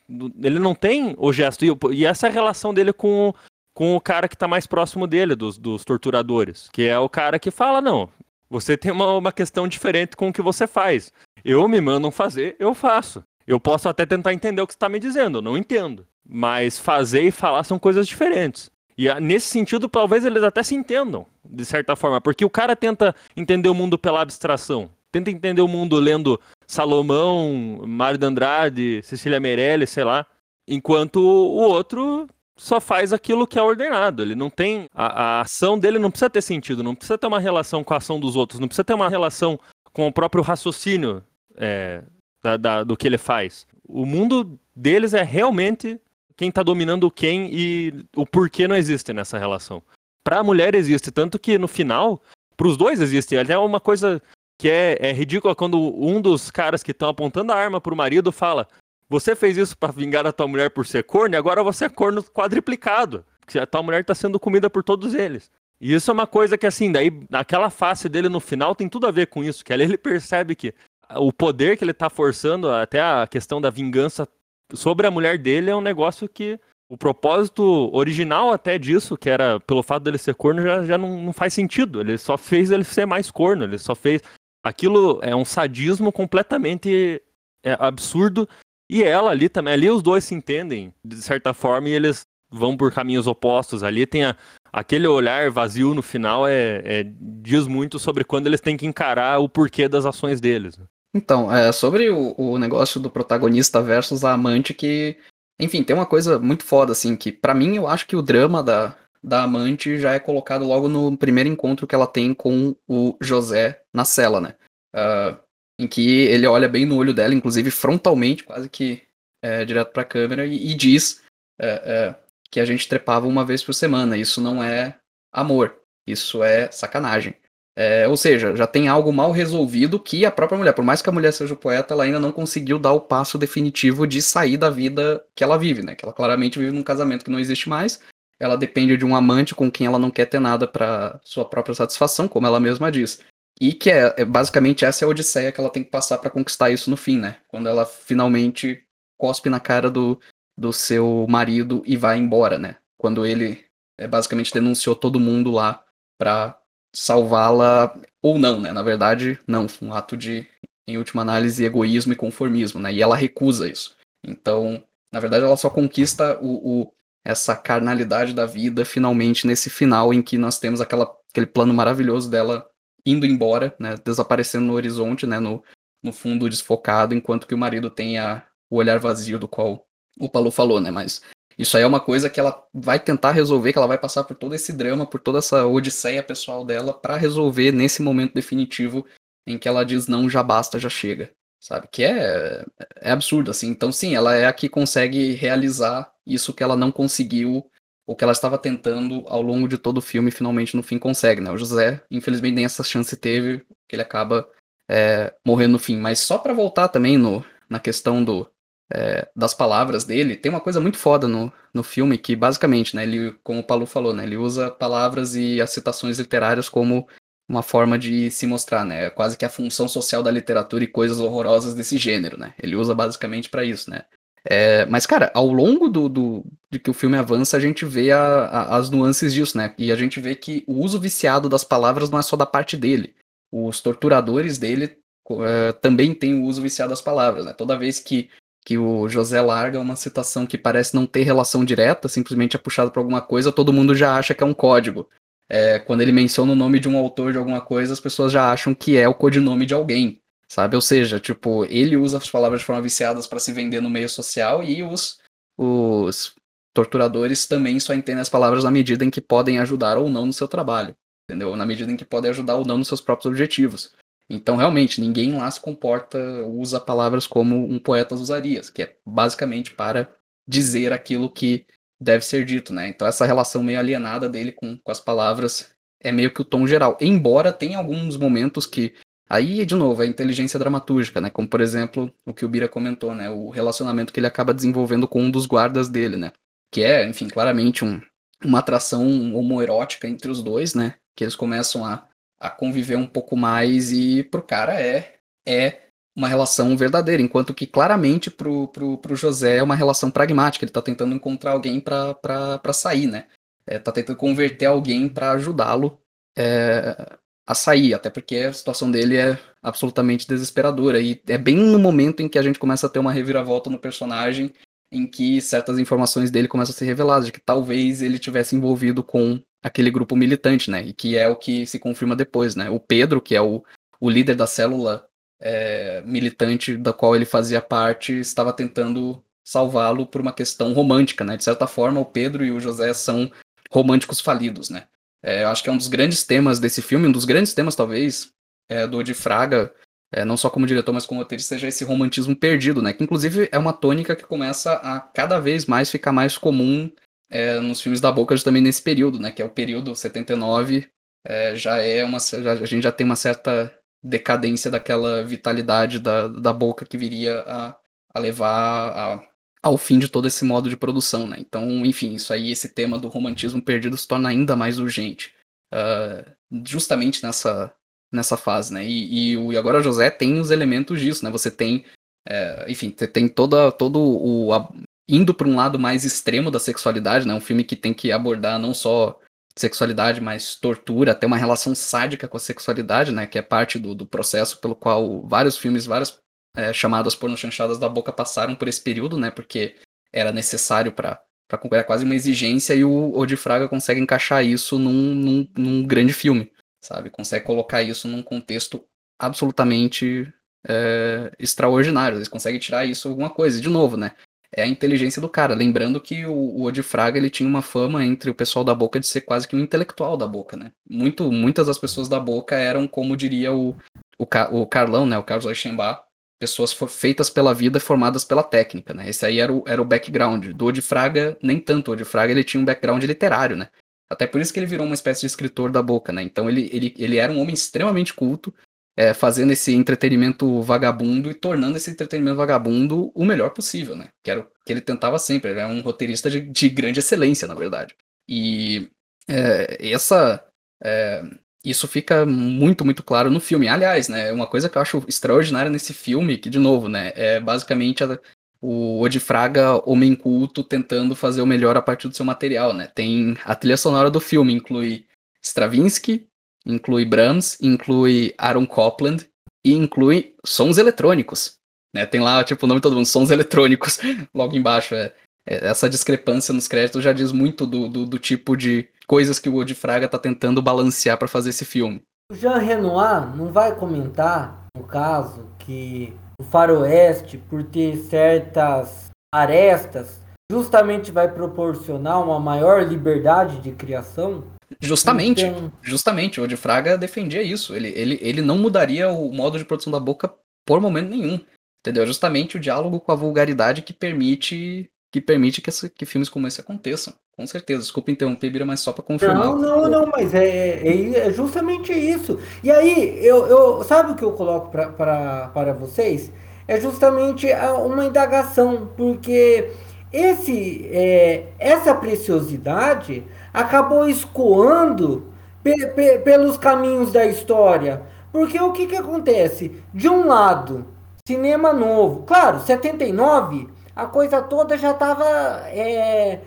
ele 0.43 0.59
não 0.59 0.75
tem 0.75 1.15
o 1.19 1.33
gesto. 1.33 1.65
E, 1.65 1.77
e 1.93 2.07
essa 2.07 2.27
é 2.27 2.31
a 2.31 2.33
relação 2.33 2.73
dele 2.73 2.93
com, 2.93 3.35
com 3.75 3.95
o 3.95 4.01
cara 4.01 4.29
que 4.29 4.35
está 4.35 4.49
mais 4.49 4.67
próximo 4.67 5.07
dele, 5.07 5.35
dos, 5.35 5.59
dos 5.59 5.85
torturadores. 5.85 6.69
Que 6.73 6.85
é 6.85 6.99
o 6.99 7.09
cara 7.09 7.39
que 7.39 7.51
fala: 7.51 7.81
não, 7.81 8.09
você 8.49 8.77
tem 8.77 8.93
uma, 8.93 9.13
uma 9.17 9.33
questão 9.33 9.69
diferente 9.69 10.17
com 10.17 10.29
o 10.29 10.33
que 10.33 10.43
você 10.43 10.67
faz. 10.67 11.13
Eu 11.45 11.69
me 11.69 11.81
mandam 11.81 12.11
fazer, 12.11 12.57
eu 12.59 12.75
faço. 12.75 13.23
Eu 13.47 13.61
posso 13.61 13.89
até 13.89 14.07
tentar 14.07 14.33
entender 14.33 14.63
o 14.63 14.67
que 14.67 14.73
você 14.73 14.77
está 14.77 14.89
me 14.89 14.99
dizendo, 14.99 15.39
eu 15.39 15.43
não 15.43 15.59
entendo. 15.59 16.07
Mas 16.27 16.79
fazer 16.79 17.23
e 17.23 17.31
falar 17.31 17.65
são 17.65 17.79
coisas 17.79 18.07
diferentes. 18.07 18.71
E 18.97 19.09
ah, 19.09 19.21
nesse 19.21 19.49
sentido, 19.49 19.89
talvez 19.89 20.25
eles 20.25 20.43
até 20.43 20.63
se 20.63 20.75
entendam, 20.75 21.27
de 21.45 21.65
certa 21.65 21.97
forma, 21.97 22.21
porque 22.21 22.45
o 22.45 22.51
cara 22.51 22.77
tenta 22.77 23.15
entender 23.37 23.69
o 23.69 23.75
mundo 23.75 23.99
pela 23.99 24.23
abstração. 24.23 24.89
Tenta 25.11 25.31
entender 25.31 25.61
o 25.61 25.69
mundo 25.69 25.97
lendo 25.97 26.41
Salomão, 26.67 27.83
Mário 27.87 28.19
de 28.19 28.27
Andrade, 28.27 29.01
Cecília 29.03 29.39
Meirelles, 29.39 29.91
sei 29.91 30.05
lá. 30.05 30.27
Enquanto 30.67 31.17
o 31.17 31.61
outro 31.61 32.27
só 32.57 32.81
faz 32.81 33.13
aquilo 33.13 33.47
que 33.47 33.59
é 33.59 33.63
ordenado. 33.63 34.23
Ele 34.23 34.35
não 34.35 34.51
tem. 34.51 34.89
A, 34.95 35.07
a, 35.07 35.41
ação 35.43 35.79
dele 35.79 35.99
não 35.99 36.11
precisa 36.11 36.31
ter 36.31 36.43
sentido, 36.43 36.83
não 36.83 36.95
precisa 36.95 37.19
ter 37.19 37.27
uma 37.27 37.41
relação 37.41 37.83
com 37.85 37.95
a 37.95 37.99
ação 37.99 38.19
dos 38.19 38.37
outros, 38.37 38.61
não 38.61 38.69
precisa 38.69 38.85
ter 38.85 38.95
uma 38.95 39.09
relação 39.09 39.59
com 39.93 40.07
o 40.07 40.13
próprio 40.13 40.43
raciocínio 40.43 41.23
é, 41.57 42.03
da, 42.43 42.57
da, 42.57 42.85
do 42.85 42.97
que 42.97 43.07
ele 43.07 43.19
faz. 43.19 43.67
O 43.87 44.07
mundo 44.07 44.59
deles 44.75 45.15
é 45.15 45.23
realmente 45.23 46.01
quem 46.37 46.49
está 46.49 46.63
dominando 46.63 47.11
quem 47.11 47.49
e 47.53 48.05
o 48.17 48.27
porquê 48.27 48.67
não 48.67 48.77
existe 48.77 49.13
nessa 49.13 49.39
relação. 49.39 49.83
Para 50.25 50.41
a 50.41 50.45
mulher 50.45 50.75
existe, 50.75 51.11
tanto 51.11 51.39
que 51.39 51.59
no 51.59 51.69
final, 51.69 52.23
para 52.57 52.69
os 52.69 52.77
dois 52.77 53.01
existe. 53.01 53.37
Até 53.37 53.57
uma 53.59 53.81
coisa 53.81 54.23
que 54.59 54.69
é, 54.69 54.97
é 55.01 55.13
ridícula 55.13 55.55
quando 55.55 55.79
um 55.79 56.21
dos 56.21 56.51
caras 56.51 56.83
que 56.83 56.93
estão 56.93 57.09
apontando 57.09 57.53
a 57.53 57.57
arma 57.57 57.81
para 57.81 57.93
o 57.93 57.97
marido 57.97 58.33
fala: 58.33 58.67
Você 59.09 59.37
fez 59.37 59.57
isso 59.57 59.77
para 59.77 59.93
vingar 59.93 60.27
a 60.27 60.33
tua 60.33 60.49
mulher 60.49 60.71
por 60.71 60.87
ser 60.87 61.05
corno 61.05 61.35
e 61.35 61.39
agora 61.39 61.63
você 61.63 61.87
é 61.87 61.89
corno 61.89 62.23
quadriplicado. 62.23 63.25
Porque 63.41 63.59
a 63.59 63.67
tua 63.67 63.83
mulher 63.83 64.01
está 64.01 64.15
sendo 64.15 64.41
comida 64.41 64.71
por 64.71 64.83
todos 64.83 65.15
eles. 65.15 65.51
E 65.81 65.93
isso 65.93 66.11
é 66.11 66.15
uma 66.15 66.27
coisa 66.27 66.57
que, 66.57 66.67
assim, 66.67 66.91
daí, 66.91 67.11
aquela 67.31 67.69
face 67.69 68.09
dele 68.09 68.29
no 68.29 68.41
final 68.41 68.75
tem 68.75 68.89
tudo 68.89 69.07
a 69.07 69.11
ver 69.11 69.27
com 69.27 69.45
isso, 69.45 69.63
que 69.63 69.73
ali 69.73 69.85
ele 69.85 69.99
percebe 69.99 70.55
que 70.55 70.73
o 71.11 71.31
poder 71.31 71.77
que 71.77 71.85
ele 71.85 71.91
está 71.91 72.09
forçando, 72.09 72.71
até 72.71 73.03
a 73.03 73.27
questão 73.27 73.61
da 73.61 73.69
vingança 73.69 74.27
sobre 74.75 75.07
a 75.07 75.11
mulher 75.11 75.39
dele 75.39 75.71
é 75.71 75.77
um 75.77 75.81
negócio 75.81 76.29
que 76.29 76.59
o 76.89 76.97
propósito 76.97 77.91
original 77.93 78.53
até 78.53 78.79
disso, 78.79 79.17
que 79.17 79.29
era 79.29 79.59
pelo 79.61 79.83
fato 79.83 80.05
dele 80.05 80.19
ser 80.19 80.35
corno, 80.35 80.63
já, 80.63 80.85
já 80.85 80.99
não, 80.99 81.21
não 81.23 81.33
faz 81.33 81.55
sentido. 81.55 82.01
Ele 82.01 82.17
só 82.19 82.37
fez 82.37 82.71
ele 82.71 82.85
ser 82.85 83.07
mais 83.07 83.31
corno, 83.31 83.65
ele 83.65 83.79
só 83.79 83.95
fez. 83.95 84.23
Aquilo 84.63 85.19
é 85.23 85.35
um 85.35 85.45
sadismo 85.45 86.13
completamente 86.13 87.23
é, 87.65 87.77
absurdo. 87.79 88.49
E 88.89 89.03
ela 89.03 89.31
ali 89.31 89.49
também, 89.49 89.73
ali 89.73 89.91
os 89.91 90.03
dois 90.03 90.25
se 90.25 90.35
entendem, 90.35 90.93
de 91.05 91.17
certa 91.17 91.55
forma, 91.55 91.89
e 91.89 91.93
eles 91.93 92.23
vão 92.51 92.77
por 92.77 92.93
caminhos 92.93 93.27
opostos. 93.27 93.83
Ali 93.83 94.07
tem 94.07 94.25
a, 94.25 94.37
aquele 94.73 95.07
olhar 95.07 95.51
vazio 95.51 95.95
no 95.95 96.03
final, 96.03 96.47
é, 96.47 96.83
é, 96.85 97.13
diz 97.19 97.67
muito 97.67 97.99
sobre 97.99 98.25
quando 98.25 98.47
eles 98.47 98.61
têm 98.61 98.77
que 98.77 98.87
encarar 98.87 99.39
o 99.41 99.49
porquê 99.49 99.89
das 99.89 100.05
ações 100.05 100.41
deles. 100.41 100.79
Então, 101.15 101.55
é, 101.55 101.71
sobre 101.71 102.11
o, 102.11 102.35
o 102.37 102.59
negócio 102.59 103.01
do 103.01 103.09
protagonista 103.09 103.81
versus 103.81 104.25
a 104.25 104.33
amante, 104.33 104.75
que, 104.75 105.17
enfim, 105.61 105.85
tem 105.85 105.95
uma 105.95 106.07
coisa 106.07 106.41
muito 106.41 106.65
foda, 106.65 106.91
assim, 106.91 107.17
que 107.17 107.31
para 107.31 107.55
mim 107.55 107.77
eu 107.77 107.87
acho 107.87 108.07
que 108.07 108.17
o 108.17 108.23
drama 108.23 108.63
da, 108.63 108.97
da 109.23 109.45
amante 109.45 109.97
já 109.97 110.13
é 110.13 110.19
colocado 110.19 110.65
logo 110.65 110.89
no 110.89 111.17
primeiro 111.17 111.49
encontro 111.49 111.87
que 111.87 111.95
ela 111.95 112.07
tem 112.07 112.35
com 112.35 112.75
o 112.89 113.17
José 113.21 113.81
na 113.95 114.05
cela, 114.05 114.41
né? 114.41 114.55
Uh, 114.95 115.39
em 115.79 115.87
que 115.87 116.23
ele 116.27 116.47
olha 116.47 116.69
bem 116.69 116.85
no 116.85 116.97
olho 116.97 117.15
dela, 117.15 117.35
inclusive 117.35 117.71
frontalmente, 117.71 118.45
quase 118.45 118.69
que 118.69 119.03
é, 119.43 119.65
direto 119.65 119.93
pra 119.93 120.05
câmera, 120.05 120.47
e, 120.47 120.71
e 120.71 120.75
diz 120.75 121.23
é, 121.61 121.69
é, 121.69 122.15
que 122.51 122.61
a 122.61 122.65
gente 122.65 122.89
trepava 122.89 123.27
uma 123.27 123.45
vez 123.45 123.63
por 123.63 123.73
semana. 123.73 124.17
Isso 124.17 124.41
não 124.41 124.63
é 124.63 124.99
amor, 125.33 125.81
isso 126.07 126.43
é 126.43 126.71
sacanagem. 126.71 127.35
É, 127.77 128.07
ou 128.07 128.17
seja, 128.17 128.55
já 128.55 128.69
tem 128.69 128.87
algo 128.87 129.13
mal 129.13 129.33
resolvido 129.33 129.99
que 129.99 130.25
a 130.25 130.31
própria 130.31 130.57
mulher, 130.57 130.73
por 130.73 130.85
mais 130.85 131.03
que 131.03 131.09
a 131.09 131.13
mulher 131.13 131.33
seja 131.33 131.57
poeta, 131.57 131.93
ela 131.93 132.05
ainda 132.05 132.21
não 132.21 132.31
conseguiu 132.31 132.79
dar 132.79 132.93
o 132.93 133.01
passo 133.01 133.37
definitivo 133.37 134.07
de 134.07 134.23
sair 134.23 134.57
da 134.57 134.71
vida 134.71 135.25
que 135.35 135.43
ela 135.43 135.59
vive, 135.59 135.83
né? 135.83 135.97
Que 135.97 136.05
ela 136.05 136.15
claramente 136.15 136.59
vive 136.59 136.71
num 136.71 136.85
casamento 136.85 137.25
que 137.25 137.31
não 137.31 137.41
existe 137.41 137.69
mais. 137.69 138.01
Ela 138.39 138.57
depende 138.57 138.97
de 138.97 139.05
um 139.05 139.17
amante 139.17 139.55
com 139.55 139.71
quem 139.71 139.87
ela 139.87 139.99
não 139.99 140.11
quer 140.11 140.27
ter 140.27 140.39
nada 140.39 140.69
para 140.69 141.19
sua 141.25 141.45
própria 141.45 141.75
satisfação, 141.75 142.29
como 142.29 142.47
ela 142.47 142.61
mesma 142.61 142.93
diz. 142.93 143.21
E 143.61 143.73
que 143.73 143.91
é, 143.91 144.15
é 144.19 144.25
basicamente 144.25 144.85
essa 144.85 145.05
é 145.05 145.07
a 145.07 145.09
odisseia 145.09 145.51
que 145.51 145.61
ela 145.61 145.71
tem 145.71 145.83
que 145.83 145.91
passar 145.91 146.19
para 146.19 146.31
conquistar 146.31 146.71
isso 146.71 146.91
no 146.91 146.97
fim, 146.97 147.19
né? 147.19 147.39
Quando 147.49 147.69
ela 147.69 147.85
finalmente 147.85 148.85
cospe 149.19 149.49
na 149.49 149.59
cara 149.59 149.91
do, 149.91 150.21
do 150.57 150.73
seu 150.73 151.27
marido 151.29 151.83
e 151.87 151.97
vai 151.97 152.19
embora, 152.19 152.59
né? 152.59 152.77
Quando 152.97 153.27
ele 153.27 153.65
é, 153.99 154.07
basicamente 154.07 154.53
denunciou 154.53 154.95
todo 154.95 155.21
mundo 155.21 155.51
lá 155.51 155.83
pra 156.19 156.59
salvá-la 156.95 157.95
ou 158.23 158.39
não, 158.39 158.61
né? 158.61 158.73
Na 158.73 158.83
verdade, 158.83 159.39
não, 159.47 159.67
um 159.83 159.93
ato 159.93 160.17
de, 160.17 160.47
em 160.87 160.97
última 160.97 161.23
análise, 161.23 161.65
egoísmo 161.65 162.13
e 162.13 162.17
conformismo, 162.17 162.81
né? 162.81 162.93
E 162.93 163.03
ela 163.03 163.17
recusa 163.17 163.69
isso. 163.69 163.97
Então, 164.27 164.83
na 165.13 165.21
verdade, 165.21 165.45
ela 165.45 165.57
só 165.57 165.69
conquista 165.69 166.39
o, 166.41 166.83
o, 166.83 166.93
essa 167.25 167.57
carnalidade 167.57 168.33
da 168.33 168.47
vida 168.47 168.85
finalmente 168.85 169.47
nesse 169.47 169.69
final 169.69 170.15
em 170.15 170.23
que 170.23 170.39
nós 170.39 170.59
temos 170.59 170.81
aquela, 170.81 171.13
aquele 171.31 171.47
plano 171.47 171.75
maravilhoso 171.75 172.31
dela 172.31 172.67
indo 173.05 173.27
embora, 173.27 173.75
né? 173.79 173.97
Desaparecendo 174.03 174.67
no 174.67 174.75
horizonte, 174.75 175.27
né? 175.27 175.41
No, 175.41 175.63
no 176.03 176.13
fundo 176.13 176.49
desfocado, 176.49 177.15
enquanto 177.15 177.47
que 177.47 177.55
o 177.55 177.59
marido 177.59 177.91
tem 177.91 178.19
a, 178.19 178.47
o 178.71 178.77
olhar 178.77 178.99
vazio 178.99 179.39
do 179.39 179.49
qual 179.49 179.87
o 180.19 180.29
Paulo 180.29 180.51
falou, 180.51 180.81
né? 180.81 180.91
Mas 180.91 181.21
isso 181.59 181.77
aí 181.77 181.83
é 181.83 181.87
uma 181.87 182.01
coisa 182.01 182.29
que 182.29 182.41
ela 182.41 182.67
vai 182.73 182.99
tentar 182.99 183.31
resolver, 183.31 183.73
que 183.73 183.79
ela 183.79 183.87
vai 183.87 183.99
passar 183.99 184.25
por 184.25 184.37
todo 184.37 184.55
esse 184.55 184.73
drama, 184.73 185.07
por 185.07 185.21
toda 185.21 185.39
essa 185.39 185.67
odisseia 185.67 186.23
pessoal 186.23 186.65
dela 186.65 186.93
para 186.93 187.17
resolver 187.17 187.73
nesse 187.73 188.03
momento 188.03 188.35
definitivo 188.35 189.07
em 189.47 189.59
que 189.59 189.69
ela 189.69 189.85
diz 189.85 190.07
não, 190.09 190.29
já 190.29 190.43
basta, 190.43 190.79
já 190.79 190.89
chega, 190.89 191.31
sabe? 191.61 191.89
Que 191.91 192.03
é, 192.05 192.65
é 193.01 193.11
absurdo, 193.11 193.51
assim. 193.51 193.69
Então, 193.69 193.93
sim, 193.93 194.15
ela 194.15 194.35
é 194.35 194.47
a 194.47 194.53
que 194.53 194.69
consegue 194.69 195.33
realizar 195.33 196.13
isso 196.27 196.55
que 196.55 196.63
ela 196.63 196.77
não 196.77 196.91
conseguiu, 196.91 197.71
ou 198.07 198.17
que 198.17 198.25
ela 198.25 198.33
estava 198.33 198.59
tentando 198.59 199.25
ao 199.29 199.43
longo 199.43 199.69
de 199.69 199.79
todo 199.79 199.99
o 199.99 200.03
filme 200.03 200.29
e 200.29 200.33
finalmente 200.33 200.77
no 200.77 200.83
fim 200.83 200.99
consegue, 200.99 201.41
né? 201.41 201.51
O 201.51 201.59
José, 201.59 202.03
infelizmente, 202.11 202.55
nem 202.55 202.65
essa 202.65 202.83
chance 202.83 203.17
teve, 203.17 203.65
que 203.89 203.95
ele 203.95 204.03
acaba 204.03 204.49
é, 204.89 205.35
morrendo 205.47 205.73
no 205.73 205.79
fim. 205.79 205.97
Mas 205.97 206.21
só 206.21 206.39
para 206.39 206.53
voltar 206.53 206.89
também 206.89 207.17
no, 207.17 207.45
na 207.69 207.79
questão 207.79 208.23
do, 208.25 208.51
é, 208.93 209.29
das 209.35 209.55
palavras 209.55 210.05
dele, 210.05 210.37
tem 210.37 210.51
uma 210.51 210.61
coisa 210.61 210.81
muito 210.81 210.99
foda 210.99 211.27
no, 211.27 211.53
no 211.73 211.83
filme 211.83 212.19
que, 212.19 212.37
basicamente, 212.37 212.95
né, 212.95 213.05
ele, 213.05 213.33
como 213.43 213.61
o 213.61 213.65
Paulo 213.65 213.87
falou, 213.87 214.13
né, 214.13 214.25
ele 214.25 214.37
usa 214.37 214.71
palavras 214.71 215.35
e 215.35 215.61
as 215.61 215.71
citações 215.71 216.19
literárias 216.19 216.69
como 216.69 217.09
uma 217.49 217.63
forma 217.63 217.99
de 217.99 218.31
se 218.31 218.47
mostrar, 218.47 218.85
né, 218.85 219.07
é 219.07 219.11
quase 219.11 219.37
que 219.37 219.45
a 219.45 219.51
função 219.51 219.89
social 219.89 220.23
da 220.23 220.31
literatura 220.31 220.85
e 220.85 220.89
coisas 220.89 221.19
horrorosas 221.19 221.75
desse 221.75 221.97
gênero, 221.97 222.39
né, 222.39 222.55
ele 222.63 222.77
usa 222.77 222.95
basicamente 222.95 223.49
para 223.49 223.65
isso, 223.65 223.91
né. 223.91 224.03
É, 224.47 224.85
mas, 224.87 225.07
cara, 225.07 225.33
ao 225.35 225.47
longo 225.47 225.89
do, 225.89 226.07
do, 226.07 226.45
de 226.71 226.79
que 226.79 226.91
o 226.91 226.95
filme 226.95 227.17
avança, 227.17 227.57
a 227.57 227.61
gente 227.61 227.87
vê 227.87 228.11
a, 228.13 228.21
a, 228.21 228.77
as 228.77 228.91
nuances 228.91 229.33
disso, 229.33 229.57
né, 229.57 229.75
e 229.79 229.91
a 229.91 229.97
gente 229.97 230.21
vê 230.21 230.35
que 230.35 230.63
o 230.67 230.75
uso 230.85 231.01
viciado 231.01 231.49
das 231.49 231.65
palavras 231.65 232.11
não 232.11 232.19
é 232.19 232.23
só 232.23 232.37
da 232.37 232.45
parte 232.45 232.77
dele, 232.77 233.15
os 233.51 233.81
torturadores 233.81 234.59
dele 234.59 234.99
é, 235.41 235.73
também 235.73 236.15
têm 236.15 236.35
o 236.35 236.45
uso 236.45 236.61
viciado 236.61 236.91
das 236.91 237.01
palavras, 237.01 237.47
né, 237.47 237.55
toda 237.55 237.79
vez 237.79 237.99
que 237.99 238.29
que 238.65 238.79
o 238.79 239.09
José 239.09 239.41
larga 239.43 239.79
uma 239.79 239.95
citação 239.95 240.47
que 240.47 240.57
parece 240.57 240.95
não 240.95 241.07
ter 241.07 241.23
relação 241.23 241.65
direta, 241.65 242.09
simplesmente 242.09 242.57
é 242.57 242.59
puxado 242.59 242.91
para 242.91 243.01
alguma 243.01 243.21
coisa, 243.21 243.53
todo 243.53 243.73
mundo 243.73 243.95
já 243.95 244.17
acha 244.17 244.35
que 244.35 244.43
é 244.43 244.47
um 244.47 244.55
código. 244.55 245.09
É, 245.49 245.79
quando 245.79 246.01
ele 246.01 246.13
menciona 246.13 246.53
o 246.53 246.57
nome 246.57 246.81
de 246.81 246.89
um 246.89 246.97
autor 246.97 247.33
de 247.33 247.39
alguma 247.39 247.61
coisa, 247.61 247.93
as 247.93 248.01
pessoas 248.01 248.33
já 248.33 248.51
acham 248.51 248.75
que 248.75 248.97
é 248.97 249.07
o 249.07 249.15
codinome 249.15 249.67
de 249.67 249.75
alguém, 249.75 250.19
sabe? 250.49 250.75
Ou 250.75 250.81
seja, 250.81 251.21
tipo, 251.21 251.67
ele 251.67 251.97
usa 251.97 252.17
as 252.17 252.31
palavras 252.31 252.61
de 252.61 252.67
forma 252.67 252.81
viciadas 252.81 253.27
para 253.27 253.39
se 253.39 253.53
vender 253.53 253.83
no 253.83 253.91
meio 253.91 254.09
social 254.09 254.65
e 254.65 254.83
os, 254.83 255.21
os 255.59 256.35
torturadores 256.73 257.47
também 257.47 257.79
só 257.79 257.93
entendem 257.93 258.23
as 258.23 258.31
palavras 258.31 258.65
na 258.65 258.71
medida 258.71 259.05
em 259.05 259.11
que 259.11 259.21
podem 259.21 259.59
ajudar 259.59 259.99
ou 259.99 260.09
não 260.09 260.25
no 260.25 260.33
seu 260.33 260.49
trabalho, 260.49 260.97
entendeu? 261.29 261.55
Na 261.55 261.67
medida 261.67 261.93
em 261.93 261.97
que 261.99 262.05
podem 262.07 262.31
ajudar 262.31 262.57
ou 262.57 262.65
não 262.65 262.79
nos 262.79 262.89
seus 262.89 263.03
próprios 263.03 263.27
objetivos. 263.27 263.93
Então, 264.29 264.57
realmente, 264.57 265.01
ninguém 265.01 265.37
lá 265.37 265.51
se 265.51 265.61
comporta, 265.61 266.19
usa 266.47 266.81
palavras 266.81 267.27
como 267.27 267.57
um 267.57 267.79
poeta 267.79 268.15
usaria, 268.15 268.61
que 268.63 268.83
é 268.83 268.97
basicamente 269.07 269.75
para 269.75 270.11
dizer 270.47 270.93
aquilo 270.93 271.31
que 271.31 271.67
deve 272.01 272.25
ser 272.25 272.45
dito, 272.45 272.73
né? 272.73 272.89
Então, 272.89 273.07
essa 273.07 273.27
relação 273.27 273.63
meio 273.63 273.79
alienada 273.79 274.29
dele 274.29 274.53
com, 274.53 274.79
com 274.79 274.91
as 274.91 275.01
palavras 275.01 275.71
é 276.01 276.11
meio 276.11 276.33
que 276.33 276.41
o 276.41 276.45
tom 276.45 276.67
geral. 276.67 276.97
Embora 277.01 277.53
tenha 277.53 277.79
alguns 277.79 278.17
momentos 278.17 278.67
que 278.67 278.95
Aí, 279.29 279.65
de 279.65 279.75
novo, 279.75 280.03
a 280.03 280.07
inteligência 280.07 280.59
dramatúrgica, 280.59 281.21
né? 281.21 281.31
Como, 281.31 281.49
por 281.49 281.61
exemplo, 281.61 282.13
o 282.27 282.35
que 282.35 282.45
o 282.45 282.49
Bira 282.49 282.69
comentou, 282.69 283.15
né? 283.15 283.31
O 283.31 283.49
relacionamento 283.49 284.13
que 284.13 284.21
ele 284.21 284.27
acaba 284.27 284.53
desenvolvendo 284.53 285.09
com 285.09 285.23
um 285.23 285.31
dos 285.31 285.47
guardas 285.47 285.89
dele, 285.89 286.17
né? 286.17 286.31
Que 286.71 286.83
é, 286.83 287.09
enfim, 287.09 287.29
claramente 287.29 287.85
um, 287.85 288.01
uma 288.45 288.59
atração 288.59 289.35
homoerótica 289.35 290.07
entre 290.07 290.31
os 290.31 290.43
dois, 290.43 290.75
né? 290.75 290.97
Que 291.17 291.25
eles 291.25 291.35
começam 291.35 291.85
a, 291.85 292.07
a 292.45 292.51
conviver 292.51 292.97
um 292.97 293.07
pouco 293.07 293.35
mais 293.35 293.91
e 293.91 294.23
pro 294.23 294.43
cara 294.43 294.79
é, 294.79 295.15
é 295.49 295.81
uma 296.15 296.29
relação 296.29 296.77
verdadeira, 296.77 297.23
enquanto 297.23 297.55
que 297.55 297.67
claramente 297.67 298.31
pro, 298.31 298.69
pro, 298.69 298.99
pro 298.99 299.17
José 299.17 299.57
é 299.57 299.63
uma 299.63 299.75
relação 299.75 300.11
pragmática, 300.11 300.63
ele 300.63 300.71
tá 300.71 300.83
tentando 300.83 301.15
encontrar 301.15 301.53
alguém 301.53 301.81
para 301.81 302.61
sair, 302.75 303.07
né? 303.07 303.27
É, 303.67 303.79
tá 303.79 303.91
tentando 303.91 304.19
converter 304.19 304.67
alguém 304.67 305.09
para 305.09 305.33
ajudá-lo 305.33 305.99
é, 306.37 307.17
a 307.47 307.55
sair, 307.55 307.95
até 307.95 308.11
porque 308.11 308.37
a 308.37 308.53
situação 308.53 308.91
dele 308.91 309.17
é 309.17 309.39
absolutamente 309.63 310.29
desesperadora. 310.29 311.01
E 311.01 311.19
é 311.27 311.39
bem 311.39 311.57
no 311.57 311.79
momento 311.79 312.23
em 312.23 312.29
que 312.29 312.39
a 312.39 312.43
gente 312.43 312.59
começa 312.59 312.87
a 312.87 312.91
ter 312.91 312.99
uma 312.99 313.11
reviravolta 313.11 313.71
no 313.71 313.79
personagem, 313.79 314.53
em 314.93 315.07
que 315.07 315.41
certas 315.41 315.79
informações 315.79 316.31
dele 316.31 316.47
começam 316.47 316.75
a 316.75 316.77
ser 316.77 316.85
reveladas, 316.85 317.25
de 317.25 317.33
que 317.33 317.41
talvez 317.41 318.03
ele 318.03 318.19
tivesse 318.19 318.55
envolvido 318.55 319.03
com 319.03 319.43
aquele 319.65 319.91
grupo 319.91 320.15
militante, 320.15 320.71
né? 320.71 320.85
E 320.85 320.93
que 320.93 321.17
é 321.17 321.27
o 321.27 321.35
que 321.35 321.67
se 321.67 321.79
confirma 321.79 322.15
depois, 322.15 322.55
né? 322.55 322.69
O 322.69 322.79
Pedro, 322.79 323.21
que 323.21 323.35
é 323.35 323.41
o, 323.41 323.65
o 323.99 324.11
líder 324.11 324.37
da 324.37 324.47
célula 324.47 325.07
é, 325.41 326.03
militante 326.03 326.77
da 326.77 326.93
qual 326.93 327.17
ele 327.17 327.25
fazia 327.25 327.63
parte, 327.63 328.13
estava 328.13 328.53
tentando 328.53 329.25
salvá-lo 329.43 330.07
por 330.07 330.21
uma 330.21 330.35
questão 330.35 330.75
romântica, 330.75 331.25
né? 331.25 331.39
De 331.39 331.45
certa 331.45 331.67
forma, 331.67 331.99
o 331.99 332.05
Pedro 332.05 332.45
e 332.45 332.53
o 332.53 332.61
José 332.61 332.93
são 332.93 333.33
românticos 333.71 334.21
falidos, 334.21 334.69
né? 334.69 334.85
É, 335.23 335.45
eu 335.45 335.49
acho 335.49 335.63
que 335.63 335.71
é 335.71 335.73
um 335.73 335.79
dos 335.79 335.89
grandes 335.89 336.25
temas 336.25 336.61
desse 336.61 336.83
filme, 336.83 337.09
um 337.09 337.13
dos 337.13 337.25
grandes 337.25 337.55
temas, 337.55 337.75
talvez, 337.75 338.31
é, 338.69 338.87
do 338.87 338.99
Odi 338.99 339.15
Fraga, 339.15 339.73
é, 340.13 340.25
não 340.27 340.37
só 340.37 340.51
como 340.51 340.67
diretor, 340.67 340.93
mas 340.93 341.07
como 341.07 341.21
roteirista, 341.21 341.55
seja 341.55 341.69
esse 341.69 341.85
romantismo 341.85 342.37
perdido, 342.37 342.83
né? 342.83 342.93
Que 342.93 343.03
inclusive 343.03 343.49
é 343.51 343.59
uma 343.59 343.73
tônica 343.73 344.15
que 344.15 344.25
começa 344.25 344.75
a 344.75 345.01
cada 345.01 345.41
vez 345.41 345.65
mais 345.65 345.91
ficar 345.91 346.13
mais 346.13 346.37
comum 346.37 346.91
é, 347.35 347.59
nos 347.59 347.81
filmes 347.81 348.01
da 348.01 348.13
Boca 348.13 348.39
também 348.39 348.63
nesse 348.63 348.81
período, 348.81 349.19
né? 349.19 349.33
Que 349.33 349.43
é 349.43 349.45
o 349.45 349.51
período 349.51 349.97
79, 349.97 350.89
é, 351.27 351.57
já 351.57 351.79
é 351.79 352.05
uma. 352.05 352.21
Já, 352.21 352.53
a 352.53 352.65
gente 352.65 352.85
já 352.85 352.93
tem 352.93 353.05
uma 353.05 353.17
certa 353.17 353.77
decadência 354.01 354.71
daquela 354.71 355.25
vitalidade 355.25 355.99
da, 355.99 356.29
da 356.29 356.53
Boca 356.53 356.87
que 356.87 356.97
viria 356.97 357.41
a, 357.41 357.77
a 358.15 358.19
levar 358.21 358.91
a, 358.97 359.29
ao 359.61 359.77
fim 359.77 359.99
de 359.99 360.09
todo 360.09 360.29
esse 360.29 360.45
modo 360.45 360.71
de 360.71 360.77
produção, 360.77 361.27
né? 361.27 361.37
Então, 361.41 361.85
enfim, 361.85 362.15
isso 362.15 362.33
aí, 362.33 362.53
esse 362.53 362.69
tema 362.69 363.01
do 363.01 363.09
romantismo 363.09 363.61
perdido 363.61 363.97
se 363.97 364.07
torna 364.07 364.29
ainda 364.29 364.55
mais 364.55 364.79
urgente, 364.79 365.35
uh, 365.75 366.31
justamente 366.65 367.21
nessa, 367.25 367.75
nessa 368.13 368.37
fase, 368.37 368.73
né? 368.73 368.87
E, 368.87 369.33
e, 369.33 369.37
o 369.37 369.53
E 369.53 369.57
Agora 369.59 369.83
José 369.83 370.09
tem 370.09 370.39
os 370.39 370.53
elementos 370.53 371.01
disso, 371.01 371.25
né? 371.25 371.33
Você 371.33 371.51
tem, 371.51 371.85
é, 372.29 372.71
enfim, 372.71 372.95
você 372.97 373.09
tem 373.09 373.27
toda, 373.27 373.73
todo 373.73 373.99
o... 373.99 374.53
A, 374.55 374.73
indo 375.09 375.35
para 375.35 375.49
um 375.49 375.57
lado 375.57 375.79
mais 375.79 376.05
extremo 376.05 376.51
da 376.51 376.59
sexualidade, 376.59 377.27
né? 377.27 377.35
Um 377.35 377.41
filme 377.41 377.65
que 377.65 377.77
tem 377.77 377.93
que 377.93 378.11
abordar 378.11 378.59
não 378.59 378.73
só 378.73 379.19
sexualidade, 379.57 380.21
mas 380.21 380.57
tortura, 380.57 381.13
até 381.13 381.27
uma 381.27 381.37
relação 381.37 381.75
sádica 381.75 382.27
com 382.27 382.37
a 382.37 382.41
sexualidade, 382.41 383.13
né? 383.13 383.27
Que 383.27 383.39
é 383.39 383.43
parte 383.43 383.79
do, 383.79 383.95
do 383.95 384.07
processo 384.07 384.59
pelo 384.59 384.75
qual 384.75 385.27
vários 385.27 385.57
filmes, 385.57 385.87
várias 385.87 386.19
é, 386.57 386.73
chamadas 386.73 387.15
pornochanchadas 387.15 387.79
da 387.79 387.89
boca 387.89 388.13
passaram 388.13 388.55
por 388.55 388.69
esse 388.69 388.81
período, 388.81 389.19
né? 389.19 389.31
Porque 389.31 389.77
era 390.13 390.33
necessário 390.33 390.93
para 390.93 391.21
para 391.47 391.79
é 391.79 391.83
quase 391.83 392.05
uma 392.05 392.15
exigência 392.15 392.75
e 392.75 392.85
o 392.85 393.17
Odifraga 393.17 393.69
consegue 393.69 394.01
encaixar 394.01 394.45
isso 394.45 394.79
num, 394.79 395.15
num, 395.15 395.49
num, 395.57 395.87
grande 395.87 396.13
filme, 396.13 396.51
sabe? 396.83 397.11
Consegue 397.11 397.45
colocar 397.45 397.83
isso 397.83 398.09
num 398.09 398.23
contexto 398.23 398.83
absolutamente 399.19 400.33
é, 400.67 401.31
extraordinário. 401.39 402.17
Eles 402.17 402.29
conseguem 402.29 402.59
tirar 402.59 402.87
isso 402.87 403.09
alguma 403.09 403.31
coisa. 403.31 403.61
De 403.61 403.69
novo, 403.69 403.97
né? 403.97 404.13
É 404.57 404.63
a 404.63 404.67
inteligência 404.67 405.21
do 405.21 405.29
cara. 405.29 405.55
Lembrando 405.55 406.01
que 406.01 406.25
o, 406.25 406.33
o 406.33 406.63
Odifraga 406.63 407.19
ele 407.19 407.29
tinha 407.29 407.49
uma 407.49 407.61
fama 407.61 408.05
entre 408.05 408.31
o 408.31 408.35
pessoal 408.35 408.65
da 408.65 408.75
boca 408.75 409.01
de 409.01 409.07
ser 409.07 409.23
quase 409.23 409.49
que 409.49 409.57
um 409.57 409.61
intelectual 409.61 410.17
da 410.17 410.29
boca, 410.29 410.57
né? 410.57 410.71
Muito, 410.89 411.31
muitas 411.33 411.67
das 411.67 411.79
pessoas 411.79 412.09
da 412.09 412.21
boca 412.21 412.55
eram, 412.55 412.87
como 412.87 413.17
diria 413.17 413.53
o, 413.53 413.77
o, 414.17 414.27
o 414.53 414.67
Carlão, 414.67 415.07
né? 415.07 415.19
O 415.19 415.25
Carlos 415.25 415.47
Eichenbach, 415.47 416.03
pessoas 416.39 416.73
feitas 416.73 417.29
pela 417.29 417.53
vida 417.53 417.81
formadas 417.81 418.25
pela 418.25 418.45
técnica, 418.45 418.95
né? 418.95 419.09
Esse 419.09 419.27
aí 419.27 419.41
era 419.41 419.53
o, 419.53 419.65
era 419.67 419.83
o 419.83 419.85
background. 419.85 420.47
Do 420.53 420.67
Odi 420.67 420.81
Fraga, 420.81 421.37
nem 421.43 421.59
tanto. 421.59 421.89
O 421.89 421.93
Odi 421.93 422.05
Fraga 422.05 422.31
ele 422.31 422.45
tinha 422.45 422.61
um 422.61 422.65
background 422.65 423.03
literário, 423.03 423.57
né? 423.57 423.69
Até 424.09 424.27
por 424.27 424.41
isso 424.41 424.53
que 424.53 424.61
ele 424.61 424.67
virou 424.67 424.87
uma 424.87 424.95
espécie 424.95 425.23
de 425.23 425.27
escritor 425.27 425.71
da 425.71 425.83
boca, 425.83 426.13
né? 426.13 426.23
Então 426.23 426.49
ele, 426.49 426.71
ele, 426.73 426.95
ele 426.97 427.17
era 427.17 427.33
um 427.33 427.41
homem 427.41 427.55
extremamente 427.55 428.15
culto, 428.15 428.55
é, 428.97 429.13
fazendo 429.13 429.53
esse 429.53 429.75
entretenimento 429.75 430.63
vagabundo 430.63 431.31
e 431.31 431.35
tornando 431.35 431.77
esse 431.77 431.91
entretenimento 431.91 432.37
vagabundo 432.37 433.11
o 433.15 433.25
melhor 433.25 433.51
possível, 433.51 433.97
né? 433.97 434.09
Que 434.23 434.31
era 434.31 434.41
o 434.41 434.47
que 434.65 434.73
ele 434.73 434.81
tentava 434.81 435.19
sempre. 435.19 435.51
Ele 435.51 435.61
era 435.61 435.69
um 435.69 435.81
roteirista 435.81 436.31
de, 436.31 436.41
de 436.41 436.69
grande 436.69 437.01
excelência, 437.01 437.49
na 437.49 437.55
verdade. 437.55 437.95
E 438.29 438.91
é, 439.29 439.91
essa. 439.91 440.45
É, 440.83 441.23
isso 441.65 441.89
fica 441.89 442.27
muito, 442.27 442.85
muito 442.85 443.03
claro 443.03 443.31
no 443.31 443.41
filme. 443.41 443.69
Aliás, 443.69 444.09
né, 444.09 444.31
uma 444.33 444.47
coisa 444.47 444.69
que 444.69 444.77
eu 444.77 444.83
acho 444.83 445.03
extraordinária 445.09 445.71
nesse 445.71 445.95
filme, 445.95 446.37
que, 446.37 446.51
de 446.51 446.59
novo, 446.59 446.91
né, 446.91 447.11
é 447.17 447.41
basicamente 447.41 448.05
a, 448.05 448.19
o 448.61 449.01
Odifraga, 449.01 449.81
homem 449.89 450.15
culto, 450.15 450.63
tentando 450.63 451.17
fazer 451.17 451.41
o 451.41 451.47
melhor 451.47 451.75
a 451.75 451.81
partir 451.81 452.07
do 452.07 452.15
seu 452.15 452.25
material, 452.25 452.75
né. 452.75 452.87
Tem 452.95 453.37
a 453.47 453.55
trilha 453.55 453.79
sonora 453.79 454.11
do 454.11 454.21
filme, 454.21 454.53
inclui 454.53 455.07
Stravinsky, 455.43 456.27
inclui 456.67 457.05
Brahms, 457.05 457.59
inclui 457.61 458.35
Aaron 458.39 458.67
Copland 458.67 459.29
e 459.65 459.73
inclui 459.73 460.35
sons 460.45 460.79
eletrônicos. 460.79 461.57
Né, 461.95 462.05
tem 462.05 462.21
lá, 462.21 462.43
tipo, 462.43 462.65
o 462.65 462.69
nome 462.69 462.81
de 462.81 462.83
todo 462.83 462.97
mundo, 462.97 463.07
sons 463.07 463.31
eletrônicos, 463.31 464.01
logo 464.35 464.57
embaixo. 464.57 464.95
É, 464.95 465.13
é, 465.47 465.67
essa 465.67 465.89
discrepância 465.89 466.53
nos 466.53 466.67
créditos 466.67 467.05
já 467.05 467.13
diz 467.13 467.31
muito 467.31 467.67
do, 467.67 467.89
do, 467.89 468.07
do 468.07 468.19
tipo 468.19 468.57
de 468.57 468.89
coisas 469.07 469.39
que 469.39 469.49
o 469.49 469.55
Woody 469.55 469.75
Fraga 469.75 470.09
tá 470.09 470.19
tentando 470.19 470.63
balancear 470.63 471.19
para 471.19 471.29
fazer 471.29 471.51
esse 471.51 471.65
filme. 471.65 472.03
O 472.33 472.35
Jean 472.35 472.59
Renoir 472.59 473.37
não 473.37 473.53
vai 473.53 473.77
comentar, 473.77 474.67
no 474.77 474.85
caso, 474.85 475.47
que 475.59 476.17
o 476.41 476.43
faroeste, 476.43 477.39
por 477.39 477.63
ter 477.63 477.97
certas 477.97 479.11
arestas, 479.33 480.21
justamente 480.51 481.13
vai 481.13 481.31
proporcionar 481.31 482.23
uma 482.23 482.41
maior 482.41 482.83
liberdade 482.83 483.61
de 483.61 483.73
criação? 483.73 484.45
Justamente, 484.81 485.45
então... 485.45 485.73
justamente, 485.83 486.39
o 486.39 486.43
Woody 486.43 486.57
Fraga 486.57 486.99
defendia 486.99 487.43
isso. 487.43 487.75
Ele, 487.75 487.89
ele, 487.89 488.19
ele 488.21 488.43
não 488.43 488.59
mudaria 488.59 489.09
o 489.11 489.33
modo 489.33 489.59
de 489.59 489.65
produção 489.65 489.93
da 489.93 490.01
boca 490.01 490.33
por 490.67 490.81
momento 490.81 491.11
nenhum. 491.11 491.41
Entendeu? 491.81 492.07
Justamente 492.07 492.57
o 492.57 492.61
diálogo 492.61 493.01
com 493.01 493.13
a 493.13 493.17
vulgaridade 493.17 493.83
que 493.83 493.93
permite 493.93 494.91
que 495.15 495.21
permite 495.21 495.61
que, 495.61 495.71
essa, 495.71 495.89
que 495.89 496.05
filmes 496.05 496.29
como 496.29 496.49
esse 496.49 496.61
aconteçam. 496.61 497.15
Com 497.37 497.47
certeza. 497.47 497.83
Desculpa 497.83 498.11
interromper, 498.11 498.51
Bira, 498.51 498.65
mas 498.65 498.81
só 498.81 498.93
para 498.93 499.05
confirmar. 499.05 499.47
Não, 499.47 499.57
não, 499.57 499.89
não, 499.89 500.07
mas 500.07 500.35
é, 500.35 500.81
é, 500.81 501.19
é, 501.19 501.33
justamente 501.33 501.93
isso. 501.93 502.41
E 502.65 502.71
aí, 502.71 503.25
eu, 503.25 503.47
eu 503.47 503.85
sabe 503.85 504.11
o 504.11 504.17
que 504.17 504.25
eu 504.25 504.33
coloco 504.33 504.73
para 504.73 505.73
vocês? 505.79 506.33
É 506.67 506.81
justamente 506.81 507.47
uma 507.85 508.07
indagação, 508.07 508.91
porque 508.97 509.71
esse, 510.17 510.89
é, 510.93 511.49
essa 511.59 511.95
preciosidade 511.95 513.25
acabou 513.53 514.09
escoando 514.09 515.33
pe, 515.63 515.75
pe, 515.89 516.19
pelos 516.19 516.57
caminhos 516.57 517.13
da 517.13 517.27
história. 517.27 518.03
Porque 518.33 518.61
o 518.61 518.73
que, 518.73 518.87
que 518.87 518.97
acontece? 518.97 519.83
De 519.93 520.09
um 520.09 520.27
lado, 520.27 520.87
cinema 521.27 521.73
novo. 521.73 522.23
Claro, 522.23 522.61
79 522.61 523.69
a 523.97 524.07
coisa 524.07 524.43
toda 524.43 524.77
já 524.77 524.91
estava 524.91 525.25
é, 525.69 526.41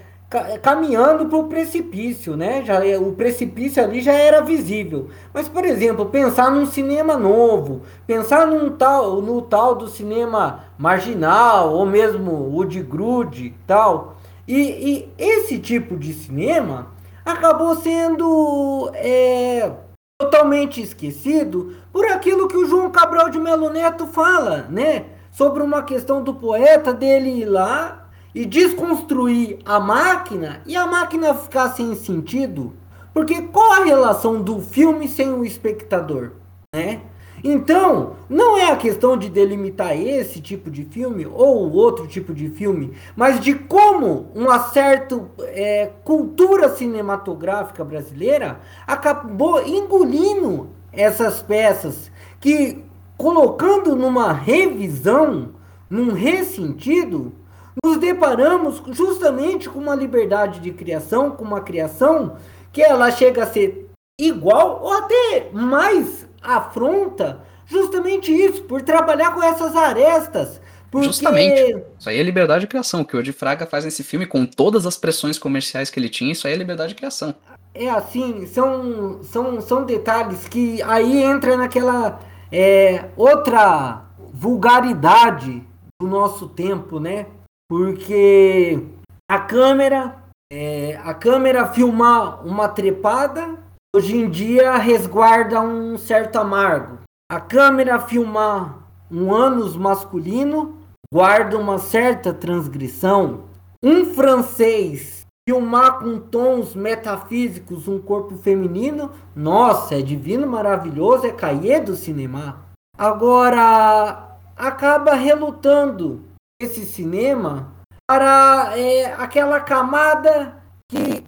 caminhando 0.61 1.27
para 1.27 1.37
o 1.37 1.47
precipício, 1.47 2.35
né? 2.35 2.63
Já, 2.65 2.85
é, 2.85 2.97
o 2.97 3.13
precipício 3.13 3.81
ali 3.81 4.01
já 4.01 4.13
era 4.13 4.41
visível. 4.41 5.09
Mas, 5.33 5.47
por 5.47 5.63
exemplo, 5.63 6.05
pensar 6.07 6.51
num 6.51 6.65
cinema 6.65 7.15
novo, 7.15 7.83
pensar 8.05 8.45
num 8.45 8.71
tal, 8.71 9.21
no 9.21 9.41
tal 9.41 9.75
do 9.75 9.87
cinema 9.87 10.65
marginal, 10.77 11.73
ou 11.73 11.85
mesmo 11.85 12.57
o 12.57 12.65
de 12.65 12.81
grude 12.81 13.53
tal. 13.65 14.17
E, 14.47 14.57
e 14.57 15.13
esse 15.17 15.59
tipo 15.59 15.95
de 15.95 16.13
cinema 16.13 16.87
acabou 17.25 17.75
sendo 17.75 18.91
é, 18.95 19.71
totalmente 20.19 20.81
esquecido 20.81 21.75
por 21.91 22.05
aquilo 22.05 22.47
que 22.47 22.57
o 22.57 22.65
João 22.65 22.89
Cabral 22.89 23.29
de 23.29 23.39
Melo 23.39 23.69
Neto 23.69 24.07
fala, 24.07 24.67
né? 24.69 25.05
sobre 25.37 25.61
uma 25.61 25.83
questão 25.83 26.23
do 26.23 26.33
poeta 26.33 26.91
dele 26.91 27.29
ir 27.29 27.45
lá 27.45 28.06
e 28.38 28.45
desconstruir 28.45 29.58
a 29.65 29.80
máquina 29.80 30.62
e 30.67 30.76
a 30.76 30.86
máquina 30.86 31.34
ficar 31.34 31.69
sem 31.69 31.95
sentido. 31.95 32.73
Porque 33.12 33.41
qual 33.41 33.82
a 33.82 33.84
relação 33.84 34.43
do 34.43 34.62
filme 34.62 35.08
sem 35.08 35.34
o 35.34 35.43
espectador, 35.43 36.34
né? 36.71 37.02
Então, 37.43 38.13
não 38.30 38.56
é 38.56 38.69
a 38.69 38.76
questão 38.76 39.17
de 39.17 39.28
delimitar 39.28 40.00
esse 40.00 40.39
tipo 40.39 40.69
de 40.69 40.86
filme 40.86 41.26
ou 41.26 41.71
outro 41.71 42.06
tipo 42.06 42.32
de 42.32 42.50
filme, 42.50 42.93
mas 43.15 43.39
de 43.39 43.56
como 43.56 44.32
uma 44.36 44.60
certa 44.60 45.19
é, 45.39 45.89
cultura 46.04 46.69
cinematográfica 46.69 47.84
brasileira 47.84 48.60
acabou 48.86 49.65
engolindo 49.65 50.69
essas 50.93 51.41
peças 51.41 52.12
que 52.39 52.84
colocando 53.17 53.95
numa 53.95 54.32
revisão, 54.32 55.56
num 55.89 56.13
ressentido, 56.13 57.34
nos 57.83 57.97
deparamos 57.97 58.81
justamente 58.91 59.69
com 59.69 59.79
uma 59.79 59.95
liberdade 59.95 60.59
de 60.59 60.71
criação, 60.71 61.31
com 61.31 61.43
uma 61.43 61.61
criação 61.61 62.37
que 62.71 62.81
ela 62.81 63.11
chega 63.11 63.43
a 63.43 63.47
ser 63.47 63.89
igual 64.19 64.81
ou 64.83 64.93
até 64.93 65.49
mais 65.51 66.27
afronta 66.41 67.41
justamente 67.65 68.31
isso, 68.31 68.63
por 68.63 68.81
trabalhar 68.81 69.33
com 69.33 69.43
essas 69.43 69.75
arestas. 69.75 70.61
Porque... 70.89 71.07
Justamente. 71.07 71.83
Isso 71.99 72.09
aí 72.09 72.17
é 72.17 72.23
liberdade 72.23 72.61
de 72.61 72.67
criação. 72.67 73.01
O 73.01 73.05
que 73.05 73.15
o 73.15 73.19
Odi 73.19 73.33
Fraga 73.33 73.65
faz 73.65 73.83
nesse 73.83 74.03
filme, 74.03 74.25
com 74.25 74.45
todas 74.45 74.85
as 74.85 74.97
pressões 74.97 75.37
comerciais 75.37 75.89
que 75.89 75.99
ele 75.99 76.09
tinha, 76.09 76.31
isso 76.31 76.47
aí 76.47 76.53
é 76.53 76.57
liberdade 76.57 76.89
de 76.89 76.95
criação. 76.95 77.35
É 77.73 77.89
assim, 77.89 78.47
são, 78.47 79.21
são, 79.23 79.61
são 79.61 79.85
detalhes 79.85 80.47
que 80.47 80.81
aí 80.83 81.21
entra 81.21 81.57
naquela 81.57 82.19
é, 82.51 83.05
outra 83.15 84.03
vulgaridade 84.33 85.61
do 86.01 86.07
nosso 86.07 86.47
tempo, 86.47 86.99
né? 86.99 87.27
Porque 87.69 88.82
a 89.30 89.39
câmera, 89.39 90.23
é, 90.51 90.97
a 91.03 91.13
câmera 91.13 91.67
filmar 91.67 92.45
uma 92.47 92.69
trepada, 92.69 93.58
hoje 93.93 94.15
em 94.15 94.30
dia 94.30 94.77
resguarda 94.77 95.60
um 95.62 95.97
certo 95.97 96.38
amargo. 96.38 96.99
A 97.30 97.41
câmera 97.41 97.99
filmar 97.99 98.80
um 99.12 99.34
ânus 99.34 99.75
masculino 99.75 100.77
guarda 101.13 101.58
uma 101.58 101.77
certa 101.77 102.34
transgressão. 102.34 103.43
Um 103.84 104.06
francês 104.06 105.25
filmar 105.47 105.99
com 105.99 106.19
tons 106.19 106.75
metafísicos 106.75 107.88
um 107.88 107.99
corpo 107.99 108.38
feminino, 108.38 109.12
nossa, 109.34 109.95
é 109.95 110.01
divino, 110.01 110.45
maravilhoso, 110.45 111.25
é 111.25 111.32
cahier 111.32 111.84
do 111.84 111.95
cinema. 111.95 112.65
Agora, 112.97 114.38
acaba 114.58 115.13
relutando 115.13 116.26
esse 116.59 116.85
cinema 116.85 117.71
para 118.07 118.73
é, 118.75 119.13
aquela 119.13 119.59
camada 119.59 120.57
que 120.89 121.23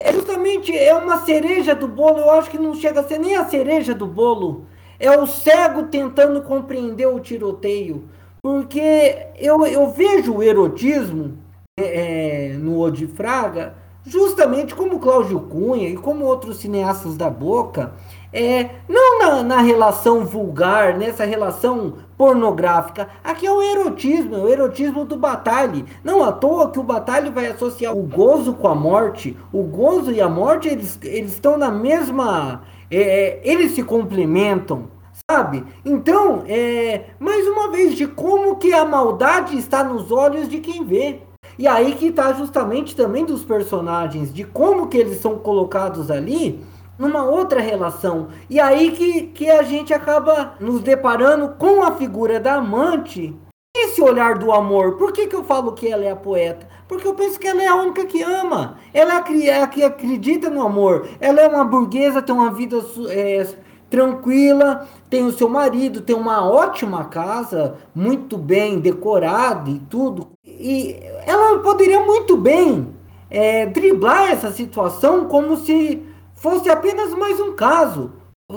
é 0.00 0.12
justamente 0.12 0.76
é 0.76 0.94
uma 0.94 1.24
cereja 1.24 1.74
do 1.74 1.88
bolo. 1.88 2.18
Eu 2.18 2.30
acho 2.32 2.50
que 2.50 2.58
não 2.58 2.74
chega 2.74 3.00
a 3.00 3.04
ser 3.04 3.18
nem 3.18 3.36
a 3.36 3.44
cereja 3.44 3.94
do 3.94 4.06
bolo. 4.06 4.66
É 4.98 5.10
o 5.18 5.26
cego 5.26 5.84
tentando 5.84 6.42
compreender 6.42 7.06
o 7.06 7.20
tiroteio. 7.20 8.08
Porque 8.42 9.26
eu, 9.36 9.64
eu 9.66 9.90
vejo 9.90 10.34
o 10.34 10.42
erotismo 10.42 11.38
é, 11.78 12.50
é 12.50 12.52
no 12.54 12.80
Odifraga 12.80 13.74
justamente 14.04 14.74
como 14.74 14.98
Cláudio 14.98 15.40
Cunha 15.40 15.88
e 15.88 15.96
como 15.96 16.24
outros 16.24 16.58
cineastas 16.58 17.16
da 17.16 17.30
Boca, 17.30 17.92
é, 18.32 18.70
não 18.88 19.18
na, 19.18 19.42
na, 19.42 19.60
relação 19.60 20.24
vulgar, 20.24 20.98
nessa 20.98 21.24
relação 21.24 21.94
pornográfica. 22.22 23.08
Aqui 23.24 23.44
é 23.44 23.50
o 23.50 23.60
erotismo, 23.60 24.36
é 24.36 24.38
o 24.38 24.48
erotismo 24.48 25.04
do 25.04 25.16
batalhe. 25.16 25.84
Não 26.04 26.22
à 26.22 26.30
toa 26.30 26.70
que 26.70 26.78
o 26.78 26.82
batalhe 26.84 27.30
vai 27.30 27.48
associar 27.48 27.96
o 27.96 28.02
gozo 28.04 28.54
com 28.54 28.68
a 28.68 28.76
morte. 28.76 29.36
O 29.52 29.64
gozo 29.64 30.12
e 30.12 30.20
a 30.20 30.28
morte, 30.28 30.68
eles, 30.68 30.96
eles 31.02 31.32
estão 31.32 31.58
na 31.58 31.68
mesma. 31.68 32.62
É, 32.88 33.40
eles 33.42 33.72
se 33.72 33.82
complementam. 33.82 34.84
Sabe? 35.28 35.64
Então, 35.84 36.44
é, 36.46 37.06
mais 37.18 37.44
uma 37.48 37.72
vez, 37.72 37.96
de 37.96 38.06
como 38.06 38.54
que 38.54 38.72
a 38.72 38.84
maldade 38.84 39.58
está 39.58 39.82
nos 39.82 40.12
olhos 40.12 40.48
de 40.48 40.60
quem 40.60 40.84
vê. 40.84 41.18
E 41.58 41.66
aí 41.66 41.96
que 41.96 42.06
está 42.06 42.32
justamente 42.34 42.94
também 42.94 43.24
dos 43.24 43.44
personagens, 43.44 44.32
de 44.32 44.44
como 44.44 44.86
que 44.86 44.96
eles 44.96 45.18
são 45.18 45.38
colocados 45.38 46.08
ali 46.08 46.62
numa 47.02 47.24
outra 47.24 47.60
relação. 47.60 48.28
E 48.48 48.60
aí 48.60 48.92
que, 48.92 49.22
que 49.28 49.50
a 49.50 49.64
gente 49.64 49.92
acaba 49.92 50.54
nos 50.60 50.80
deparando 50.80 51.48
com 51.58 51.82
a 51.82 51.90
figura 51.90 52.38
da 52.38 52.54
amante. 52.54 53.36
Esse 53.76 54.00
olhar 54.00 54.38
do 54.38 54.52
amor, 54.52 54.96
por 54.98 55.12
que, 55.12 55.26
que 55.26 55.34
eu 55.34 55.42
falo 55.42 55.72
que 55.72 55.88
ela 55.88 56.04
é 56.04 56.10
a 56.10 56.16
poeta? 56.16 56.68
Porque 56.86 57.08
eu 57.08 57.14
penso 57.14 57.40
que 57.40 57.48
ela 57.48 57.62
é 57.62 57.66
a 57.66 57.74
única 57.74 58.04
que 58.04 58.22
ama. 58.22 58.76
Ela 58.94 59.14
é 59.14 59.62
a 59.62 59.66
que 59.66 59.82
acredita 59.82 60.48
no 60.48 60.62
amor. 60.62 61.08
Ela 61.18 61.40
é 61.40 61.48
uma 61.48 61.64
burguesa, 61.64 62.22
tem 62.22 62.34
uma 62.34 62.52
vida 62.52 62.84
é, 63.08 63.46
tranquila, 63.90 64.86
tem 65.10 65.24
o 65.24 65.32
seu 65.32 65.48
marido, 65.48 66.02
tem 66.02 66.14
uma 66.14 66.48
ótima 66.48 67.06
casa, 67.06 67.76
muito 67.94 68.36
bem 68.36 68.78
decorada 68.78 69.70
e 69.70 69.78
tudo. 69.78 70.32
E 70.44 71.00
ela 71.26 71.58
poderia 71.60 72.00
muito 72.00 72.36
bem 72.36 72.94
é, 73.30 73.64
driblar 73.66 74.30
essa 74.30 74.52
situação 74.52 75.24
como 75.24 75.56
se 75.56 76.11
fosse 76.42 76.68
apenas 76.68 77.14
mais 77.14 77.38
um 77.38 77.54
caso, 77.54 78.14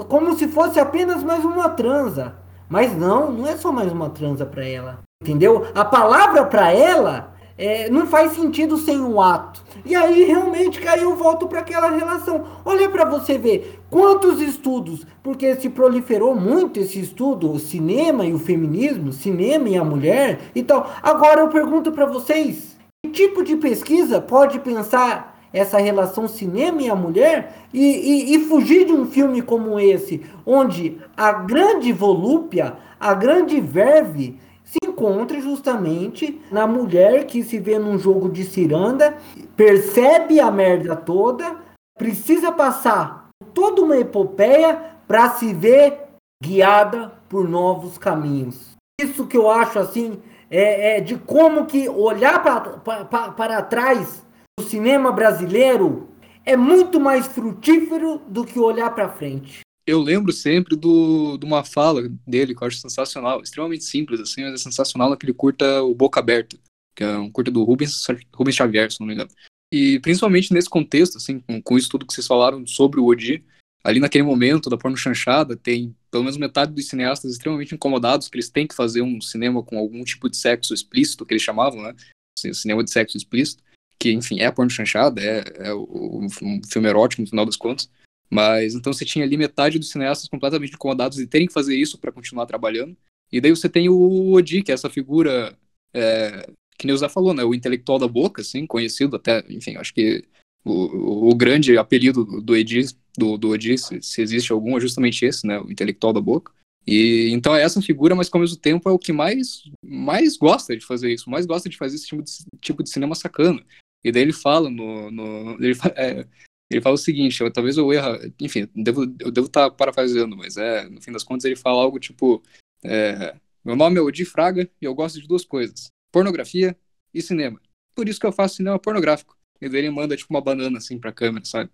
como 0.10 0.36
se 0.36 0.48
fosse 0.48 0.80
apenas 0.80 1.24
mais 1.24 1.45
uma 1.45 1.69
transa. 1.69 2.36
Mas 2.67 2.98
não, 2.98 3.32
não 3.32 3.48
é 3.48 3.56
só 3.56 3.71
mais 3.71 3.91
uma 3.91 4.10
transa 4.10 4.43
para 4.43 4.65
ela. 4.67 5.00
Entendeu? 5.21 5.67
A 5.76 5.86
palavra 5.86 6.43
para 6.45 6.71
ela 6.71 7.36
é, 7.56 7.88
não 7.91 8.08
faz 8.08 8.32
sentido 8.32 8.76
sem 8.76 9.00
o 9.00 9.21
ato. 9.21 9.63
E 9.86 9.95
aí 9.95 10.24
realmente 10.24 10.82
caiu 10.82 11.15
volto 11.15 11.48
para 11.48 11.60
aquela 11.60 11.91
relação. 11.91 12.43
Olha 12.65 12.89
para 12.89 13.06
você 13.06 13.38
ver 13.38 13.80
quantos 13.88 14.41
estudos, 14.41 15.06
porque 15.21 15.56
se 15.56 15.69
proliferou 15.69 16.34
muito 16.34 16.80
esse 16.80 17.00
estudo, 17.00 17.52
o 17.52 17.60
cinema 17.60 18.26
e 18.26 18.34
o 18.34 18.39
feminismo, 18.39 19.13
cinema 19.13 19.69
e 19.69 19.78
a 19.78 19.84
mulher 19.84 20.39
e 20.56 20.63
tal. 20.63 20.91
Agora 21.04 21.41
eu 21.41 21.50
pergunto 21.50 21.91
para 21.91 22.08
vocês, 22.08 22.76
que 23.04 23.12
tipo 23.12 23.43
de 23.43 23.56
pesquisa 23.56 24.19
pode 24.19 24.58
pensar 24.58 25.35
essa 25.55 25.77
relação 25.77 26.27
cinema 26.27 26.81
e 26.81 26.89
a 26.89 26.95
mulher 26.95 27.65
e, 27.73 27.79
e, 27.79 28.35
e, 28.35 28.45
fugir 28.45 28.85
de 28.85 28.91
um 28.91 29.05
filme 29.05 29.41
como 29.41 29.79
esse, 29.79 30.21
onde 30.45 30.97
a 31.15 31.31
grande 31.31 31.93
volúpia, 31.93 32.75
a 32.99 33.13
grande 33.13 33.61
verve 33.61 34.37
se 34.65 34.77
encontra 34.85 35.39
justamente 35.39 36.41
na 36.51 36.67
mulher 36.67 37.25
que 37.25 37.41
se 37.41 37.57
vê 37.57 37.79
num 37.79 37.97
jogo 37.97 38.29
de 38.29 38.43
ciranda, 38.43 39.15
percebe 39.55 40.41
a 40.41 40.51
merda 40.51 40.93
toda, 40.93 41.55
precisa 41.97 42.51
passar 42.51 43.29
toda 43.53 43.81
uma 43.81 43.97
epopeia 43.97 44.77
para 45.07 45.29
se 45.29 45.53
ver 45.53 45.99
guiada 46.43 47.13
por 47.29 47.47
novos 47.47 47.97
caminhos. 47.97 48.75
Isso 48.99 49.25
que 49.25 49.37
eu 49.37 49.49
acho 49.49 49.79
assim 49.79 50.19
é, 50.51 50.97
é 50.97 50.99
de 50.99 51.15
como 51.15 51.65
que 51.65 51.87
olhar 51.87 52.43
para 52.43 53.61
trás 53.61 54.24
o 54.59 54.63
cinema 54.63 55.11
brasileiro 55.11 56.09
é 56.45 56.55
muito 56.55 56.99
mais 56.99 57.27
frutífero 57.27 58.21
do 58.27 58.45
que 58.45 58.57
olhar 58.57 58.89
para 58.91 59.09
frente. 59.09 59.59
Eu 59.85 59.99
lembro 60.01 60.31
sempre 60.31 60.75
do, 60.75 61.37
de 61.37 61.45
uma 61.45 61.63
fala 61.63 62.09
dele 62.25 62.55
que 62.55 62.63
eu 62.63 62.67
acho 62.67 62.77
sensacional, 62.77 63.41
extremamente 63.41 63.83
simples, 63.83 64.19
assim, 64.19 64.43
mas 64.43 64.53
é 64.53 64.57
sensacional 64.57 65.09
naquele 65.09 65.33
curta 65.33 65.83
O 65.83 65.93
Boca 65.93 66.19
Aberta, 66.19 66.57
que 66.95 67.03
é 67.03 67.17
um 67.17 67.29
curta 67.29 67.51
do 67.51 67.63
Rubens, 67.63 68.07
Rubens 68.33 68.55
Xavier, 68.55 68.91
se 68.91 68.99
não 68.99 69.07
me 69.07 69.13
engano. 69.13 69.29
E 69.71 69.99
principalmente 69.99 70.53
nesse 70.53 70.69
contexto, 70.69 71.17
assim, 71.17 71.39
com, 71.39 71.61
com 71.61 71.77
isso 71.77 71.89
tudo 71.89 72.05
que 72.05 72.13
vocês 72.13 72.25
falaram 72.25 72.65
sobre 72.65 72.99
o 72.99 73.05
Odi, 73.05 73.43
ali 73.83 73.99
naquele 73.99 74.23
momento 74.23 74.69
da 74.69 74.77
porno 74.77 74.97
chanchada, 74.97 75.55
tem 75.55 75.95
pelo 76.09 76.23
menos 76.23 76.37
metade 76.37 76.71
dos 76.71 76.87
cineastas 76.87 77.33
extremamente 77.33 77.75
incomodados 77.75 78.29
que 78.29 78.37
eles 78.37 78.49
têm 78.49 78.65
que 78.65 78.75
fazer 78.75 79.01
um 79.01 79.19
cinema 79.19 79.61
com 79.61 79.77
algum 79.77 80.03
tipo 80.03 80.29
de 80.29 80.37
sexo 80.37 80.73
explícito, 80.73 81.25
que 81.25 81.33
eles 81.33 81.43
chamavam, 81.43 81.83
né? 81.83 81.93
Cinema 82.37 82.83
de 82.83 82.89
sexo 82.89 83.17
explícito 83.17 83.63
que, 83.99 84.12
enfim, 84.12 84.39
é 84.39 84.45
a 84.45 84.51
porno 84.51 84.69
chanchada, 84.69 85.21
é, 85.21 85.69
é 85.69 85.73
um 85.73 86.27
filme 86.69 86.88
erótico 86.88 87.21
no 87.21 87.27
final 87.27 87.45
das 87.45 87.55
contas. 87.55 87.89
Mas 88.29 88.73
então 88.73 88.91
você 88.91 89.05
tinha 89.05 89.23
ali 89.23 89.38
metade 89.38 89.79
dos 89.79 89.89
cineastas 89.89 90.27
completamente 90.27 90.73
incomodados 90.73 91.17
de 91.17 91.27
terem 91.27 91.47
que 91.47 91.53
fazer 91.53 91.75
isso 91.75 91.97
para 91.97 92.12
continuar 92.12 92.45
trabalhando. 92.45 92.97
E 93.31 93.39
daí 93.39 93.51
você 93.51 93.69
tem 93.69 93.89
o 93.89 94.31
Odi, 94.31 94.63
que 94.63 94.71
é 94.71 94.73
essa 94.73 94.89
figura 94.89 95.58
é, 95.93 96.49
que 96.77 96.88
Neuza 96.88 97.10
falou, 97.10 97.34
né? 97.34 97.43
O 97.43 97.53
intelectual 97.53 97.99
da 97.99 98.08
boca, 98.08 98.41
assim, 98.41 98.65
conhecido 98.65 99.15
até, 99.15 99.43
enfim, 99.49 99.75
acho 99.77 99.93
que 99.93 100.25
o, 100.63 101.29
o 101.29 101.36
grande 101.36 101.77
apelido 101.77 102.25
do 102.41 102.55
Edi, 102.55 102.86
do, 103.17 103.38
do 103.38 103.49
Odi, 103.49 103.77
se, 103.77 104.01
se, 104.01 104.21
existe 104.21 104.51
algum, 104.51 104.77
é 104.77 104.81
justamente 104.81 105.25
esse, 105.25 105.45
né? 105.45 105.60
O 105.60 105.71
intelectual 105.71 106.12
da 106.12 106.21
boca. 106.21 106.51
E 106.88 107.29
então 107.31 107.55
é 107.55 107.63
essa 107.63 107.81
figura, 107.81 108.15
mas 108.15 108.29
que 108.29 108.38
ao 108.38 108.41
mesmo 108.41 108.58
tempo 108.58 108.88
é 108.88 108.91
o 108.91 108.99
que 108.99 109.12
mais, 109.12 109.63
mais 109.84 110.38
gosta 110.38 110.77
de 110.77 110.86
fazer 110.86 111.12
isso, 111.12 111.29
mais 111.29 111.45
gosta 111.45 111.67
de 111.67 111.77
fazer 111.77 111.95
esse 111.95 112.08
tipo 112.08 112.21
de, 112.21 112.31
tipo 112.62 112.84
de 112.84 112.89
cinema 112.89 113.15
sacana. 113.15 113.63
E 114.06 114.12
daí 114.12 114.21
ele 114.21 114.33
fala 114.33 114.69
no. 114.69 115.10
no 115.10 115.58
ele, 115.60 115.75
é, 115.95 116.27
ele 116.69 116.81
fala 116.81 116.93
o 116.93 116.97
seguinte, 116.97 117.41
eu, 117.41 117.51
talvez 117.51 117.75
eu 117.75 117.91
erra, 117.91 118.19
enfim, 118.39 118.69
devo, 118.75 119.03
eu 119.19 119.31
devo 119.31 119.47
estar 119.47 119.69
tá 119.69 119.75
parafraseando, 119.75 120.37
mas 120.37 120.58
é, 120.58 120.87
no 120.87 121.01
fim 121.01 121.12
das 121.12 121.23
contas 121.23 121.45
ele 121.45 121.56
fala 121.56 121.81
algo 121.81 121.99
tipo, 121.99 122.41
é, 122.83 123.35
meu 123.63 123.75
nome 123.75 123.97
é 123.97 124.01
Odi 124.01 124.23
Fraga 124.23 124.69
e 124.79 124.85
eu 124.85 124.93
gosto 124.93 125.19
de 125.19 125.27
duas 125.27 125.43
coisas, 125.43 125.87
pornografia 126.12 126.77
e 127.12 127.21
cinema. 127.21 127.60
Por 127.95 128.08
isso 128.08 128.19
que 128.19 128.27
eu 128.27 128.31
faço 128.31 128.58
cinema 128.58 128.77
pornográfico. 128.77 129.35
E 129.60 129.67
daí 129.67 129.79
ele 129.79 129.89
manda 129.89 130.15
tipo 130.15 130.31
uma 130.31 130.41
banana 130.41 130.77
assim 130.77 130.99
pra 130.99 131.12
câmera, 131.12 131.45
sabe? 131.45 131.71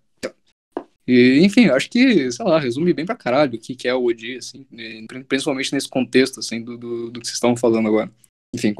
E, 1.06 1.40
enfim, 1.42 1.66
acho 1.66 1.90
que, 1.90 2.30
sei 2.30 2.44
lá, 2.46 2.58
resume 2.58 2.94
bem 2.94 3.04
pra 3.04 3.16
caralho 3.16 3.56
o 3.56 3.58
que, 3.58 3.74
que 3.74 3.88
é 3.88 3.94
o 3.94 4.04
Odi, 4.04 4.36
assim, 4.36 4.64
principalmente 5.28 5.72
nesse 5.72 5.88
contexto, 5.88 6.38
assim, 6.38 6.62
do, 6.62 6.78
do, 6.78 7.10
do 7.10 7.20
que 7.20 7.26
vocês 7.26 7.36
estão 7.36 7.56
falando 7.56 7.88
agora 7.88 8.10
enfim, 8.54 8.74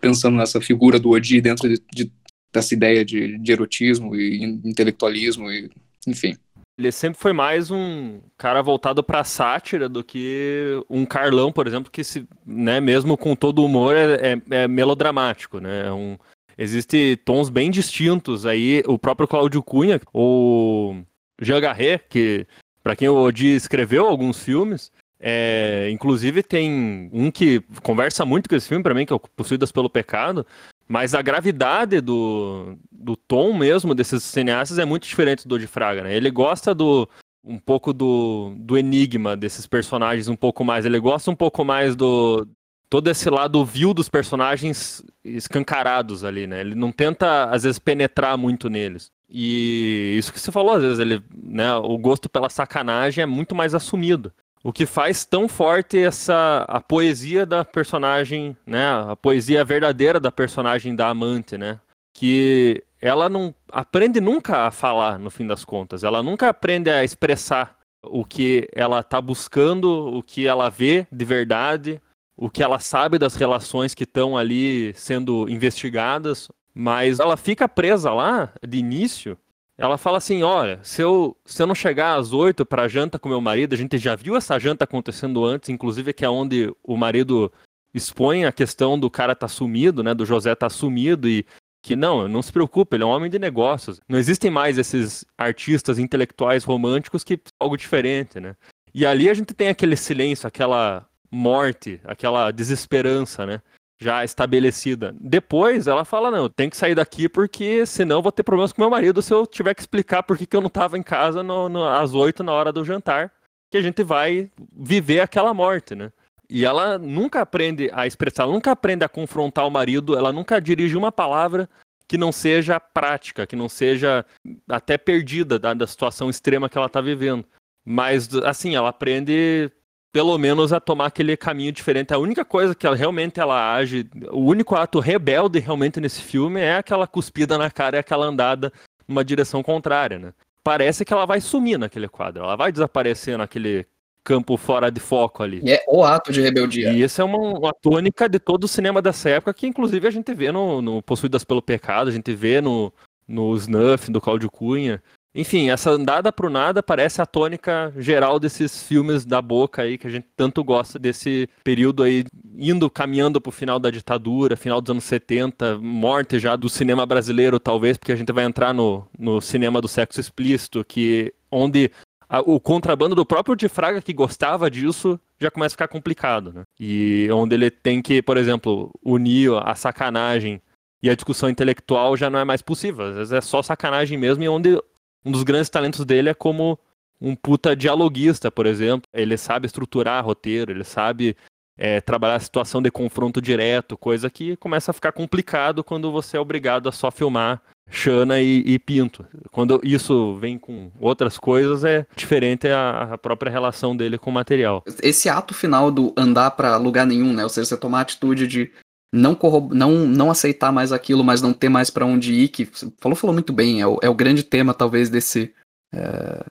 pensando 0.00 0.36
nessa 0.36 0.60
figura 0.60 0.98
do 0.98 1.10
Odi 1.10 1.40
dentro 1.40 1.68
de, 1.68 1.82
de, 1.92 2.12
dessa 2.52 2.74
ideia 2.74 3.04
de, 3.04 3.36
de, 3.38 3.52
erotismo 3.52 4.16
e 4.16 4.42
intelectualismo, 4.64 5.50
e, 5.50 5.70
enfim. 6.06 6.36
ele 6.78 6.90
sempre 6.90 7.20
foi 7.20 7.34
mais 7.34 7.70
um 7.70 8.20
cara 8.38 8.62
voltado 8.62 9.02
pra 9.02 9.22
sátira 9.22 9.88
do 9.88 10.02
que 10.02 10.82
um 10.88 11.04
Carlão, 11.04 11.52
por 11.52 11.66
exemplo, 11.66 11.90
que 11.90 12.02
se, 12.02 12.26
né, 12.46 12.80
mesmo 12.80 13.18
com 13.18 13.36
todo 13.36 13.60
o 13.60 13.66
humor, 13.66 13.94
é, 13.94 14.32
é, 14.32 14.62
é 14.62 14.68
melodramático, 14.68 15.60
né? 15.60 15.88
É 15.88 15.92
um, 15.92 16.16
existe 16.56 17.20
tons 17.24 17.50
bem 17.50 17.70
distintos 17.70 18.46
aí. 18.46 18.82
O 18.86 18.98
próprio 18.98 19.28
Cláudio 19.28 19.62
Cunha, 19.62 20.00
o 20.12 20.96
Jean 21.40 21.60
Garret, 21.60 22.00
que 22.08 22.46
para 22.82 22.96
quem 22.96 23.08
o 23.08 23.16
Odi 23.16 23.54
escreveu 23.54 24.06
alguns 24.06 24.42
filmes, 24.42 24.90
é, 25.24 25.88
inclusive 25.92 26.42
tem 26.42 27.08
um 27.12 27.30
que 27.30 27.62
conversa 27.80 28.24
muito 28.24 28.48
com 28.48 28.56
esse 28.56 28.66
filme 28.66 28.82
para 28.82 28.92
mim, 28.92 29.06
que 29.06 29.12
é 29.12 29.16
o 29.16 29.20
Possuídas 29.20 29.70
pelo 29.70 29.88
Pecado, 29.88 30.44
mas 30.88 31.14
a 31.14 31.22
gravidade 31.22 32.00
do, 32.00 32.76
do 32.90 33.14
tom 33.16 33.56
mesmo 33.56 33.94
desses 33.94 34.24
cineastas 34.24 34.80
é 34.80 34.84
muito 34.84 35.06
diferente 35.06 35.46
do 35.46 35.60
de 35.60 35.68
Fraga, 35.68 36.02
né? 36.02 36.16
Ele 36.16 36.28
gosta 36.28 36.74
do 36.74 37.08
um 37.44 37.58
pouco 37.58 37.92
do, 37.92 38.52
do 38.56 38.76
enigma 38.76 39.36
desses 39.36 39.66
personagens 39.66 40.26
um 40.26 40.36
pouco 40.36 40.64
mais, 40.64 40.84
ele 40.84 40.98
gosta 40.98 41.30
um 41.30 41.36
pouco 41.36 41.64
mais 41.64 41.94
do 41.94 42.46
todo 42.90 43.08
esse 43.08 43.30
lado 43.30 43.64
vil 43.64 43.94
dos 43.94 44.08
personagens 44.08 45.02
escancarados 45.24 46.24
ali, 46.24 46.46
né? 46.48 46.60
Ele 46.60 46.74
não 46.74 46.90
tenta 46.90 47.44
às 47.44 47.62
vezes 47.62 47.78
penetrar 47.78 48.36
muito 48.36 48.68
neles. 48.68 49.10
E 49.30 50.16
isso 50.18 50.32
que 50.32 50.38
você 50.38 50.52
falou, 50.52 50.74
às 50.74 50.82
vezes 50.82 50.98
ele, 50.98 51.22
né, 51.34 51.74
o 51.76 51.96
gosto 51.96 52.28
pela 52.28 52.50
sacanagem 52.50 53.22
é 53.22 53.26
muito 53.26 53.54
mais 53.54 53.74
assumido. 53.74 54.30
O 54.64 54.72
que 54.72 54.86
faz 54.86 55.24
tão 55.24 55.48
forte 55.48 55.98
essa 55.98 56.64
a 56.68 56.80
poesia 56.80 57.44
da 57.44 57.64
personagem, 57.64 58.56
né? 58.64 58.86
A 59.10 59.16
poesia 59.16 59.64
verdadeira 59.64 60.20
da 60.20 60.30
personagem 60.30 60.94
da 60.94 61.08
amante, 61.08 61.58
né? 61.58 61.80
Que 62.14 62.82
ela 63.00 63.28
não 63.28 63.52
aprende 63.70 64.20
nunca 64.20 64.66
a 64.66 64.70
falar, 64.70 65.18
no 65.18 65.30
fim 65.30 65.46
das 65.46 65.64
contas. 65.64 66.04
Ela 66.04 66.22
nunca 66.22 66.48
aprende 66.48 66.88
a 66.90 67.02
expressar 67.02 67.76
o 68.04 68.24
que 68.24 68.68
ela 68.72 69.00
está 69.00 69.20
buscando, 69.20 70.16
o 70.16 70.22
que 70.22 70.46
ela 70.46 70.68
vê 70.68 71.06
de 71.10 71.24
verdade, 71.24 72.00
o 72.36 72.48
que 72.48 72.62
ela 72.62 72.78
sabe 72.78 73.18
das 73.18 73.34
relações 73.34 73.94
que 73.94 74.04
estão 74.04 74.36
ali 74.36 74.92
sendo 74.94 75.48
investigadas, 75.48 76.48
mas 76.74 77.18
ela 77.18 77.36
fica 77.36 77.68
presa 77.68 78.12
lá 78.12 78.52
de 78.66 78.78
início 78.78 79.36
ela 79.76 79.98
fala 79.98 80.18
assim: 80.18 80.42
olha, 80.42 80.80
se 80.82 81.02
eu, 81.02 81.36
se 81.44 81.62
eu 81.62 81.66
não 81.66 81.74
chegar 81.74 82.18
às 82.18 82.32
oito 82.32 82.64
para 82.64 82.88
janta 82.88 83.18
com 83.18 83.28
meu 83.28 83.40
marido, 83.40 83.74
a 83.74 83.78
gente 83.78 83.98
já 83.98 84.14
viu 84.14 84.36
essa 84.36 84.58
janta 84.58 84.84
acontecendo 84.84 85.44
antes, 85.44 85.68
inclusive 85.68 86.12
que 86.12 86.24
é 86.24 86.30
onde 86.30 86.74
o 86.82 86.96
marido 86.96 87.52
expõe 87.94 88.44
a 88.44 88.52
questão 88.52 88.98
do 88.98 89.10
cara 89.10 89.34
tá 89.34 89.48
sumido, 89.48 90.02
né? 90.02 90.14
Do 90.14 90.26
José 90.26 90.54
tá 90.54 90.70
sumido 90.70 91.28
e 91.28 91.44
que 91.82 91.96
não, 91.96 92.28
não 92.28 92.40
se 92.40 92.52
preocupe, 92.52 92.96
ele 92.96 93.02
é 93.02 93.06
um 93.06 93.10
homem 93.10 93.30
de 93.30 93.38
negócios. 93.38 94.00
Não 94.08 94.18
existem 94.18 94.50
mais 94.50 94.78
esses 94.78 95.26
artistas 95.36 95.98
intelectuais 95.98 96.62
românticos 96.62 97.24
que 97.24 97.40
algo 97.58 97.76
diferente, 97.76 98.38
né? 98.38 98.54
E 98.94 99.04
ali 99.04 99.28
a 99.28 99.34
gente 99.34 99.52
tem 99.52 99.68
aquele 99.68 99.96
silêncio, 99.96 100.46
aquela 100.46 101.06
morte, 101.30 102.00
aquela 102.04 102.50
desesperança, 102.50 103.44
né? 103.44 103.60
Já 104.02 104.24
estabelecida. 104.24 105.14
Depois 105.20 105.86
ela 105.86 106.04
fala: 106.04 106.30
não, 106.30 106.48
tenho 106.48 106.70
que 106.70 106.76
sair 106.76 106.94
daqui 106.94 107.28
porque 107.28 107.86
senão 107.86 108.20
vou 108.20 108.32
ter 108.32 108.42
problemas 108.42 108.72
com 108.72 108.82
meu 108.82 108.90
marido 108.90 109.22
se 109.22 109.32
eu 109.32 109.46
tiver 109.46 109.74
que 109.74 109.80
explicar 109.80 110.22
por 110.22 110.36
que, 110.36 110.48
eu 110.54 110.60
não 110.60 110.68
estava 110.68 110.98
em 110.98 111.02
casa 111.02 111.42
no, 111.42 111.68
no, 111.68 111.84
às 111.84 112.12
oito 112.12 112.42
na 112.42 112.52
hora 112.52 112.72
do 112.72 112.84
jantar, 112.84 113.32
que 113.70 113.78
a 113.78 113.82
gente 113.82 114.02
vai 114.02 114.50
viver 114.72 115.20
aquela 115.20 115.54
morte, 115.54 115.94
né? 115.94 116.12
E 116.50 116.66
ela 116.66 116.98
nunca 116.98 117.40
aprende 117.40 117.88
a 117.94 118.06
expressar, 118.06 118.46
nunca 118.46 118.72
aprende 118.72 119.04
a 119.04 119.08
confrontar 119.08 119.66
o 119.66 119.70
marido, 119.70 120.16
ela 120.16 120.32
nunca 120.32 120.60
dirige 120.60 120.96
uma 120.96 121.10
palavra 121.10 121.68
que 122.06 122.18
não 122.18 122.30
seja 122.30 122.78
prática, 122.78 123.46
que 123.46 123.56
não 123.56 123.70
seja 123.70 124.26
até 124.68 124.98
perdida 124.98 125.58
da, 125.58 125.72
da 125.72 125.86
situação 125.86 126.28
extrema 126.28 126.68
que 126.68 126.76
ela 126.76 126.88
está 126.88 127.00
vivendo. 127.00 127.44
Mas, 127.84 128.28
assim, 128.44 128.74
ela 128.74 128.90
aprende 128.90 129.70
pelo 130.12 130.36
menos 130.36 130.72
a 130.72 130.78
tomar 130.78 131.06
aquele 131.06 131.36
caminho 131.36 131.72
diferente. 131.72 132.12
A 132.12 132.18
única 132.18 132.44
coisa 132.44 132.74
que 132.74 132.86
ela 132.86 132.94
realmente 132.94 133.40
ela 133.40 133.74
age, 133.74 134.06
o 134.30 134.40
único 134.40 134.74
ato 134.74 135.00
rebelde 135.00 135.58
realmente 135.58 135.98
nesse 135.98 136.20
filme 136.20 136.60
é 136.60 136.76
aquela 136.76 137.06
cuspida 137.06 137.56
na 137.56 137.70
cara 137.70 137.96
e 137.96 138.00
aquela 138.00 138.26
andada 138.26 138.70
numa 139.08 139.24
direção 139.24 139.62
contrária, 139.62 140.18
né? 140.18 140.34
Parece 140.62 141.04
que 141.04 141.12
ela 141.12 141.26
vai 141.26 141.40
sumir 141.40 141.78
naquele 141.78 142.08
quadro, 142.08 142.44
ela 142.44 142.54
vai 142.54 142.70
desaparecer 142.70 143.36
naquele 143.36 143.86
campo 144.22 144.56
fora 144.56 144.90
de 144.90 145.00
foco 145.00 145.42
ali. 145.42 145.60
É 145.68 145.82
o 145.88 146.04
ato 146.04 146.30
de 146.30 146.40
rebeldia. 146.40 146.92
E 146.92 147.02
isso 147.02 147.20
é 147.20 147.24
uma, 147.24 147.38
uma 147.38 147.72
tônica 147.72 148.28
de 148.28 148.38
todo 148.38 148.64
o 148.64 148.68
cinema 148.68 149.02
dessa 149.02 149.30
época, 149.30 149.54
que 149.54 149.66
inclusive 149.66 150.06
a 150.06 150.10
gente 150.10 150.32
vê 150.34 150.52
no, 150.52 150.80
no 150.80 151.02
Possuídas 151.02 151.42
pelo 151.42 151.62
Pecado, 151.62 152.08
a 152.08 152.12
gente 152.12 152.32
vê 152.34 152.60
no, 152.60 152.92
no 153.26 153.56
Snuff, 153.56 154.10
do 154.10 154.20
Cláudio 154.20 154.50
Cunha. 154.50 155.02
Enfim, 155.34 155.70
essa 155.70 155.90
andada 155.90 156.30
pro 156.30 156.50
nada 156.50 156.82
parece 156.82 157.22
a 157.22 157.26
tônica 157.26 157.92
geral 157.96 158.38
desses 158.38 158.82
filmes 158.82 159.24
da 159.24 159.40
boca 159.40 159.82
aí, 159.82 159.96
que 159.96 160.06
a 160.06 160.10
gente 160.10 160.26
tanto 160.36 160.62
gosta 160.62 160.98
desse 160.98 161.48
período 161.64 162.02
aí, 162.02 162.24
indo, 162.58 162.90
caminhando 162.90 163.40
pro 163.40 163.50
final 163.50 163.78
da 163.78 163.90
ditadura, 163.90 164.56
final 164.56 164.80
dos 164.80 164.90
anos 164.90 165.04
70, 165.04 165.78
morte 165.78 166.38
já 166.38 166.54
do 166.54 166.68
cinema 166.68 167.06
brasileiro, 167.06 167.58
talvez, 167.58 167.96
porque 167.96 168.12
a 168.12 168.16
gente 168.16 168.30
vai 168.30 168.44
entrar 168.44 168.74
no, 168.74 169.06
no 169.18 169.40
cinema 169.40 169.80
do 169.80 169.88
sexo 169.88 170.20
explícito, 170.20 170.84
que 170.84 171.32
onde 171.50 171.90
a, 172.28 172.40
o 172.40 172.60
contrabando 172.60 173.14
do 173.14 173.24
próprio 173.24 173.56
de 173.56 173.68
Fraga, 173.68 174.02
que 174.02 174.12
gostava 174.12 174.70
disso, 174.70 175.18
já 175.40 175.50
começa 175.50 175.72
a 175.72 175.76
ficar 175.76 175.88
complicado, 175.88 176.52
né? 176.52 176.62
E 176.78 177.26
onde 177.32 177.54
ele 177.54 177.70
tem 177.70 178.02
que, 178.02 178.22
por 178.22 178.36
exemplo, 178.36 178.90
unir 179.02 179.50
a 179.64 179.74
sacanagem 179.74 180.60
e 181.02 181.10
a 181.10 181.14
discussão 181.14 181.50
intelectual 181.50 182.16
já 182.16 182.30
não 182.30 182.38
é 182.38 182.44
mais 182.44 182.62
possível. 182.62 183.06
Às 183.06 183.16
vezes 183.16 183.32
é 183.32 183.40
só 183.40 183.62
sacanagem 183.62 184.16
mesmo, 184.16 184.44
e 184.44 184.48
onde 184.48 184.78
um 185.24 185.30
dos 185.30 185.42
grandes 185.42 185.70
talentos 185.70 186.04
dele 186.04 186.30
é 186.30 186.34
como 186.34 186.78
um 187.20 187.36
puta 187.36 187.76
dialoguista, 187.76 188.50
por 188.50 188.66
exemplo. 188.66 189.08
Ele 189.14 189.36
sabe 189.36 189.66
estruturar 189.66 190.24
roteiro, 190.24 190.72
ele 190.72 190.84
sabe 190.84 191.36
é, 191.78 192.00
trabalhar 192.00 192.36
a 192.36 192.40
situação 192.40 192.82
de 192.82 192.90
confronto 192.90 193.40
direto, 193.40 193.96
coisa 193.96 194.28
que 194.28 194.56
começa 194.56 194.90
a 194.90 194.94
ficar 194.94 195.12
complicado 195.12 195.84
quando 195.84 196.10
você 196.10 196.36
é 196.36 196.40
obrigado 196.40 196.88
a 196.88 196.92
só 196.92 197.10
filmar 197.10 197.62
Xana 197.90 198.40
e, 198.40 198.62
e 198.66 198.78
Pinto. 198.78 199.24
Quando 199.50 199.80
isso 199.84 200.34
vem 200.36 200.58
com 200.58 200.90
outras 200.98 201.38
coisas, 201.38 201.84
é 201.84 202.06
diferente 202.16 202.68
a, 202.68 203.14
a, 203.14 203.18
própria 203.18 203.50
relação 203.50 203.96
dele 203.96 204.18
com 204.18 204.30
o 204.30 204.32
material. 204.32 204.82
Esse 205.02 205.28
ato 205.28 205.52
final 205.52 205.90
do 205.90 206.12
andar 206.16 206.52
para 206.52 206.76
lugar 206.76 207.06
nenhum, 207.06 207.32
né? 207.32 207.42
Ou 207.42 207.48
seja, 207.48 207.66
você 207.66 207.76
tomar 207.76 207.98
a 207.98 208.02
atitude 208.02 208.46
de 208.46 208.72
não, 209.12 209.38
não, 209.70 210.06
não 210.06 210.30
aceitar 210.30 210.72
mais 210.72 210.90
aquilo, 210.90 211.22
mas 211.22 211.42
não 211.42 211.52
ter 211.52 211.68
mais 211.68 211.90
para 211.90 212.06
onde 212.06 212.32
ir, 212.32 212.48
que 212.48 212.64
falou, 212.98 213.14
falou 213.14 213.34
muito 213.34 213.52
bem, 213.52 213.80
é 213.80 213.86
o, 213.86 213.98
é 214.02 214.08
o 214.08 214.14
grande 214.14 214.42
tema, 214.42 214.72
talvez, 214.72 215.10
desse, 215.10 215.54
é, 215.92 216.44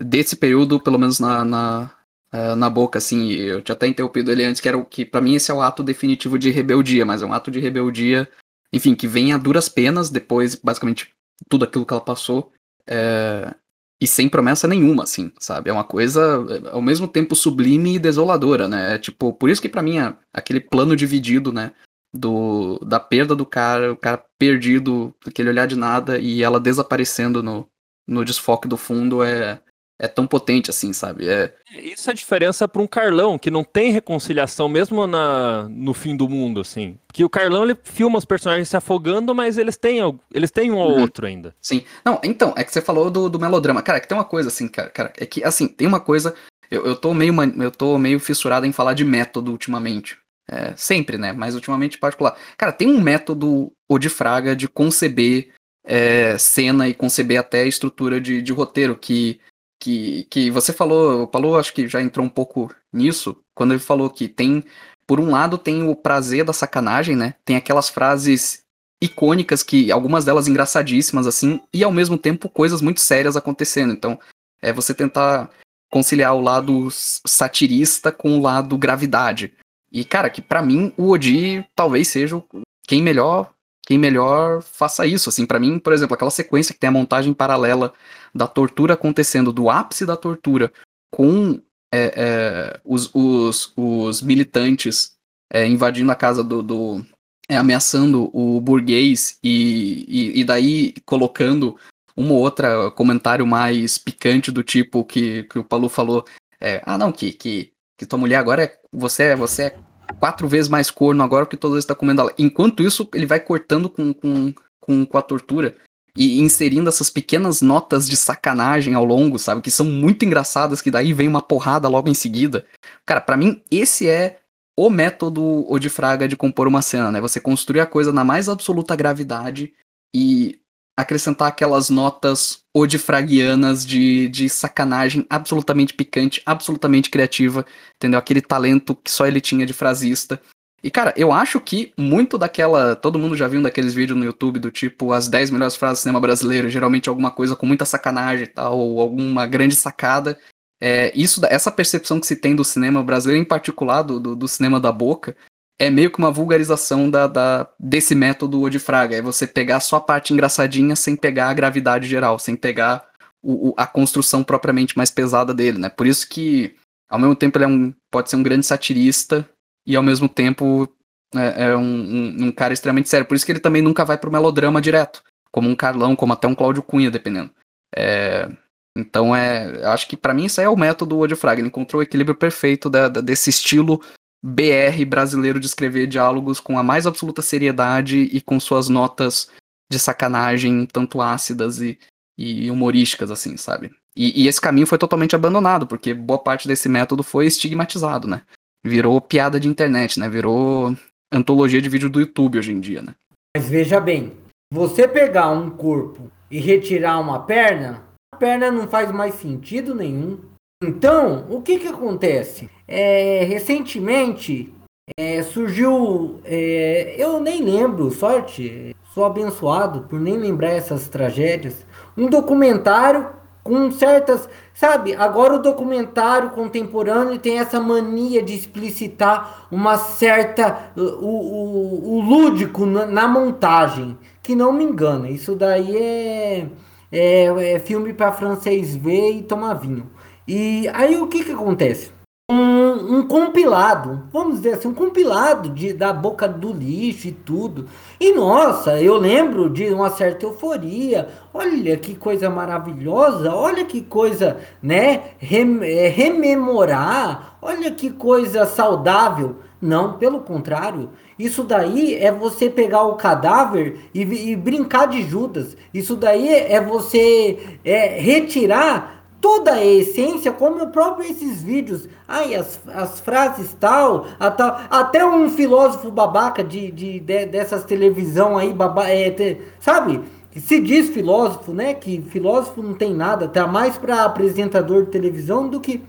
desse 0.00 0.34
período, 0.34 0.80
pelo 0.80 0.98
menos 0.98 1.20
na, 1.20 1.44
na, 1.44 1.90
é, 2.32 2.54
na 2.56 2.68
boca, 2.68 2.98
assim, 2.98 3.30
eu 3.30 3.62
tinha 3.62 3.74
até 3.74 3.86
interrompido 3.86 4.32
ele 4.32 4.44
antes, 4.44 4.60
que 4.60 4.68
era 4.68 4.76
o 4.76 4.84
que, 4.84 5.04
para 5.04 5.20
mim, 5.20 5.36
esse 5.36 5.50
é 5.50 5.54
o 5.54 5.62
ato 5.62 5.84
definitivo 5.84 6.36
de 6.36 6.50
rebeldia, 6.50 7.06
mas 7.06 7.22
é 7.22 7.26
um 7.26 7.32
ato 7.32 7.52
de 7.52 7.60
rebeldia, 7.60 8.28
enfim, 8.72 8.96
que 8.96 9.06
vem 9.06 9.32
a 9.32 9.38
duras 9.38 9.68
penas, 9.68 10.10
depois, 10.10 10.56
basicamente, 10.56 11.10
tudo 11.48 11.64
aquilo 11.64 11.86
que 11.86 11.92
ela 11.92 12.02
passou, 12.02 12.52
é, 12.84 13.54
e 14.00 14.06
sem 14.08 14.28
promessa 14.28 14.66
nenhuma, 14.66 15.04
assim, 15.04 15.30
sabe? 15.38 15.70
É 15.70 15.72
uma 15.72 15.84
coisa, 15.84 16.44
ao 16.72 16.82
mesmo 16.82 17.06
tempo, 17.06 17.36
sublime 17.36 17.94
e 17.94 17.98
desoladora, 17.98 18.66
né? 18.66 18.94
É, 18.94 18.98
tipo, 18.98 19.32
por 19.32 19.50
isso 19.50 19.62
que 19.62 19.68
para 19.68 19.82
mim, 19.82 19.96
aquele 20.32 20.60
plano 20.60 20.96
dividido, 20.96 21.52
né? 21.52 21.72
Do 22.12 22.78
da 22.80 22.98
perda 22.98 23.34
do 23.34 23.44
cara, 23.44 23.92
o 23.92 23.96
cara 23.96 24.22
perdido, 24.38 25.14
aquele 25.26 25.50
olhar 25.50 25.66
de 25.66 25.76
nada 25.76 26.18
e 26.18 26.42
ela 26.42 26.60
desaparecendo 26.60 27.42
no, 27.42 27.68
no 28.06 28.24
desfoque 28.24 28.66
do 28.66 28.76
fundo 28.76 29.22
é 29.22 29.60
é 29.98 30.06
tão 30.06 30.26
potente 30.26 30.70
assim, 30.70 30.92
sabe? 30.92 31.28
É... 31.28 31.52
Isso 31.76 32.08
é 32.08 32.12
a 32.12 32.14
diferença 32.14 32.68
para 32.68 32.80
um 32.80 32.86
Carlão, 32.86 33.36
que 33.36 33.50
não 33.50 33.64
tem 33.64 33.90
reconciliação 33.90 34.68
mesmo 34.68 35.06
na, 35.06 35.68
no 35.68 35.92
fim 35.92 36.16
do 36.16 36.28
mundo, 36.28 36.60
assim. 36.60 36.96
Que 37.12 37.24
o 37.24 37.28
Carlão, 37.28 37.64
ele 37.64 37.76
filma 37.82 38.16
os 38.16 38.24
personagens 38.24 38.68
se 38.68 38.76
afogando, 38.76 39.34
mas 39.34 39.58
eles 39.58 39.76
têm, 39.76 39.98
eles 40.32 40.52
têm 40.52 40.70
um 40.70 40.76
ou 40.76 40.92
uhum. 40.92 41.00
outro 41.00 41.26
ainda. 41.26 41.54
Sim. 41.60 41.84
Não, 42.04 42.20
então, 42.22 42.54
é 42.56 42.62
que 42.62 42.72
você 42.72 42.80
falou 42.80 43.10
do, 43.10 43.28
do 43.28 43.40
melodrama. 43.40 43.82
Cara, 43.82 43.98
é 43.98 44.00
que 44.00 44.06
tem 44.06 44.16
uma 44.16 44.24
coisa 44.24 44.48
assim, 44.48 44.68
cara, 44.68 44.88
cara, 44.88 45.12
é 45.16 45.26
que, 45.26 45.42
assim, 45.42 45.66
tem 45.66 45.86
uma 45.86 46.00
coisa... 46.00 46.32
Eu, 46.70 46.86
eu, 46.86 46.94
tô 46.94 47.12
meio, 47.14 47.34
eu 47.62 47.70
tô 47.70 47.98
meio 47.98 48.20
fissurado 48.20 48.66
em 48.66 48.72
falar 48.72 48.92
de 48.92 49.02
método 49.02 49.50
ultimamente. 49.50 50.18
É, 50.50 50.74
sempre, 50.76 51.18
né? 51.18 51.32
Mas 51.32 51.54
ultimamente 51.54 51.98
particular. 51.98 52.36
Cara, 52.56 52.72
tem 52.72 52.88
um 52.88 53.00
método 53.00 53.70
o 53.86 53.98
de 53.98 54.08
Fraga 54.08 54.56
de 54.56 54.66
conceber 54.66 55.50
é, 55.84 56.36
cena 56.38 56.88
e 56.88 56.94
conceber 56.94 57.38
até 57.38 57.66
estrutura 57.66 58.20
de, 58.20 58.40
de 58.42 58.52
roteiro 58.52 58.96
que, 58.96 59.40
que, 59.80 60.24
que 60.24 60.50
você 60.50 60.72
falou, 60.72 61.22
o 61.22 61.26
Paulo 61.26 61.56
acho 61.56 61.72
que 61.72 61.88
já 61.88 62.02
entrou 62.02 62.24
um 62.24 62.30
pouco 62.30 62.74
nisso, 62.92 63.36
quando 63.54 63.72
ele 63.72 63.80
falou 63.80 64.10
que 64.10 64.28
tem, 64.28 64.64
por 65.06 65.20
um 65.20 65.30
lado, 65.30 65.56
tem 65.56 65.82
o 65.88 65.96
prazer 65.96 66.44
da 66.44 66.52
sacanagem, 66.52 67.16
né? 67.16 67.34
Tem 67.44 67.56
aquelas 67.56 67.88
frases 67.88 68.62
icônicas 69.00 69.62
que 69.62 69.92
algumas 69.92 70.24
delas 70.24 70.48
engraçadíssimas 70.48 71.26
assim 71.26 71.60
e 71.72 71.84
ao 71.84 71.92
mesmo 71.92 72.18
tempo 72.18 72.48
coisas 72.48 72.82
muito 72.82 73.00
sérias 73.00 73.36
acontecendo. 73.36 73.92
Então, 73.92 74.18
é 74.60 74.72
você 74.72 74.92
tentar 74.92 75.50
conciliar 75.90 76.34
o 76.34 76.40
lado 76.40 76.88
satirista 76.90 78.12
com 78.12 78.36
o 78.36 78.42
lado 78.42 78.76
gravidade. 78.76 79.54
E, 79.90 80.04
cara, 80.04 80.28
que 80.30 80.42
para 80.42 80.62
mim 80.62 80.92
o 80.96 81.08
Odi 81.08 81.66
talvez 81.74 82.08
seja 82.08 82.42
quem 82.86 83.02
melhor 83.02 83.52
quem 83.88 83.96
melhor 83.96 84.60
faça 84.60 85.06
isso. 85.06 85.30
Assim, 85.30 85.46
para 85.46 85.58
mim, 85.58 85.78
por 85.78 85.94
exemplo, 85.94 86.12
aquela 86.12 86.30
sequência 86.30 86.74
que 86.74 86.78
tem 86.78 86.88
a 86.88 86.92
montagem 86.92 87.32
paralela 87.32 87.94
da 88.34 88.46
tortura 88.46 88.92
acontecendo, 88.92 89.50
do 89.50 89.70
ápice 89.70 90.04
da 90.04 90.14
tortura, 90.14 90.70
com 91.10 91.58
é, 91.90 92.12
é, 92.14 92.80
os, 92.84 93.10
os, 93.14 93.72
os, 93.74 94.20
militantes 94.20 95.12
é, 95.50 95.66
invadindo 95.66 96.12
a 96.12 96.14
casa 96.14 96.44
do. 96.44 96.62
do 96.62 97.06
é, 97.48 97.56
ameaçando 97.56 98.28
o 98.34 98.60
burguês 98.60 99.38
e, 99.42 100.04
e, 100.06 100.40
e, 100.40 100.44
daí 100.44 100.92
colocando 101.06 101.78
um 102.14 102.30
ou 102.30 102.40
outra 102.40 102.90
comentário 102.90 103.46
mais 103.46 103.96
picante 103.96 104.52
do 104.52 104.62
tipo 104.62 105.02
que, 105.02 105.44
que 105.44 105.58
o 105.58 105.64
Palu 105.64 105.88
falou. 105.88 106.26
É, 106.60 106.82
ah, 106.84 106.98
não, 106.98 107.10
que, 107.10 107.32
que, 107.32 107.72
que 107.98 108.06
tua 108.06 108.18
mulher 108.18 108.36
agora 108.36 108.62
é. 108.62 108.78
Você, 108.92 109.24
é, 109.24 109.36
você 109.36 109.64
é 109.64 109.76
quatro 110.18 110.48
vezes 110.48 110.68
mais 110.68 110.90
corno 110.90 111.22
agora 111.22 111.44
que 111.44 111.56
vez 111.56 111.78
está 111.78 111.94
comendo 111.94 112.22
ela. 112.22 112.32
Enquanto 112.38 112.82
isso, 112.82 113.08
ele 113.12 113.26
vai 113.26 113.40
cortando 113.40 113.90
com, 113.90 114.14
com, 114.14 114.54
com, 114.80 115.04
com 115.04 115.18
a 115.18 115.22
tortura 115.22 115.76
e 116.16 116.40
inserindo 116.40 116.88
essas 116.88 117.10
pequenas 117.10 117.60
notas 117.60 118.08
de 118.08 118.16
sacanagem 118.16 118.94
ao 118.94 119.04
longo, 119.04 119.38
sabe? 119.38 119.60
Que 119.60 119.70
são 119.70 119.84
muito 119.84 120.24
engraçadas, 120.24 120.80
que 120.80 120.90
daí 120.90 121.12
vem 121.12 121.28
uma 121.28 121.42
porrada 121.42 121.88
logo 121.88 122.08
em 122.08 122.14
seguida. 122.14 122.64
Cara, 123.04 123.20
para 123.20 123.36
mim, 123.36 123.62
esse 123.70 124.08
é 124.08 124.38
o 124.76 124.88
método 124.90 125.70
Odifraga 125.70 126.28
de 126.28 126.36
compor 126.36 126.68
uma 126.68 126.82
cena, 126.82 127.10
né? 127.10 127.20
Você 127.20 127.40
construir 127.40 127.80
a 127.80 127.86
coisa 127.86 128.12
na 128.12 128.24
mais 128.24 128.48
absoluta 128.48 128.94
gravidade 128.94 129.72
e 130.14 130.60
acrescentar 130.98 131.46
aquelas 131.46 131.88
notas 131.88 132.58
odifragianas 132.74 133.86
de, 133.86 134.28
de 134.28 134.48
sacanagem 134.48 135.24
absolutamente 135.30 135.94
picante, 135.94 136.42
absolutamente 136.44 137.08
criativa, 137.08 137.64
entendeu? 137.94 138.18
Aquele 138.18 138.42
talento 138.42 138.96
que 138.96 139.08
só 139.08 139.24
ele 139.24 139.40
tinha 139.40 139.64
de 139.64 139.72
frasista. 139.72 140.42
E, 140.82 140.90
cara, 140.90 141.14
eu 141.16 141.30
acho 141.30 141.60
que 141.60 141.92
muito 141.96 142.36
daquela. 142.36 142.96
Todo 142.96 143.18
mundo 143.18 143.36
já 143.36 143.46
viu 143.46 143.62
daqueles 143.62 143.94
vídeos 143.94 144.18
no 144.18 144.24
YouTube 144.24 144.58
do 144.58 144.72
tipo 144.72 145.12
as 145.12 145.28
10 145.28 145.52
melhores 145.52 145.76
frases 145.76 146.00
do 146.00 146.02
cinema 146.02 146.20
brasileiro, 146.20 146.68
geralmente 146.68 147.08
alguma 147.08 147.30
coisa 147.30 147.54
com 147.54 147.64
muita 147.64 147.84
sacanagem 147.84 148.44
e 148.46 148.48
tal, 148.48 148.76
ou 148.76 149.00
alguma 149.00 149.46
grande 149.46 149.76
sacada. 149.76 150.36
É, 150.80 151.12
isso, 151.14 151.40
essa 151.46 151.70
percepção 151.70 152.18
que 152.18 152.26
se 152.26 152.34
tem 152.34 152.56
do 152.56 152.64
cinema 152.64 153.04
brasileiro, 153.04 153.40
em 153.40 153.46
particular 153.46 154.02
do, 154.02 154.18
do, 154.18 154.34
do 154.34 154.48
cinema 154.48 154.80
da 154.80 154.90
boca, 154.90 155.36
é 155.78 155.90
meio 155.90 156.10
que 156.10 156.18
uma 156.18 156.30
vulgarização 156.30 157.08
da, 157.08 157.26
da, 157.26 157.68
desse 157.78 158.14
método 158.14 158.68
de 158.68 158.78
Fraga. 158.78 159.16
É 159.16 159.22
você 159.22 159.46
pegar 159.46 159.80
só 159.80 159.96
a 159.96 160.00
parte 160.00 160.32
engraçadinha 160.32 160.96
sem 160.96 161.14
pegar 161.14 161.48
a 161.48 161.54
gravidade 161.54 162.08
geral, 162.08 162.38
sem 162.38 162.56
pegar 162.56 163.06
o, 163.40 163.70
o, 163.70 163.74
a 163.76 163.86
construção 163.86 164.42
propriamente 164.42 164.96
mais 164.96 165.10
pesada 165.10 165.54
dele, 165.54 165.78
né? 165.78 165.88
Por 165.88 166.06
isso 166.06 166.28
que, 166.28 166.74
ao 167.08 167.18
mesmo 167.18 167.36
tempo, 167.36 167.58
ele 167.58 167.64
é 167.64 167.68
um, 167.68 167.94
pode 168.10 168.28
ser 168.28 168.36
um 168.36 168.42
grande 168.42 168.66
satirista 168.66 169.48
e 169.86 169.94
ao 169.94 170.02
mesmo 170.02 170.28
tempo 170.28 170.92
é, 171.34 171.68
é 171.68 171.76
um, 171.76 171.80
um, 171.82 172.46
um, 172.46 172.52
cara 172.52 172.74
extremamente 172.74 173.08
sério. 173.08 173.26
Por 173.26 173.36
isso 173.36 173.46
que 173.46 173.52
ele 173.52 173.60
também 173.60 173.80
nunca 173.80 174.04
vai 174.04 174.18
pro 174.18 174.32
melodrama 174.32 174.80
direto, 174.80 175.22
como 175.52 175.68
um 175.68 175.76
Carlão, 175.76 176.16
como 176.16 176.32
até 176.32 176.48
um 176.48 176.54
Cláudio 176.54 176.82
Cunha, 176.82 177.10
dependendo. 177.10 177.50
É, 177.94 178.48
então 178.96 179.34
é, 179.34 179.86
acho 179.86 180.08
que 180.08 180.16
para 180.16 180.34
mim 180.34 180.46
isso 180.46 180.60
aí 180.60 180.66
é 180.66 180.68
o 180.68 180.76
método 180.76 181.16
Woody 181.16 181.36
Fraga. 181.36 181.60
Ele 181.60 181.68
encontrou 181.68 182.00
o 182.00 182.02
equilíbrio 182.02 182.34
perfeito 182.34 182.90
da, 182.90 183.08
da, 183.08 183.20
desse 183.20 183.48
estilo 183.48 184.02
BR 184.42 185.04
brasileiro 185.06 185.58
de 185.58 185.66
escrever 185.66 186.06
diálogos 186.06 186.60
com 186.60 186.78
a 186.78 186.82
mais 186.82 187.06
absoluta 187.06 187.42
seriedade 187.42 188.18
e 188.32 188.40
com 188.40 188.60
suas 188.60 188.88
notas 188.88 189.50
de 189.90 189.98
sacanagem 189.98 190.86
tanto 190.86 191.20
ácidas 191.20 191.80
e, 191.80 191.98
e 192.36 192.70
humorísticas, 192.70 193.30
assim, 193.30 193.56
sabe? 193.56 193.90
E, 194.16 194.44
e, 194.44 194.48
esse 194.48 194.60
caminho 194.60 194.86
foi 194.86 194.98
totalmente 194.98 195.34
abandonado, 195.34 195.86
porque 195.86 196.12
boa 196.12 196.38
parte 196.38 196.66
desse 196.66 196.88
método 196.88 197.22
foi 197.22 197.46
estigmatizado, 197.46 198.26
né? 198.26 198.42
virou 198.84 199.20
piada 199.20 199.58
de 199.58 199.68
internet, 199.68 200.18
né? 200.18 200.28
Virou 200.28 200.96
antologia 201.32 201.80
de 201.80 201.88
vídeo 201.88 202.08
do 202.08 202.20
YouTube 202.20 202.58
hoje 202.58 202.72
em 202.72 202.80
dia, 202.80 203.02
né? 203.02 203.14
Mas 203.56 203.68
veja 203.68 204.00
bem, 204.00 204.32
você 204.72 205.06
pegar 205.08 205.50
um 205.50 205.70
corpo 205.70 206.30
e 206.50 206.58
retirar 206.58 207.18
uma 207.18 207.40
perna, 207.40 208.04
a 208.32 208.36
perna 208.36 208.70
não 208.70 208.88
faz 208.88 209.10
mais 209.12 209.34
sentido 209.34 209.94
nenhum. 209.94 210.38
Então, 210.82 211.46
o 211.50 211.60
que 211.60 211.78
que 211.78 211.88
acontece? 211.88 212.70
É, 212.88 213.44
recentemente 213.44 214.72
é, 215.16 215.42
surgiu, 215.42 216.40
é, 216.44 217.14
eu 217.18 217.38
nem 217.40 217.62
lembro, 217.62 218.10
sorte, 218.10 218.96
sou 219.14 219.24
abençoado 219.24 220.02
por 220.02 220.18
nem 220.18 220.38
lembrar 220.38 220.70
essas 220.70 221.08
tragédias, 221.08 221.86
um 222.16 222.28
documentário 222.28 223.28
com 223.62 223.90
certas, 223.90 224.48
sabe? 224.72 225.14
Agora 225.14 225.56
o 225.56 225.62
documentário 225.62 226.50
contemporâneo 226.50 227.38
tem 227.38 227.58
essa 227.58 227.78
mania 227.78 228.42
de 228.42 228.54
explicitar 228.54 229.66
uma 229.70 229.98
certa 229.98 230.90
o, 230.96 231.02
o, 231.02 232.16
o 232.16 232.20
lúdico 232.22 232.86
na, 232.86 233.04
na, 233.04 233.28
montagem, 233.28 234.16
que 234.42 234.54
não 234.54 234.72
me 234.72 234.84
engana. 234.84 235.28
Isso 235.28 235.54
daí 235.54 235.94
é 235.94 236.66
é, 237.12 237.74
é 237.74 237.78
filme 237.80 238.12
para 238.12 238.32
francês 238.32 238.96
ver 238.96 239.32
e 239.32 239.42
tomar 239.42 239.74
vinho. 239.74 240.10
E 240.46 240.88
aí 240.94 241.16
o 241.20 241.26
que 241.26 241.44
que 241.44 241.52
acontece? 241.52 242.17
Um, 242.50 243.18
um, 243.18 243.26
compilado, 243.26 244.22
vamos 244.32 244.56
dizer 244.56 244.74
assim, 244.74 244.88
um 244.88 244.94
compilado 244.94 245.68
de, 245.68 245.92
da 245.92 246.14
boca 246.14 246.48
do 246.48 246.72
lixo 246.72 247.28
e 247.28 247.32
tudo. 247.32 247.86
E 248.18 248.32
nossa, 248.32 248.98
eu 249.00 249.18
lembro 249.18 249.68
de 249.68 249.84
uma 249.92 250.08
certa 250.08 250.46
euforia. 250.46 251.28
Olha 251.52 251.96
que 251.98 252.14
coisa 252.14 252.48
maravilhosa, 252.48 253.54
olha 253.54 253.84
que 253.84 254.00
coisa, 254.00 254.56
né? 254.82 255.32
Rem, 255.38 255.80
é, 255.82 256.08
rememorar, 256.08 257.58
olha 257.60 257.90
que 257.90 258.08
coisa 258.08 258.64
saudável. 258.64 259.56
Não, 259.80 260.14
pelo 260.14 260.40
contrário. 260.40 261.10
Isso 261.38 261.62
daí 261.62 262.16
é 262.16 262.32
você 262.32 262.68
pegar 262.68 263.04
o 263.04 263.14
cadáver 263.14 264.00
e, 264.12 264.22
e 264.22 264.56
brincar 264.56 265.06
de 265.06 265.22
Judas. 265.22 265.76
Isso 265.94 266.16
daí 266.16 266.48
é 266.48 266.80
você 266.80 267.78
é, 267.84 268.18
retirar 268.18 269.17
toda 269.40 269.72
a 269.72 269.84
essência, 269.84 270.52
como 270.52 270.82
o 270.82 270.90
próprio 270.90 271.30
esses 271.30 271.62
vídeos, 271.62 272.08
ai, 272.26 272.54
as, 272.54 272.80
as 272.88 273.20
frases 273.20 273.74
tal, 273.78 274.26
a 274.38 274.50
tal, 274.50 274.80
até 274.90 275.24
um 275.24 275.48
filósofo 275.50 276.10
babaca 276.10 276.62
de, 276.64 276.90
de, 276.90 277.20
de 277.20 277.46
dessas 277.46 277.84
televisão 277.84 278.58
aí, 278.58 278.72
baba, 278.72 279.08
é, 279.08 279.30
te, 279.30 279.60
sabe? 279.80 280.20
Se 280.56 280.80
diz 280.80 281.10
filósofo, 281.10 281.72
né? 281.72 281.94
Que 281.94 282.20
filósofo 282.22 282.82
não 282.82 282.94
tem 282.94 283.14
nada, 283.14 283.46
tá 283.46 283.66
mais 283.66 283.96
para 283.96 284.24
apresentador 284.24 285.04
de 285.04 285.10
televisão 285.10 285.68
do 285.68 285.80
que. 285.80 286.02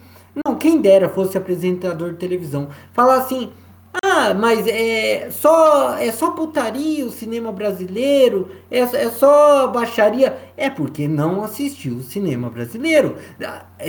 Não, 0.45 0.55
quem 0.55 0.81
dera 0.81 1.09
fosse 1.09 1.37
apresentador 1.37 2.11
de 2.11 2.17
televisão. 2.17 2.69
Falar 2.93 3.17
assim, 3.17 3.51
ah, 4.09 4.33
mas 4.33 4.65
é 4.67 5.29
só 5.31 5.95
é 5.97 6.11
só 6.11 6.31
putaria 6.31 7.05
o 7.05 7.11
cinema 7.11 7.51
brasileiro, 7.51 8.49
é, 8.71 8.79
é 8.79 9.09
só 9.09 9.67
baixaria. 9.67 10.37
É 10.57 10.69
porque 10.69 11.07
não 11.07 11.43
assistiu 11.43 11.97
o 11.97 12.03
cinema 12.03 12.49
brasileiro. 12.49 13.15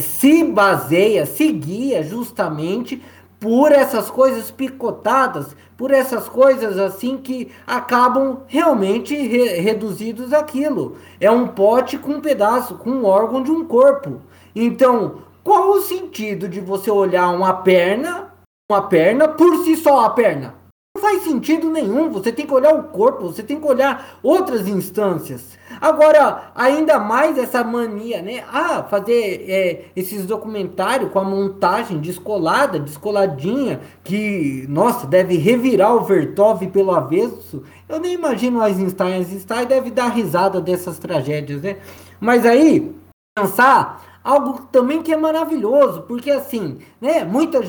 Se 0.02 0.44
baseia, 0.44 1.24
se 1.24 1.50
guia 1.52 2.02
justamente 2.02 3.02
por 3.40 3.72
essas 3.72 4.10
coisas 4.10 4.50
picotadas, 4.50 5.56
por 5.76 5.90
essas 5.90 6.28
coisas 6.28 6.78
assim 6.78 7.16
que 7.16 7.50
acabam 7.66 8.42
realmente 8.46 9.16
re 9.16 9.58
reduzidos 9.60 10.34
àquilo. 10.34 10.98
É 11.18 11.30
um 11.30 11.48
pote 11.48 11.96
com 11.96 12.12
um 12.12 12.20
pedaço, 12.20 12.74
com 12.74 12.90
um 12.90 13.06
órgão 13.06 13.42
de 13.42 13.50
um 13.50 13.64
corpo. 13.64 14.20
Então, 14.54 15.22
qual 15.42 15.70
o 15.70 15.80
sentido 15.80 16.46
de 16.46 16.60
você 16.60 16.90
olhar 16.90 17.30
uma 17.30 17.54
perna 17.54 18.29
uma 18.72 18.82
perna 18.82 19.28
por 19.28 19.64
si 19.64 19.76
só 19.76 20.04
a 20.04 20.10
perna. 20.10 20.54
Não 20.94 21.02
faz 21.02 21.22
sentido 21.22 21.70
nenhum. 21.70 22.10
Você 22.10 22.32
tem 22.32 22.46
que 22.46 22.52
olhar 22.52 22.74
o 22.74 22.84
corpo, 22.84 23.28
você 23.28 23.42
tem 23.42 23.60
que 23.60 23.66
olhar 23.66 24.18
outras 24.22 24.66
instâncias. 24.66 25.56
Agora, 25.80 26.50
ainda 26.54 26.98
mais 26.98 27.38
essa 27.38 27.62
mania, 27.62 28.20
né? 28.20 28.44
Ah, 28.52 28.82
fazer 28.82 29.44
é, 29.48 29.84
esses 29.94 30.26
documentários 30.26 31.12
com 31.12 31.20
a 31.20 31.24
montagem 31.24 31.98
descolada, 32.00 32.80
descoladinha, 32.80 33.80
que, 34.02 34.66
nossa, 34.68 35.06
deve 35.06 35.36
revirar 35.36 35.94
o 35.94 36.04
Vertov 36.04 36.66
pelo 36.66 36.92
avesso. 36.92 37.62
Eu 37.88 38.00
nem 38.00 38.14
imagino 38.14 38.58
o 38.58 38.66
Eisenstein. 38.66 39.18
Eisenstein 39.18 39.66
deve 39.66 39.92
dar 39.92 40.08
risada 40.08 40.60
dessas 40.60 40.98
tragédias, 40.98 41.62
né? 41.62 41.76
Mas 42.20 42.44
aí, 42.44 42.92
pensar 43.38 44.20
algo 44.24 44.66
também 44.72 45.02
que 45.02 45.12
é 45.12 45.16
maravilhoso, 45.16 46.02
porque 46.02 46.30
assim, 46.30 46.78
né, 47.00 47.24
muita 47.24 47.62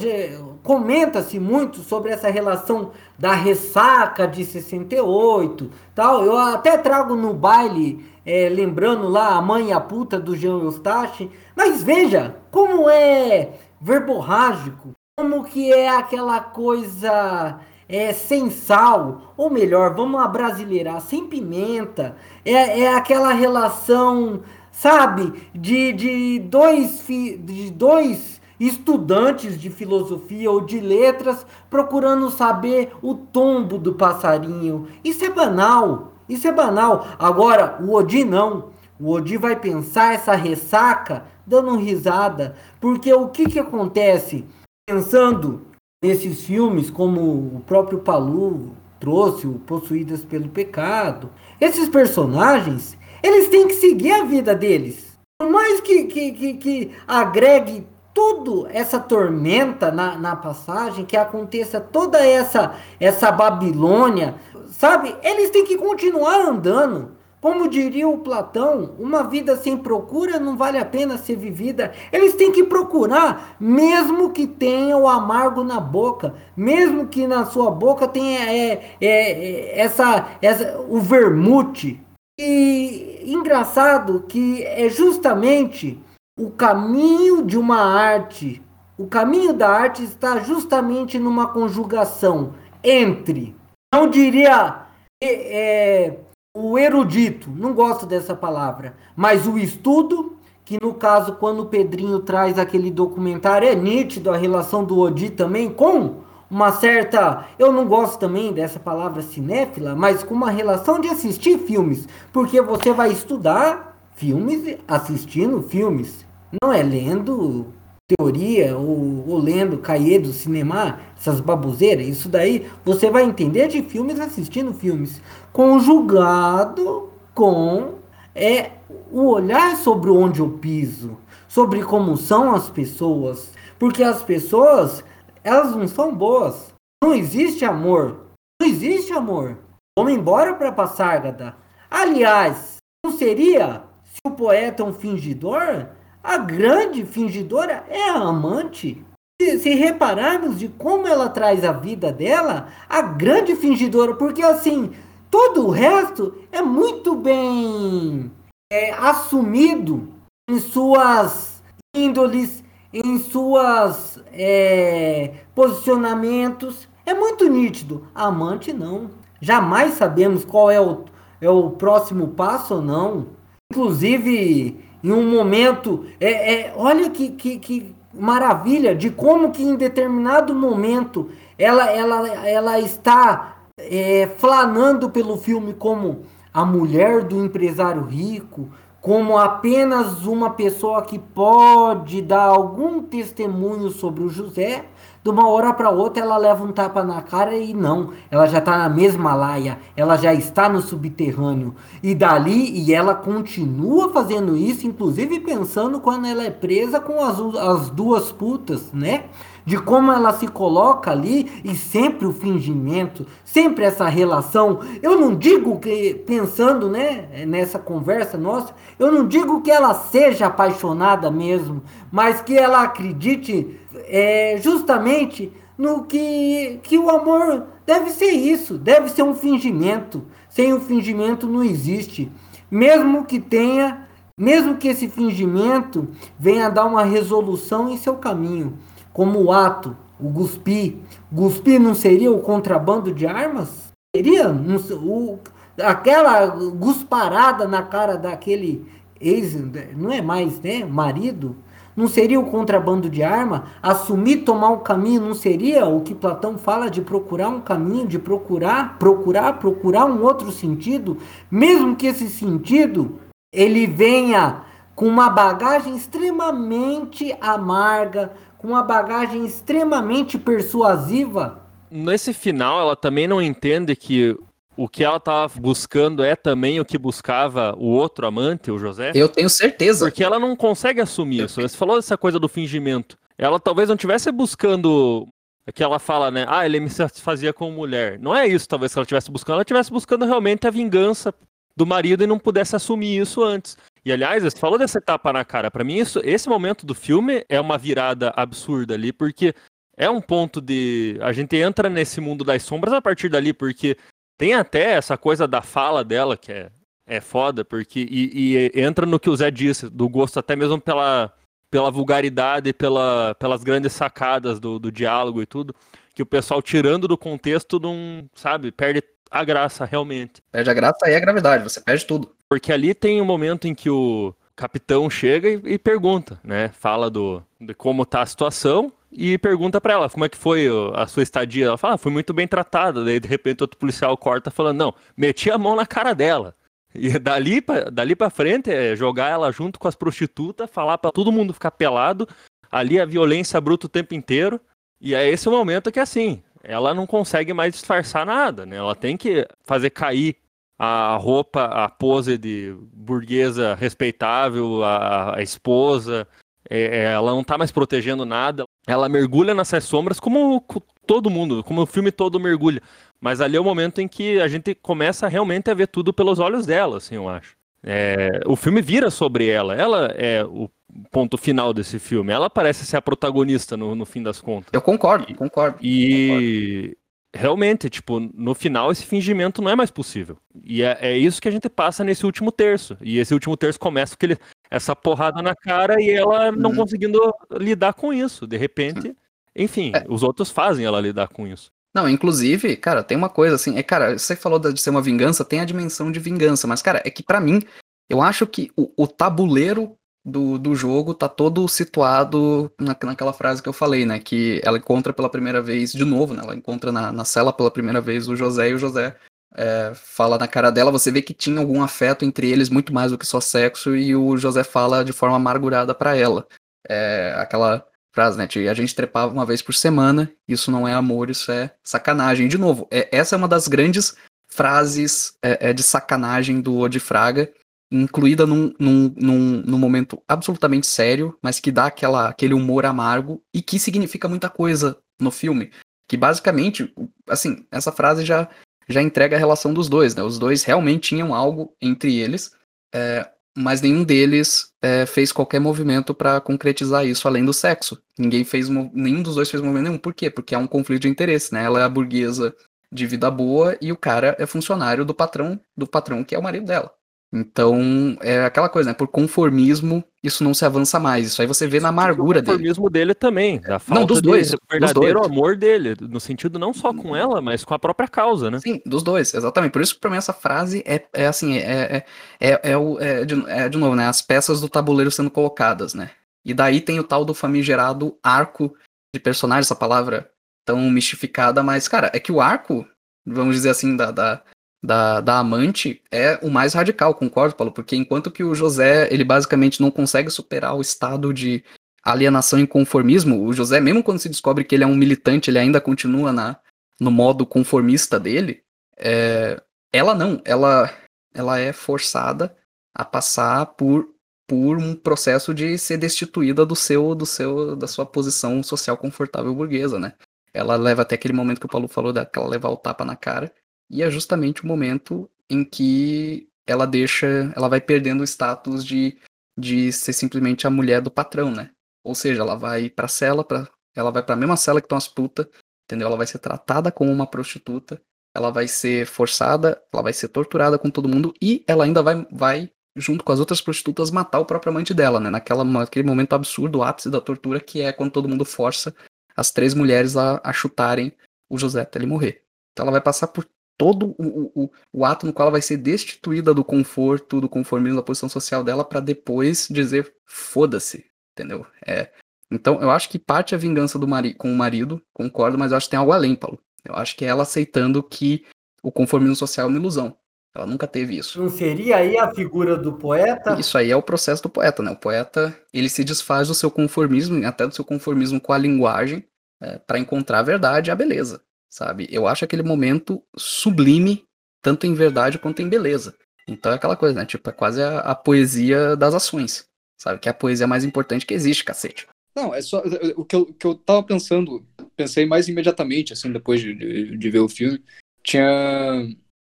comenta-se 0.63 1.39
muito 1.39 1.79
sobre 1.79 2.11
essa 2.11 2.29
relação 2.29 2.91
da 3.17 3.33
ressaca 3.33 4.27
de 4.27 4.45
68, 4.45 5.69
tal. 5.93 6.23
Eu 6.25 6.37
até 6.37 6.77
trago 6.77 7.15
no 7.15 7.33
baile, 7.33 8.05
é, 8.25 8.49
lembrando 8.49 9.07
lá 9.07 9.35
a 9.35 9.41
mãe 9.41 9.69
e 9.69 9.73
a 9.73 9.79
puta 9.79 10.19
do 10.19 10.35
Jean 10.35 10.59
Eustache, 10.59 11.29
mas 11.55 11.83
veja 11.83 12.35
como 12.51 12.89
é 12.89 13.53
verborrágico, 13.79 14.91
como 15.17 15.43
que 15.43 15.71
é 15.71 15.89
aquela 15.89 16.39
coisa 16.39 17.59
é, 17.89 18.13
sem 18.13 18.49
sal, 18.49 19.33
ou 19.35 19.49
melhor, 19.49 19.95
vamos 19.95 20.25
brasileirar, 20.31 21.01
sem 21.01 21.25
pimenta, 21.25 22.15
é, 22.45 22.81
é 22.81 22.95
aquela 22.95 23.33
relação 23.33 24.41
sabe? 24.71 25.33
De, 25.53 25.93
de, 25.93 26.39
dois, 26.39 27.05
de 27.07 27.69
dois 27.69 28.40
estudantes 28.61 29.59
de 29.59 29.71
filosofia 29.71 30.51
ou 30.51 30.61
de 30.61 30.79
letras 30.79 31.43
procurando 31.67 32.29
saber 32.29 32.93
o 33.01 33.15
tombo 33.15 33.79
do 33.79 33.95
passarinho. 33.95 34.87
Isso 35.03 35.25
é 35.25 35.31
banal. 35.31 36.13
Isso 36.29 36.47
é 36.47 36.51
banal. 36.51 37.07
Agora, 37.17 37.79
o 37.81 37.95
Odi 37.95 38.23
não. 38.23 38.69
O 38.99 39.11
Odi 39.13 39.35
vai 39.35 39.59
pensar 39.59 40.13
essa 40.13 40.35
ressaca 40.35 41.25
dando 41.45 41.75
risada. 41.75 42.55
Porque 42.79 43.11
o 43.11 43.29
que, 43.29 43.45
que 43.45 43.57
acontece? 43.57 44.45
Pensando 44.87 45.63
nesses 46.03 46.43
filmes, 46.43 46.91
como 46.91 47.19
o 47.21 47.63
próprio 47.65 47.97
Palu 47.97 48.75
trouxe, 48.99 49.47
o 49.47 49.53
Possuídas 49.53 50.23
pelo 50.23 50.49
Pecado, 50.49 51.31
esses 51.59 51.89
personagens, 51.89 52.95
eles 53.23 53.49
têm 53.49 53.67
que 53.67 53.73
seguir 53.73 54.11
a 54.11 54.23
vida 54.23 54.53
deles. 54.53 55.17
Por 55.39 55.49
mais 55.49 55.81
que, 55.81 56.03
que, 56.03 56.31
que, 56.31 56.53
que 56.53 56.91
agregue 57.07 57.87
tudo 58.13 58.67
essa 58.71 58.99
tormenta 58.99 59.91
na, 59.91 60.17
na 60.17 60.35
passagem, 60.35 61.05
que 61.05 61.17
aconteça 61.17 61.79
toda 61.79 62.25
essa, 62.25 62.73
essa 62.99 63.31
Babilônia, 63.31 64.35
sabe? 64.69 65.15
Eles 65.23 65.49
têm 65.49 65.65
que 65.65 65.77
continuar 65.77 66.39
andando. 66.39 67.21
Como 67.41 67.67
diria 67.67 68.07
o 68.07 68.19
Platão, 68.19 68.91
uma 68.99 69.23
vida 69.23 69.57
sem 69.57 69.75
procura 69.75 70.39
não 70.39 70.55
vale 70.55 70.77
a 70.77 70.85
pena 70.85 71.17
ser 71.17 71.35
vivida. 71.35 71.91
Eles 72.11 72.35
têm 72.35 72.51
que 72.51 72.63
procurar, 72.63 73.55
mesmo 73.59 74.29
que 74.29 74.45
tenha 74.45 74.95
o 74.95 75.07
amargo 75.07 75.63
na 75.63 75.79
boca, 75.79 76.35
mesmo 76.55 77.07
que 77.07 77.25
na 77.25 77.45
sua 77.47 77.71
boca 77.71 78.07
tenha 78.07 78.41
é, 78.41 78.95
é, 79.01 79.01
é, 79.01 79.79
essa, 79.79 80.27
essa, 80.39 80.79
o 80.87 80.99
vermute. 80.99 81.99
E 82.39 83.23
engraçado 83.25 84.23
que 84.27 84.63
é 84.63 84.87
justamente 84.87 85.99
o 86.37 86.49
caminho 86.51 87.43
de 87.43 87.57
uma 87.57 87.81
arte, 87.81 88.61
o 88.97 89.07
caminho 89.07 89.53
da 89.53 89.69
arte 89.69 90.03
está 90.03 90.39
justamente 90.39 91.19
numa 91.19 91.47
conjugação 91.47 92.53
entre, 92.83 93.55
não 93.93 94.09
diria. 94.09 94.85
É, 95.23 96.17
o 96.57 96.77
erudito, 96.77 97.49
não 97.49 97.73
gosto 97.73 98.05
dessa 98.05 98.35
palavra, 98.35 98.95
mas 99.15 99.47
o 99.47 99.57
estudo, 99.57 100.37
que 100.65 100.77
no 100.81 100.93
caso, 100.93 101.35
quando 101.35 101.61
o 101.61 101.65
Pedrinho 101.67 102.19
traz 102.19 102.59
aquele 102.59 102.91
documentário, 102.91 103.69
é 103.69 103.75
nítido 103.75 104.29
a 104.29 104.35
relação 104.35 104.83
do 104.83 104.99
Odi 104.99 105.29
também 105.29 105.69
com 105.69 106.17
uma 106.49 106.73
certa. 106.73 107.45
Eu 107.57 107.71
não 107.71 107.85
gosto 107.87 108.19
também 108.19 108.51
dessa 108.51 108.79
palavra 108.79 109.21
cinéfila, 109.21 109.95
mas 109.95 110.23
com 110.23 110.33
uma 110.33 110.51
relação 110.51 110.99
de 110.99 111.07
assistir 111.07 111.57
filmes, 111.59 112.05
porque 112.33 112.61
você 112.61 112.91
vai 112.91 113.11
estudar 113.11 113.90
filmes 114.21 114.77
assistindo 114.87 115.63
filmes, 115.63 116.23
não 116.61 116.71
é 116.71 116.83
lendo 116.83 117.73
teoria 118.07 118.77
ou, 118.77 119.27
ou 119.27 119.39
lendo 119.39 119.79
cahiers 119.79 120.27
do 120.27 120.31
cinema, 120.31 120.99
essas 121.17 121.39
baboseiras, 121.39 122.05
isso 122.05 122.29
daí 122.29 122.69
você 122.85 123.09
vai 123.09 123.23
entender 123.23 123.67
de 123.67 123.81
filmes 123.81 124.19
assistindo 124.19 124.75
filmes, 124.75 125.19
conjugado 125.51 127.09
com 127.33 127.95
é 128.35 128.73
o 129.11 129.25
olhar 129.25 129.75
sobre 129.77 130.11
onde 130.11 130.39
eu 130.39 130.49
piso, 130.51 131.17
sobre 131.47 131.83
como 131.83 132.15
são 132.15 132.53
as 132.53 132.69
pessoas, 132.69 133.51
porque 133.79 134.03
as 134.03 134.21
pessoas 134.21 135.03
elas 135.43 135.75
não 135.75 135.87
são 135.87 136.13
boas, 136.13 136.71
não 137.03 137.15
existe 137.15 137.65
amor, 137.65 138.27
não 138.61 138.67
existe 138.69 139.11
amor. 139.13 139.57
Vamos 139.97 140.13
embora 140.13 140.53
para 140.53 140.71
Passárgada. 140.71 141.55
Aliás, 141.89 142.77
não 143.03 143.11
seria 143.11 143.81
se 143.81 143.90
o 144.25 144.31
poeta 144.31 144.83
é 144.83 144.85
um 144.85 144.93
fingidor? 144.93 145.87
A 146.23 146.37
grande 146.37 147.03
fingidora 147.03 147.83
é 147.89 148.09
a 148.09 148.17
amante. 148.17 149.03
Se, 149.41 149.57
se 149.57 149.73
repararmos 149.73 150.59
de 150.59 150.67
como 150.67 151.07
ela 151.07 151.27
traz 151.29 151.63
a 151.63 151.71
vida 151.71 152.11
dela, 152.11 152.67
a 152.87 153.01
grande 153.01 153.55
fingidora, 153.55 154.13
porque 154.13 154.43
assim, 154.43 154.91
todo 155.31 155.65
o 155.65 155.71
resto 155.71 156.35
é 156.51 156.61
muito 156.61 157.15
bem 157.15 158.31
é, 158.71 158.91
assumido 158.91 160.09
em 160.47 160.59
suas 160.59 161.63
índoles, 161.95 162.63
em 162.93 163.17
suas 163.17 164.23
é, 164.31 165.33
posicionamentos. 165.55 166.87
É 167.03 167.15
muito 167.15 167.49
nítido. 167.49 168.07
A 168.13 168.27
amante 168.27 168.71
não. 168.71 169.09
Jamais 169.41 169.95
sabemos 169.95 170.45
qual 170.45 170.69
é 170.69 170.79
o, 170.79 171.05
é 171.41 171.49
o 171.49 171.71
próximo 171.71 172.27
passo 172.27 172.75
ou 172.75 172.81
não. 172.83 173.40
Inclusive, 173.71 174.77
em 175.01 175.11
um 175.13 175.31
momento. 175.31 176.05
É, 176.19 176.55
é, 176.55 176.73
olha 176.75 177.09
que, 177.09 177.29
que, 177.29 177.57
que 177.57 177.95
maravilha 178.13 178.93
de 178.93 179.09
como 179.09 179.51
que 179.51 179.63
em 179.63 179.77
determinado 179.77 180.53
momento 180.53 181.29
ela, 181.57 181.89
ela, 181.89 182.27
ela 182.45 182.79
está 182.81 183.59
é, 183.77 184.29
flanando 184.37 185.09
pelo 185.09 185.37
filme 185.37 185.73
como 185.73 186.23
a 186.53 186.65
mulher 186.65 187.23
do 187.23 187.41
empresário 187.41 188.03
rico, 188.03 188.67
como 188.99 189.37
apenas 189.37 190.25
uma 190.25 190.49
pessoa 190.49 191.01
que 191.03 191.17
pode 191.17 192.21
dar 192.21 192.43
algum 192.43 193.01
testemunho 193.01 193.89
sobre 193.89 194.21
o 194.21 194.29
José, 194.29 194.83
de 195.23 195.29
uma 195.29 195.47
hora 195.47 195.71
para 195.73 195.89
outra 195.91 196.23
ela 196.23 196.37
leva 196.37 196.63
um 196.63 196.71
tapa 196.71 197.03
na 197.03 197.21
cara 197.21 197.55
e 197.55 197.73
não, 197.73 198.09
ela 198.29 198.47
já 198.47 198.57
está 198.57 198.77
na 198.77 198.89
mesma 198.89 199.35
laia, 199.35 199.77
ela 199.95 200.17
já 200.17 200.33
está 200.33 200.67
no 200.67 200.81
subterrâneo. 200.81 201.75
E 202.01 202.15
dali, 202.15 202.71
e 202.71 202.93
ela 202.93 203.13
continua 203.13 204.11
fazendo 204.11 204.57
isso, 204.57 204.87
inclusive 204.87 205.39
pensando 205.39 205.99
quando 205.99 206.25
ela 206.25 206.43
é 206.43 206.49
presa 206.49 206.99
com 206.99 207.23
as, 207.23 207.39
as 207.55 207.89
duas 207.89 208.31
putas, 208.31 208.91
né? 208.91 209.25
De 209.65 209.77
como 209.77 210.11
ela 210.11 210.33
se 210.33 210.47
coloca 210.47 211.11
ali 211.11 211.61
e 211.63 211.75
sempre 211.75 212.25
o 212.25 212.33
fingimento, 212.33 213.25
sempre 213.43 213.85
essa 213.85 214.07
relação. 214.07 214.79
Eu 215.01 215.19
não 215.19 215.35
digo 215.35 215.79
que, 215.79 216.15
pensando 216.25 216.89
né, 216.89 217.45
nessa 217.47 217.79
conversa 217.79 218.37
nossa, 218.37 218.73
eu 218.97 219.11
não 219.11 219.27
digo 219.27 219.61
que 219.61 219.71
ela 219.71 219.93
seja 219.93 220.47
apaixonada 220.47 221.29
mesmo, 221.29 221.81
mas 222.11 222.41
que 222.41 222.57
ela 222.57 222.83
acredite 222.83 223.79
é, 224.07 224.57
justamente 224.61 225.51
no 225.77 226.03
que, 226.03 226.79
que 226.83 226.97
o 226.97 227.09
amor 227.09 227.65
deve 227.85 228.11
ser 228.11 228.31
isso, 228.31 228.77
deve 228.77 229.09
ser 229.09 229.23
um 229.23 229.33
fingimento. 229.33 230.23
Sem 230.47 230.73
o 230.73 230.79
fingimento 230.79 231.47
não 231.47 231.63
existe. 231.63 232.31
Mesmo 232.69 233.25
que 233.25 233.39
tenha, 233.39 234.07
mesmo 234.37 234.77
que 234.77 234.87
esse 234.87 235.07
fingimento 235.09 236.07
venha 236.37 236.69
dar 236.69 236.85
uma 236.85 237.03
resolução 237.03 237.89
em 237.89 237.97
seu 237.97 238.15
caminho, 238.15 238.77
como 239.13 239.41
o 239.43 239.51
ato, 239.51 239.95
o 240.19 240.29
guspi. 240.29 241.01
Guspi 241.31 241.79
não 241.79 241.93
seria 241.93 242.31
o 242.31 242.39
contrabando 242.39 243.13
de 243.13 243.25
armas? 243.25 243.91
Seria 244.15 244.49
o, 244.49 245.39
aquela 245.81 246.47
gusparada 246.47 247.67
na 247.67 247.83
cara 247.83 248.17
daquele 248.17 248.85
ex, 249.19 249.55
não 249.95 250.11
é 250.11 250.21
mais, 250.21 250.59
né, 250.59 250.83
marido? 250.83 251.55
Não 251.95 252.07
seria 252.07 252.39
o 252.39 252.49
contrabando 252.49 253.09
de 253.09 253.21
arma? 253.21 253.65
Assumir 253.81 254.37
tomar 254.37 254.69
um 254.69 254.79
caminho 254.79 255.21
não 255.21 255.33
seria 255.33 255.85
o 255.85 256.01
que 256.01 256.15
Platão 256.15 256.57
fala 256.57 256.89
de 256.89 257.01
procurar 257.01 257.49
um 257.49 257.59
caminho, 257.59 258.07
de 258.07 258.17
procurar, 258.17 258.97
procurar, 258.97 259.59
procurar 259.59 260.05
um 260.05 260.23
outro 260.23 260.51
sentido, 260.51 261.17
mesmo 261.49 261.95
que 261.95 262.07
esse 262.07 262.29
sentido 262.29 263.19
ele 263.53 263.85
venha 263.85 264.61
com 264.95 265.05
uma 265.05 265.29
bagagem 265.29 265.95
extremamente 265.95 267.35
amarga, 267.41 268.31
com 268.61 268.67
uma 268.67 268.83
bagagem 268.83 269.43
extremamente 269.43 270.37
persuasiva. 270.37 271.63
Nesse 271.89 272.31
final, 272.31 272.79
ela 272.79 272.95
também 272.95 273.27
não 273.27 273.41
entende 273.41 273.95
que 273.95 274.37
o 274.77 274.87
que 274.87 275.03
ela 275.03 275.17
estava 275.17 275.51
buscando 275.59 276.23
é 276.23 276.35
também 276.35 276.79
o 276.79 276.85
que 276.85 276.97
buscava 276.97 277.75
o 277.75 277.87
outro 277.87 278.27
amante, 278.27 278.69
o 278.69 278.77
José? 278.77 279.11
Eu 279.15 279.27
tenho 279.27 279.49
certeza. 279.49 280.05
Porque 280.05 280.23
ela 280.23 280.37
não 280.37 280.55
consegue 280.55 281.01
assumir 281.01 281.45
isso. 281.45 281.59
Você 281.59 281.75
falou 281.75 281.95
dessa 281.95 282.15
coisa 282.15 282.39
do 282.39 282.47
fingimento. 282.47 283.17
Ela 283.35 283.59
talvez 283.59 283.89
não 283.89 283.95
estivesse 283.95 284.31
buscando 284.31 285.27
que 285.73 285.83
ela 285.83 285.97
fala, 285.97 286.29
né? 286.29 286.45
Ah, 286.47 286.63
ele 286.63 286.79
me 286.79 286.89
satisfazia 286.89 287.51
como 287.51 287.71
mulher. 287.71 288.19
Não 288.19 288.35
é 288.35 288.47
isso, 288.47 288.67
talvez, 288.67 288.93
que 288.93 288.99
ela 288.99 289.03
estivesse 289.03 289.31
buscando. 289.31 289.55
Ela 289.55 289.63
estivesse 289.63 289.91
buscando 289.91 290.25
realmente 290.25 290.67
a 290.67 290.71
vingança 290.71 291.33
do 291.75 291.85
marido 291.85 292.23
e 292.23 292.27
não 292.27 292.37
pudesse 292.37 292.75
assumir 292.75 293.19
isso 293.19 293.43
antes. 293.43 293.75
E 294.03 294.11
aliás, 294.11 294.43
você 294.43 294.57
falou 294.57 294.79
dessa 294.79 294.97
etapa 294.97 295.31
na 295.31 295.45
cara. 295.45 295.69
Para 295.69 295.83
mim, 295.83 295.97
isso, 295.97 296.19
esse 296.23 296.49
momento 296.49 296.85
do 296.85 296.95
filme 296.95 297.45
é 297.47 297.59
uma 297.59 297.77
virada 297.77 298.33
absurda 298.35 298.95
ali, 298.95 299.13
porque 299.13 299.53
é 299.95 300.09
um 300.09 300.19
ponto 300.19 300.59
de. 300.59 301.17
A 301.21 301.31
gente 301.31 301.55
entra 301.55 301.89
nesse 301.89 302.19
mundo 302.19 302.43
das 302.43 302.63
sombras 302.63 302.93
a 302.93 303.01
partir 303.01 303.29
dali, 303.29 303.53
porque 303.53 303.95
tem 304.37 304.53
até 304.53 304.93
essa 304.93 305.17
coisa 305.17 305.47
da 305.47 305.61
fala 305.61 306.03
dela, 306.03 306.35
que 306.35 306.51
é, 306.51 306.71
é 307.05 307.21
foda, 307.21 307.63
porque. 307.63 308.07
E, 308.09 308.71
e 308.73 308.81
entra 308.81 309.05
no 309.05 309.19
que 309.19 309.29
o 309.29 309.35
Zé 309.35 309.51
disse, 309.51 309.87
do 309.87 310.09
gosto 310.09 310.39
até 310.39 310.55
mesmo 310.55 310.81
pela, 310.81 311.31
pela 311.69 311.91
vulgaridade, 311.91 312.73
pela, 312.73 313.35
pelas 313.35 313.63
grandes 313.63 313.93
sacadas 313.93 314.59
do, 314.59 314.79
do 314.79 314.91
diálogo 314.91 315.41
e 315.41 315.45
tudo, 315.45 315.75
que 316.15 316.23
o 316.23 316.25
pessoal 316.25 316.61
tirando 316.61 317.07
do 317.07 317.17
contexto 317.17 317.79
não, 317.79 318.27
sabe, 318.33 318.71
perde 318.71 319.03
a 319.29 319.43
graça 319.43 319.85
realmente. 319.85 320.41
Perde 320.51 320.69
a 320.69 320.73
graça 320.73 321.09
e 321.09 321.15
a 321.15 321.19
gravidade, 321.19 321.63
você 321.63 321.79
perde 321.79 322.05
tudo. 322.05 322.35
Porque 322.51 322.73
ali 322.73 322.93
tem 322.93 323.21
um 323.21 323.25
momento 323.25 323.65
em 323.65 323.73
que 323.73 323.89
o 323.89 324.35
capitão 324.57 325.09
chega 325.09 325.47
e, 325.47 325.61
e 325.63 325.79
pergunta, 325.79 326.37
né? 326.43 326.67
Fala 326.67 327.09
do, 327.09 327.41
de 327.57 327.73
como 327.73 328.05
tá 328.05 328.21
a 328.21 328.25
situação 328.25 328.91
e 329.09 329.37
pergunta 329.37 329.79
pra 329.79 329.93
ela 329.93 330.09
como 330.09 330.25
é 330.25 330.29
que 330.29 330.35
foi 330.35 330.67
a 330.93 331.07
sua 331.07 331.23
estadia. 331.23 331.67
Ela 331.67 331.77
fala, 331.77 331.93
ah, 331.93 331.97
foi 331.97 332.11
muito 332.11 332.33
bem 332.33 332.45
tratada. 332.45 333.05
Daí 333.05 333.21
de 333.21 333.27
repente 333.29 333.63
outro 333.63 333.79
policial 333.79 334.17
corta 334.17 334.51
falando, 334.51 334.79
não, 334.79 334.93
meti 335.15 335.49
a 335.49 335.57
mão 335.57 335.77
na 335.77 335.85
cara 335.85 336.13
dela. 336.13 336.53
E 336.93 337.17
dali 337.17 337.61
pra, 337.61 337.89
dali 337.89 338.17
pra 338.17 338.29
frente 338.29 338.69
é 338.69 338.97
jogar 338.97 339.29
ela 339.29 339.49
junto 339.49 339.79
com 339.79 339.87
as 339.87 339.95
prostitutas, 339.95 340.69
falar 340.69 340.97
pra 340.97 341.09
todo 341.09 341.31
mundo 341.31 341.53
ficar 341.53 341.71
pelado. 341.71 342.27
Ali 342.69 342.99
a 342.99 343.05
violência 343.05 343.61
bruta 343.61 343.85
o 343.85 343.89
tempo 343.89 344.13
inteiro. 344.13 344.59
E 344.99 345.15
é 345.15 345.25
esse 345.29 345.47
o 345.47 345.51
momento 345.53 345.89
que 345.89 346.01
assim, 346.01 346.43
ela 346.61 346.93
não 346.93 347.07
consegue 347.07 347.53
mais 347.53 347.75
disfarçar 347.75 348.25
nada, 348.25 348.65
né? 348.65 348.75
Ela 348.75 348.93
tem 348.93 349.15
que 349.15 349.47
fazer 349.63 349.89
cair 349.89 350.35
a 350.83 351.15
roupa, 351.15 351.65
a 351.65 351.87
pose 351.87 352.39
de 352.39 352.75
burguesa 352.91 353.75
respeitável, 353.75 354.83
a, 354.83 355.37
a 355.37 355.41
esposa. 355.43 356.27
É, 356.67 356.79
é, 356.79 357.03
ela 357.11 357.29
não 357.29 357.43
tá 357.43 357.55
mais 357.55 357.71
protegendo 357.71 358.25
nada. 358.25 358.63
Ela 358.87 359.07
mergulha 359.07 359.53
nessas 359.53 359.83
sombras 359.83 360.19
como 360.19 360.65
todo 361.05 361.29
mundo, 361.29 361.63
como 361.63 361.83
o 361.83 361.85
filme 361.85 362.11
todo 362.11 362.39
mergulha. 362.39 362.81
Mas 363.19 363.41
ali 363.41 363.57
é 363.57 363.59
o 363.59 363.63
momento 363.63 364.01
em 364.01 364.07
que 364.07 364.39
a 364.39 364.47
gente 364.47 364.73
começa 364.73 365.27
realmente 365.27 365.69
a 365.69 365.75
ver 365.75 365.85
tudo 365.85 366.11
pelos 366.11 366.39
olhos 366.39 366.65
dela, 366.65 366.97
assim, 366.97 367.13
eu 367.13 367.29
acho. 367.29 367.55
É, 367.83 368.39
o 368.47 368.55
filme 368.55 368.81
vira 368.81 369.11
sobre 369.11 369.49
ela. 369.49 369.75
Ela 369.75 370.07
é 370.17 370.43
o 370.43 370.67
ponto 371.11 371.37
final 371.37 371.75
desse 371.75 371.99
filme. 371.99 372.33
Ela 372.33 372.49
parece 372.49 372.87
ser 372.87 372.97
a 372.97 373.01
protagonista 373.03 373.77
no, 373.77 373.93
no 373.93 374.05
fim 374.05 374.23
das 374.23 374.41
contas. 374.41 374.71
Eu 374.73 374.81
concordo, 374.81 375.31
concordo. 375.35 375.77
E 375.79 376.27
concordo. 376.27 377.00
Realmente, 377.33 377.89
tipo, 377.89 378.19
no 378.19 378.53
final 378.53 378.91
esse 378.91 379.05
fingimento 379.05 379.61
não 379.61 379.71
é 379.71 379.75
mais 379.75 379.89
possível. 379.89 380.37
E 380.63 380.83
é, 380.83 380.97
é, 381.01 381.17
isso 381.17 381.41
que 381.41 381.47
a 381.47 381.51
gente 381.51 381.69
passa 381.69 382.03
nesse 382.03 382.25
último 382.25 382.51
terço. 382.51 382.97
E 383.01 383.17
esse 383.17 383.33
último 383.33 383.55
terço 383.55 383.79
começa 383.79 384.15
com 384.17 384.25
ele, 384.25 384.37
essa 384.69 384.95
porrada 384.95 385.41
na 385.41 385.55
cara 385.55 386.01
e 386.01 386.09
ela 386.09 386.51
não 386.51 386.71
uhum. 386.71 386.77
conseguindo 386.77 387.19
lidar 387.51 387.93
com 387.93 388.13
isso. 388.13 388.45
De 388.45 388.57
repente, 388.57 389.15
enfim, 389.55 389.91
é. 389.95 390.05
os 390.09 390.23
outros 390.23 390.49
fazem 390.49 390.85
ela 390.85 390.99
lidar 390.99 391.29
com 391.29 391.47
isso. 391.47 391.71
Não, 391.93 392.07
inclusive, 392.07 392.77
cara, 392.77 393.03
tem 393.03 393.17
uma 393.17 393.29
coisa 393.29 393.55
assim, 393.55 393.77
é, 393.77 393.83
cara, 393.83 394.17
você 394.17 394.35
falou 394.35 394.59
de 394.59 394.79
ser 394.79 394.91
uma 394.91 395.01
vingança, 395.01 395.43
tem 395.43 395.59
a 395.59 395.65
dimensão 395.65 396.09
de 396.09 396.21
vingança, 396.21 396.65
mas, 396.65 396.81
cara, 396.81 397.01
é 397.03 397.09
que 397.09 397.21
para 397.21 397.41
mim, 397.41 397.61
eu 398.09 398.21
acho 398.21 398.47
que 398.47 398.71
o, 398.77 398.89
o 398.95 399.07
tabuleiro 399.07 399.97
do, 400.23 400.57
do 400.57 400.75
jogo 400.75 401.13
tá 401.13 401.27
todo 401.27 401.67
situado 401.67 402.71
na, 402.79 402.95
naquela 403.03 403.33
frase 403.33 403.61
que 403.61 403.69
eu 403.69 403.73
falei, 403.73 404.05
né? 404.05 404.19
Que 404.19 404.61
ela 404.63 404.77
encontra 404.77 405.11
pela 405.11 405.29
primeira 405.29 405.61
vez, 405.61 405.91
de 405.91 406.05
novo, 406.05 406.33
né? 406.33 406.41
Ela 406.43 406.55
encontra 406.55 406.91
na, 406.91 407.11
na 407.11 407.25
cela 407.25 407.51
pela 407.51 407.71
primeira 407.71 407.99
vez 407.99 408.27
o 408.27 408.35
José 408.35 408.69
e 408.69 408.73
o 408.73 408.79
José 408.79 409.15
é, 409.55 409.91
fala 409.95 410.37
na 410.37 410.47
cara 410.47 410.71
dela, 410.71 410.91
você 410.91 411.11
vê 411.11 411.21
que 411.21 411.33
tinha 411.33 411.59
algum 411.59 411.83
afeto 411.83 412.23
entre 412.23 412.49
eles, 412.49 412.69
muito 412.69 412.93
mais 412.93 413.11
do 413.11 413.17
que 413.17 413.25
só 413.25 413.41
sexo, 413.41 413.95
e 413.95 414.15
o 414.15 414.37
José 414.37 414.63
fala 414.63 415.03
de 415.03 415.11
forma 415.11 415.35
amargurada 415.35 415.93
para 415.93 416.15
ela. 416.15 416.47
É, 416.87 417.33
aquela 417.37 417.85
frase, 418.13 418.37
né? 418.37 418.47
A 418.69 418.73
gente 418.73 418.95
trepava 418.95 419.33
uma 419.33 419.45
vez 419.45 419.61
por 419.61 419.73
semana, 419.73 420.31
isso 420.47 420.71
não 420.71 420.87
é 420.87 420.93
amor, 420.93 421.29
isso 421.29 421.51
é 421.51 421.73
sacanagem. 421.83 422.47
De 422.47 422.57
novo, 422.57 422.87
é, 422.91 423.09
essa 423.11 423.35
é 423.35 423.37
uma 423.37 423.47
das 423.47 423.67
grandes 423.67 424.15
frases 424.47 425.33
é, 425.41 425.69
é 425.69 425.73
de 425.73 425.81
sacanagem 425.83 426.61
do 426.61 426.77
Odifraga, 426.77 427.51
incluída 427.91 428.45
num, 428.45 428.73
num, 428.79 429.13
num, 429.17 429.63
num, 429.65 429.77
momento 429.77 430.21
absolutamente 430.27 430.87
sério, 430.87 431.37
mas 431.41 431.59
que 431.59 431.71
dá 431.71 431.87
aquela, 431.87 432.29
aquele 432.29 432.53
humor 432.53 432.85
amargo 432.85 433.43
e 433.53 433.61
que 433.61 433.77
significa 433.77 434.29
muita 434.29 434.49
coisa 434.49 434.97
no 435.19 435.29
filme. 435.29 435.71
Que 436.07 436.15
basicamente, 436.15 436.93
assim, 437.27 437.65
essa 437.69 437.91
frase 437.91 438.23
já, 438.25 438.49
já 438.87 439.01
entrega 439.01 439.35
a 439.35 439.39
relação 439.39 439.73
dos 439.73 439.89
dois, 439.89 440.15
né? 440.15 440.23
Os 440.23 440.39
dois 440.39 440.63
realmente 440.63 441.09
tinham 441.09 441.35
algo 441.35 441.75
entre 441.81 442.15
eles, 442.17 442.51
é, 442.93 443.29
mas 443.57 443.81
nenhum 443.81 444.03
deles 444.03 444.71
é, 444.81 445.05
fez 445.05 445.31
qualquer 445.31 445.59
movimento 445.59 446.13
para 446.13 446.39
concretizar 446.39 447.05
isso 447.05 447.27
além 447.27 447.43
do 447.43 447.53
sexo. 447.53 448.01
Ninguém 448.17 448.45
fez, 448.45 448.69
nenhum 448.69 449.21
dos 449.21 449.35
dois 449.35 449.49
fez 449.49 449.61
movimento 449.61 449.83
nenhum. 449.83 449.97
Por 449.97 450.13
quê? 450.13 450.29
Porque 450.29 450.55
há 450.55 450.59
um 450.59 450.67
conflito 450.67 451.01
de 451.01 451.09
interesse, 451.09 451.53
né? 451.53 451.65
Ela 451.65 451.81
é 451.81 451.83
a 451.83 451.89
burguesa 451.89 452.55
de 452.91 453.05
vida 453.05 453.29
boa 453.29 453.77
e 453.81 453.91
o 453.91 453.97
cara 453.97 454.35
é 454.39 454.45
funcionário 454.45 455.05
do 455.05 455.13
patrão, 455.13 455.59
do 455.75 455.87
patrão 455.87 456.23
que 456.23 456.35
é 456.35 456.39
o 456.39 456.43
marido 456.43 456.65
dela. 456.65 456.91
Então, 457.33 458.17
é 458.19 458.43
aquela 458.43 458.67
coisa, 458.67 458.89
né? 458.89 458.93
Por 458.93 459.07
conformismo, 459.07 460.03
isso 460.21 460.43
não 460.43 460.53
se 460.53 460.65
avança 460.65 460.99
mais. 460.99 461.27
Isso 461.27 461.41
aí 461.41 461.47
você 461.47 461.65
vê 461.65 461.79
na 461.79 461.87
amargura 461.87 462.41
dele. 462.41 462.51
O 462.51 462.57
conformismo 462.57 462.89
dele 462.89 463.15
também, 463.15 463.61
da 463.61 463.79
falta 463.79 464.01
não, 464.01 464.05
dos 464.05 464.21
dois, 464.21 464.49
de 464.49 464.57
verdadeiro 464.69 465.19
dois. 465.21 465.31
amor 465.31 465.55
dele, 465.55 465.95
no 466.01 466.19
sentido 466.19 466.59
não 466.59 466.73
só 466.73 466.93
com 466.93 467.15
ela, 467.15 467.41
mas 467.41 467.63
com 467.63 467.73
a 467.73 467.79
própria 467.79 468.09
causa, 468.09 468.51
né? 468.51 468.59
Sim, 468.59 468.81
dos 468.85 469.01
dois, 469.01 469.33
exatamente. 469.33 469.71
Por 469.71 469.81
isso 469.81 469.95
que 469.95 470.01
pra 470.01 470.09
mim 470.11 470.17
essa 470.17 470.33
frase 470.33 470.83
é, 470.85 471.05
é 471.13 471.25
assim, 471.25 471.57
é, 471.57 472.03
é, 472.39 472.51
é, 472.51 472.71
é, 472.71 472.77
o, 472.77 472.99
é, 472.99 473.23
de, 473.23 473.49
é, 473.49 473.69
de 473.69 473.77
novo, 473.77 473.95
né? 473.95 474.07
As 474.07 474.21
peças 474.21 474.59
do 474.59 474.67
tabuleiro 474.67 475.09
sendo 475.09 475.31
colocadas, 475.31 475.93
né? 475.93 476.11
E 476.43 476.53
daí 476.53 476.81
tem 476.81 476.99
o 476.99 477.03
tal 477.03 477.23
do 477.23 477.33
famigerado 477.33 478.17
arco 478.21 478.75
de 479.15 479.21
personagem, 479.21 479.61
essa 479.61 479.75
palavra 479.75 480.29
tão 480.65 480.89
mistificada, 480.89 481.63
mas, 481.63 481.87
cara, 481.87 482.11
é 482.13 482.19
que 482.19 482.31
o 482.31 482.41
arco, 482.41 482.85
vamos 483.25 483.55
dizer 483.55 483.69
assim, 483.69 483.95
da, 483.95 484.11
da 484.11 484.43
da, 484.83 485.21
da 485.21 485.37
amante 485.37 486.01
é 486.11 486.39
o 486.41 486.49
mais 486.49 486.73
radical, 486.73 487.13
concordo, 487.13 487.55
Paulo, 487.55 487.71
porque 487.71 487.95
enquanto 487.95 488.31
que 488.31 488.43
o 488.43 488.55
José, 488.55 489.07
ele 489.13 489.23
basicamente 489.23 489.81
não 489.81 489.91
consegue 489.91 490.29
superar 490.31 490.75
o 490.75 490.81
estado 490.81 491.33
de 491.33 491.63
alienação 492.03 492.59
e 492.59 492.65
conformismo, 492.65 493.45
o 493.45 493.53
José, 493.53 493.79
mesmo 493.79 494.03
quando 494.03 494.19
se 494.19 494.29
descobre 494.29 494.63
que 494.63 494.73
ele 494.73 494.83
é 494.83 494.87
um 494.87 494.95
militante, 494.95 495.51
ele 495.51 495.59
ainda 495.59 495.79
continua 495.79 496.33
na, 496.33 496.57
no 496.99 497.11
modo 497.11 497.45
conformista 497.45 498.19
dele, 498.19 498.63
é, 498.97 499.61
ela 499.93 500.15
não, 500.15 500.41
ela, 500.43 500.91
ela 501.33 501.59
é 501.59 501.71
forçada 501.71 502.55
a 502.93 503.05
passar 503.05 503.67
por, 503.67 504.09
por 504.47 504.77
um 504.77 504.95
processo 504.95 505.53
de 505.53 505.77
ser 505.77 505.97
destituída 505.97 506.65
do 506.65 506.75
seu, 506.75 507.13
do 507.13 507.25
seu, 507.25 507.75
da 507.75 507.87
sua 507.87 508.05
posição 508.05 508.63
social 508.63 508.97
confortável 508.97 509.53
burguesa, 509.53 509.99
né? 509.99 510.13
Ela 510.53 510.75
leva 510.75 511.03
até 511.03 511.15
aquele 511.15 511.33
momento 511.33 511.59
que 511.59 511.65
o 511.65 511.69
Paulo 511.69 511.87
falou, 511.87 512.11
daquela 512.11 512.47
levar 512.47 512.69
o 512.69 512.77
tapa 512.77 513.05
na 513.05 513.15
cara, 513.15 513.53
e 513.91 514.01
é 514.01 514.09
justamente 514.09 514.63
o 514.63 514.67
momento 514.67 515.29
em 515.49 515.65
que 515.65 516.47
ela 516.65 516.87
deixa, 516.87 517.51
ela 517.55 517.67
vai 517.67 517.81
perdendo 517.81 518.21
o 518.21 518.23
status 518.23 518.85
de, 518.85 519.17
de 519.57 519.91
ser 519.91 520.13
simplesmente 520.13 520.65
a 520.65 520.69
mulher 520.69 521.01
do 521.01 521.11
patrão, 521.11 521.51
né? 521.51 521.71
Ou 522.03 522.15
seja, 522.15 522.41
ela 522.41 522.55
vai 522.55 522.89
pra 522.89 523.07
cela, 523.07 523.43
pra, 523.43 523.67
ela 523.93 524.09
vai 524.09 524.23
pra 524.23 524.35
mesma 524.35 524.55
cela 524.55 524.79
que 524.79 524.85
estão 524.85 524.97
as 524.97 525.07
putas, 525.07 525.45
entendeu? 525.83 526.07
Ela 526.07 526.15
vai 526.15 526.25
ser 526.25 526.39
tratada 526.39 526.91
como 526.91 527.11
uma 527.11 527.27
prostituta, 527.27 528.01
ela 528.33 528.49
vai 528.49 528.67
ser 528.67 529.05
forçada, 529.05 529.81
ela 529.93 530.03
vai 530.03 530.13
ser 530.13 530.29
torturada 530.29 530.79
com 530.79 530.89
todo 530.89 531.09
mundo 531.09 531.33
e 531.41 531.63
ela 531.67 531.83
ainda 531.83 532.01
vai, 532.01 532.25
vai 532.31 532.71
junto 532.95 533.25
com 533.25 533.31
as 533.33 533.39
outras 533.39 533.59
prostitutas, 533.59 534.09
matar 534.09 534.39
o 534.39 534.45
próprio 534.45 534.71
amante 534.71 534.93
dela, 534.93 535.19
né? 535.19 535.29
Naquela, 535.29 535.65
naquele 535.65 536.07
momento 536.07 536.33
absurdo, 536.33 536.79
o 536.79 536.83
ápice 536.83 537.09
da 537.09 537.19
tortura, 537.19 537.59
que 537.59 537.81
é 537.81 537.91
quando 537.91 538.11
todo 538.11 538.29
mundo 538.29 538.45
força 538.45 538.95
as 539.35 539.51
três 539.51 539.73
mulheres 539.73 540.15
a, 540.15 540.39
a 540.43 540.53
chutarem 540.53 541.13
o 541.49 541.57
José 541.57 541.81
até 541.81 541.99
ele 541.99 542.05
morrer. 542.05 542.43
Então 542.71 542.83
ela 542.83 542.91
vai 542.91 543.01
passar 543.01 543.27
por 543.27 543.45
todo 543.81 544.13
o, 544.15 544.51
o, 544.53 544.71
o, 544.93 545.03
ato 545.03 545.25
no 545.25 545.33
qual 545.33 545.45
ela 545.45 545.53
vai 545.53 545.61
ser 545.63 545.75
destituída 545.77 546.53
do 546.53 546.63
conforto, 546.63 547.41
do 547.41 547.49
conformismo 547.49 547.97
da 547.97 548.03
posição 548.03 548.29
social 548.29 548.63
dela 548.63 548.85
para 548.85 548.99
depois 548.99 549.67
dizer 549.71 550.13
foda-se, 550.23 551.03
entendeu? 551.33 551.65
É, 551.83 552.11
então 552.51 552.79
eu 552.79 552.91
acho 552.91 553.09
que 553.09 553.17
parte 553.17 553.55
a 553.55 553.57
vingança 553.57 553.97
do 553.97 554.07
mari 554.07 554.35
com 554.35 554.53
o 554.53 554.55
marido, 554.55 555.01
concordo, 555.11 555.57
mas 555.57 555.71
eu 555.71 555.77
acho 555.77 555.87
que 555.87 555.91
tem 555.91 555.99
algo 555.99 556.11
além, 556.11 556.35
Paulo. 556.35 556.59
Eu 556.85 556.93
acho 556.93 557.15
que 557.15 557.25
é 557.25 557.29
ela 557.29 557.41
aceitando 557.41 558.03
que 558.03 558.45
o 558.83 558.91
conformismo 558.91 559.35
social 559.35 559.65
é 559.65 559.69
uma 559.69 559.79
ilusão. 559.79 560.15
Ela 560.53 560.67
nunca 560.67 560.85
teve 560.85 561.17
isso. 561.17 561.41
Não 561.41 561.49
seria 561.49 561.97
aí 561.97 562.19
a 562.19 562.31
figura 562.35 562.77
do 562.77 562.93
poeta? 562.93 563.59
Isso 563.59 563.79
aí 563.79 563.89
é 563.89 563.95
o 563.95 564.03
processo 564.03 564.43
do 564.43 564.49
poeta, 564.49 564.83
né? 564.83 564.91
O 564.91 564.95
poeta, 564.95 565.57
ele 565.73 565.89
se 565.89 566.03
desfaz 566.03 566.49
do 566.49 566.53
seu 566.53 566.69
conformismo, 566.69 567.43
até 567.47 567.65
do 567.65 567.73
seu 567.73 567.83
conformismo 567.85 568.39
com 568.39 568.53
a 568.53 568.59
linguagem, 568.59 569.25
é, 569.59 569.79
para 569.79 569.97
encontrar 569.97 570.39
a 570.39 570.43
verdade 570.43 570.89
e 570.89 570.91
a 570.91 570.95
beleza 570.95 571.41
sabe? 571.71 572.07
Eu 572.11 572.27
acho 572.27 572.43
aquele 572.43 572.61
momento 572.61 573.23
sublime, 573.37 574.25
tanto 574.61 574.85
em 574.85 574.93
verdade 574.93 575.39
quanto 575.39 575.61
em 575.61 575.69
beleza. 575.69 576.13
Então 576.47 576.71
é 576.71 576.75
aquela 576.75 576.97
coisa, 576.97 577.15
né? 577.15 577.25
Tipo, 577.25 577.49
é 577.49 577.53
quase 577.53 577.81
a, 577.81 577.99
a 577.99 578.15
poesia 578.15 578.95
das 578.95 579.13
ações, 579.13 579.65
sabe? 579.99 580.19
Que 580.19 580.27
é 580.27 580.31
a 580.31 580.35
poesia 580.35 580.67
mais 580.67 580.83
importante 580.83 581.25
que 581.25 581.33
existe, 581.33 581.63
cacete. 581.63 582.07
Não, 582.35 582.53
é 582.53 582.61
só. 582.61 582.83
O 583.15 583.25
que 583.25 583.35
eu, 583.35 583.45
que 583.45 583.65
eu 583.65 583.75
tava 583.75 584.03
pensando, 584.03 584.65
pensei 584.95 585.25
mais 585.25 585.47
imediatamente, 585.47 586.13
assim, 586.13 586.31
depois 586.31 586.61
de, 586.61 586.73
de, 586.75 587.17
de 587.17 587.29
ver 587.29 587.39
o 587.39 587.49
filme, 587.49 587.81
tinha. 588.23 588.43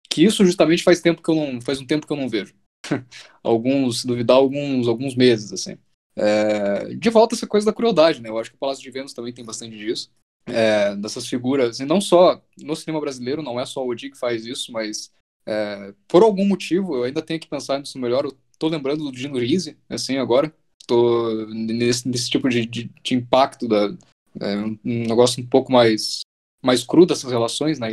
Que 0.10 0.24
isso 0.24 0.46
justamente 0.46 0.84
faz 0.84 1.02
tempo 1.02 1.22
que 1.22 1.30
eu 1.30 1.36
não. 1.36 1.62
Faz 1.62 1.80
um 1.80 1.86
tempo 1.86 2.06
que 2.06 2.14
eu 2.14 2.18
não 2.18 2.30
vejo. 2.30 2.54
alguns, 3.44 4.04
duvidar, 4.06 4.38
alguns, 4.38 4.88
alguns 4.88 5.16
meses, 5.16 5.52
assim. 5.52 5.78
É, 6.16 6.96
de 6.96 7.10
volta 7.10 7.36
essa 7.36 7.46
coisa 7.46 7.66
da 7.66 7.74
crueldade, 7.74 8.22
né? 8.22 8.30
Eu 8.30 8.40
acho 8.40 8.50
que 8.50 8.56
o 8.56 8.60
Palácio 8.60 8.84
de 8.84 8.90
Vênus 8.90 9.14
também 9.14 9.34
tem 9.34 9.46
bastante 9.46 9.78
disso 9.78 10.10
é, 10.48 10.96
dessas 10.96 11.28
figuras, 11.28 11.80
e 11.80 11.86
não 11.86 12.00
só 12.00 12.42
no 12.62 12.76
cinema 12.76 13.02
brasileiro, 13.02 13.42
não 13.42 13.60
é 13.60 13.66
só 13.66 13.84
o 13.84 13.90
Odi 13.90 14.10
que 14.10 14.18
faz 14.18 14.46
isso, 14.46 14.72
mas 14.72 15.12
é, 15.46 15.94
por 16.08 16.24
algum 16.24 16.46
motivo, 16.46 16.96
eu 16.96 17.04
ainda 17.04 17.22
tenho 17.22 17.40
que 17.40 17.48
pensar 17.48 17.80
nisso 17.80 18.00
melhor, 18.00 18.26
eu 18.26 18.38
tô 18.58 18.68
lembrando 18.68 19.04
do 19.04 19.12
Dino 19.12 19.38
Risi, 19.38 19.78
assim, 19.90 20.18
agora, 20.18 20.54
tô 20.88 21.46
nesse, 21.48 22.08
nesse 22.08 22.30
tipo 22.30 22.50
de, 22.50 22.66
de, 22.66 22.90
de 23.04 23.16
impacto, 23.16 23.68
da, 23.68 23.96
é, 24.40 24.58
um 24.58 24.80
negócio 24.84 25.44
um 25.44 25.48
pouco 25.48 25.72
mais, 25.72 26.22
mais 26.64 26.84
cru 26.84 27.06
dessas 27.06 27.32
relações, 27.32 27.80
né, 27.80 27.92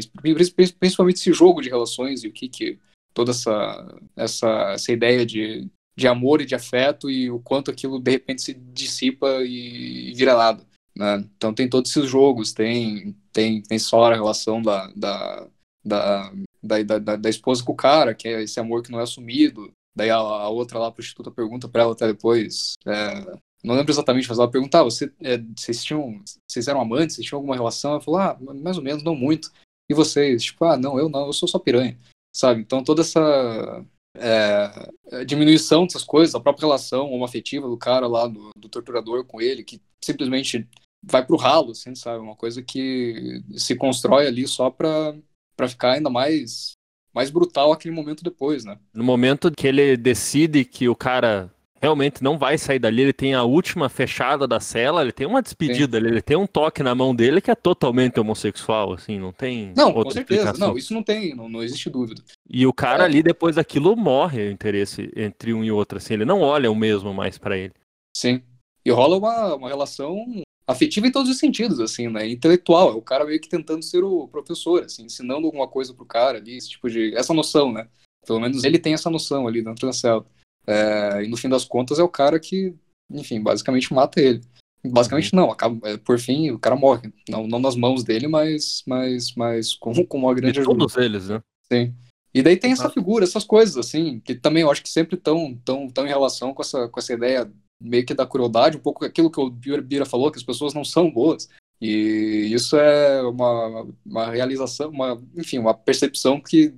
principalmente 0.78 1.16
esse 1.16 1.32
jogo 1.32 1.60
de 1.60 1.68
relações 1.68 2.24
e 2.24 2.28
o 2.28 2.32
que 2.32 2.48
que 2.48 2.78
toda 3.12 3.30
essa, 3.30 4.00
essa, 4.16 4.72
essa 4.72 4.92
ideia 4.92 5.24
de, 5.24 5.68
de 5.96 6.08
amor 6.08 6.40
e 6.40 6.46
de 6.46 6.54
afeto 6.54 7.08
e 7.08 7.30
o 7.30 7.38
quanto 7.38 7.70
aquilo 7.70 8.00
de 8.00 8.10
repente 8.10 8.42
se 8.42 8.54
dissipa 8.54 9.42
e 9.44 10.12
vira 10.14 10.36
nada. 10.36 10.66
Né? 10.96 11.24
Então 11.36 11.52
tem 11.52 11.68
todos 11.68 11.90
esses 11.90 12.08
jogos, 12.08 12.52
tem 12.52 13.16
tem 13.32 13.62
tem 13.62 13.78
só 13.78 14.04
a 14.04 14.14
relação 14.14 14.62
da 14.62 14.86
da, 14.94 15.48
da, 15.84 16.32
da, 16.62 16.98
da, 16.98 17.16
da 17.16 17.30
esposa 17.30 17.62
com 17.64 17.72
o 17.72 17.76
cara, 17.76 18.14
que 18.14 18.28
é 18.28 18.42
esse 18.42 18.58
amor 18.60 18.82
que 18.82 18.90
não 18.90 19.00
é 19.00 19.02
assumido. 19.02 19.70
Daí 19.96 20.10
a, 20.10 20.16
a 20.16 20.48
outra 20.48 20.78
lá, 20.78 20.88
a 20.88 20.92
prostituta, 20.92 21.30
pergunta 21.30 21.68
pra 21.68 21.82
ela 21.82 21.92
até 21.92 22.06
depois. 22.06 22.74
É, 22.86 23.38
não 23.62 23.74
lembro 23.74 23.92
exatamente, 23.92 24.28
mas 24.28 24.38
ela 24.38 24.50
perguntava: 24.50 24.84
você, 24.84 25.12
é, 25.20 25.38
vocês 25.56 25.84
tinham. 25.84 26.20
Vocês 26.48 26.68
eram 26.68 26.80
amantes? 26.80 27.16
Vocês 27.16 27.26
tinham 27.26 27.38
alguma 27.38 27.54
relação? 27.54 27.92
Ela 27.92 28.00
falou: 28.00 28.20
ah, 28.20 28.38
mais 28.62 28.76
ou 28.76 28.82
menos, 28.82 29.02
não 29.02 29.14
muito. 29.14 29.50
E 29.90 29.94
vocês? 29.94 30.44
Tipo, 30.44 30.64
ah, 30.64 30.76
não, 30.76 30.98
eu 30.98 31.08
não, 31.08 31.26
eu 31.26 31.32
sou 31.32 31.48
só 31.48 31.58
piranha. 31.58 31.98
Sabe? 32.34 32.60
Então 32.60 32.82
toda 32.82 33.02
essa 33.02 33.84
é, 34.16 35.24
diminuição 35.24 35.86
dessas 35.86 36.04
coisas, 36.04 36.34
a 36.34 36.40
própria 36.40 36.66
relação 36.66 37.10
homoafetiva 37.10 37.68
do 37.68 37.76
cara 37.76 38.06
lá, 38.06 38.26
do, 38.26 38.50
do 38.56 38.68
torturador 38.68 39.24
com 39.24 39.40
ele, 39.40 39.64
que 39.64 39.80
simplesmente 40.04 40.68
vai 41.06 41.24
pro 41.24 41.36
ralo, 41.36 41.70
assim, 41.72 41.94
sabe? 41.94 42.20
Uma 42.22 42.36
coisa 42.36 42.62
que 42.62 43.42
se 43.56 43.74
constrói 43.76 44.26
ali 44.26 44.46
só 44.46 44.70
pra, 44.70 45.14
pra 45.56 45.68
ficar 45.68 45.92
ainda 45.92 46.10
mais, 46.10 46.72
mais 47.14 47.30
brutal 47.30 47.72
aquele 47.72 47.94
momento 47.94 48.24
depois, 48.24 48.64
né? 48.64 48.78
No 48.92 49.04
momento 49.04 49.50
que 49.50 49.66
ele 49.66 49.96
decide 49.96 50.64
que 50.64 50.88
o 50.88 50.96
cara 50.96 51.50
realmente 51.80 52.22
não 52.24 52.38
vai 52.38 52.56
sair 52.56 52.78
dali, 52.78 53.02
ele 53.02 53.12
tem 53.12 53.34
a 53.34 53.42
última 53.42 53.90
fechada 53.90 54.48
da 54.48 54.58
cela, 54.58 55.02
ele 55.02 55.12
tem 55.12 55.26
uma 55.26 55.42
despedida 55.42 55.98
ele 55.98 56.22
tem 56.22 56.34
um 56.34 56.46
toque 56.46 56.82
na 56.82 56.94
mão 56.94 57.14
dele 57.14 57.42
que 57.42 57.50
é 57.50 57.54
totalmente 57.54 58.18
homossexual, 58.18 58.94
assim, 58.94 59.18
não 59.18 59.32
tem 59.32 59.74
Não, 59.76 59.92
com 59.92 60.10
certeza, 60.10 60.40
explicação. 60.44 60.68
não, 60.68 60.78
isso 60.78 60.94
não 60.94 61.02
tem, 61.02 61.34
não, 61.34 61.46
não 61.46 61.62
existe 61.62 61.90
dúvida. 61.90 62.22
E 62.48 62.66
o 62.66 62.72
cara 62.72 63.02
É. 63.02 63.06
ali, 63.06 63.22
depois 63.22 63.56
daquilo, 63.56 63.94
morre 63.94 64.48
o 64.48 64.50
interesse 64.50 65.12
entre 65.14 65.52
um 65.52 65.62
e 65.62 65.70
outro, 65.70 65.98
assim, 65.98 66.14
ele 66.14 66.24
não 66.24 66.40
olha 66.40 66.70
o 66.70 66.74
mesmo 66.74 67.12
mais 67.12 67.36
pra 67.36 67.58
ele. 67.58 67.74
Sim. 68.16 68.40
E 68.82 68.90
rola 68.90 69.18
uma, 69.18 69.54
uma 69.54 69.68
relação 69.68 70.24
afetiva 70.66 71.06
em 71.06 71.12
todos 71.12 71.30
os 71.30 71.38
sentidos, 71.38 71.80
assim, 71.80 72.08
né? 72.08 72.28
Intelectual. 72.28 72.90
É 72.90 72.94
o 72.94 73.02
cara 73.02 73.24
meio 73.24 73.40
que 73.40 73.48
tentando 73.48 73.82
ser 73.82 74.02
o 74.02 74.28
professor, 74.28 74.84
assim, 74.84 75.04
ensinando 75.04 75.46
alguma 75.46 75.68
coisa 75.68 75.92
pro 75.92 76.06
cara 76.06 76.38
ali, 76.38 76.56
esse 76.56 76.70
tipo 76.70 76.88
de. 76.88 77.14
Essa 77.14 77.34
noção, 77.34 77.72
né? 77.72 77.88
Pelo 78.26 78.40
menos 78.40 78.64
ele 78.64 78.78
tem 78.78 78.94
essa 78.94 79.10
noção 79.10 79.46
ali 79.46 79.62
dentro 79.62 79.86
da 79.86 79.92
cela. 79.92 80.24
É, 80.66 81.22
e 81.22 81.28
no 81.28 81.36
fim 81.36 81.48
das 81.48 81.64
contas 81.64 81.98
é 81.98 82.02
o 82.02 82.08
cara 82.08 82.40
que, 82.40 82.74
enfim, 83.10 83.42
basicamente 83.42 83.92
mata 83.92 84.20
ele. 84.20 84.40
Basicamente 84.86 85.34
não, 85.34 85.50
acaba, 85.50 85.88
é, 85.88 85.96
por 85.96 86.18
fim 86.18 86.50
o 86.50 86.58
cara 86.58 86.76
morre. 86.76 87.12
Não, 87.28 87.46
não 87.46 87.58
nas 87.58 87.76
mãos 87.76 88.02
dele, 88.02 88.26
mas, 88.26 88.82
mas, 88.86 89.34
mas 89.34 89.74
com, 89.74 89.92
com 90.06 90.18
uma 90.18 90.34
De 90.34 90.40
grande 90.40 90.60
ajuda. 90.60 90.78
todos 90.78 90.96
eles, 90.96 91.28
né? 91.28 91.42
Sim. 91.70 91.94
E 92.32 92.42
daí 92.42 92.56
tem 92.56 92.72
essa 92.72 92.90
figura, 92.90 93.24
essas 93.24 93.44
coisas, 93.44 93.76
assim, 93.76 94.18
que 94.18 94.34
também 94.34 94.62
eu 94.62 94.70
acho 94.70 94.82
que 94.82 94.88
sempre 94.88 95.14
estão 95.16 95.56
tão, 95.64 95.88
tão 95.88 96.04
em 96.04 96.08
relação 96.08 96.52
com 96.52 96.62
essa, 96.62 96.88
com 96.88 96.98
essa 96.98 97.12
ideia 97.12 97.50
meio 97.80 98.04
que 98.04 98.14
da 98.14 98.26
crueldade, 98.26 98.76
um 98.76 98.80
pouco 98.80 99.04
aquilo 99.04 99.30
que 99.30 99.40
o 99.40 99.50
Bira, 99.50 100.06
falou, 100.06 100.30
que 100.30 100.38
as 100.38 100.44
pessoas 100.44 100.74
não 100.74 100.84
são 100.84 101.10
boas. 101.10 101.48
E 101.80 102.48
isso 102.52 102.76
é 102.76 103.22
uma, 103.22 103.86
uma 104.04 104.30
realização, 104.30 104.90
uma, 104.90 105.22
enfim, 105.36 105.58
uma 105.58 105.74
percepção 105.74 106.40
que 106.40 106.72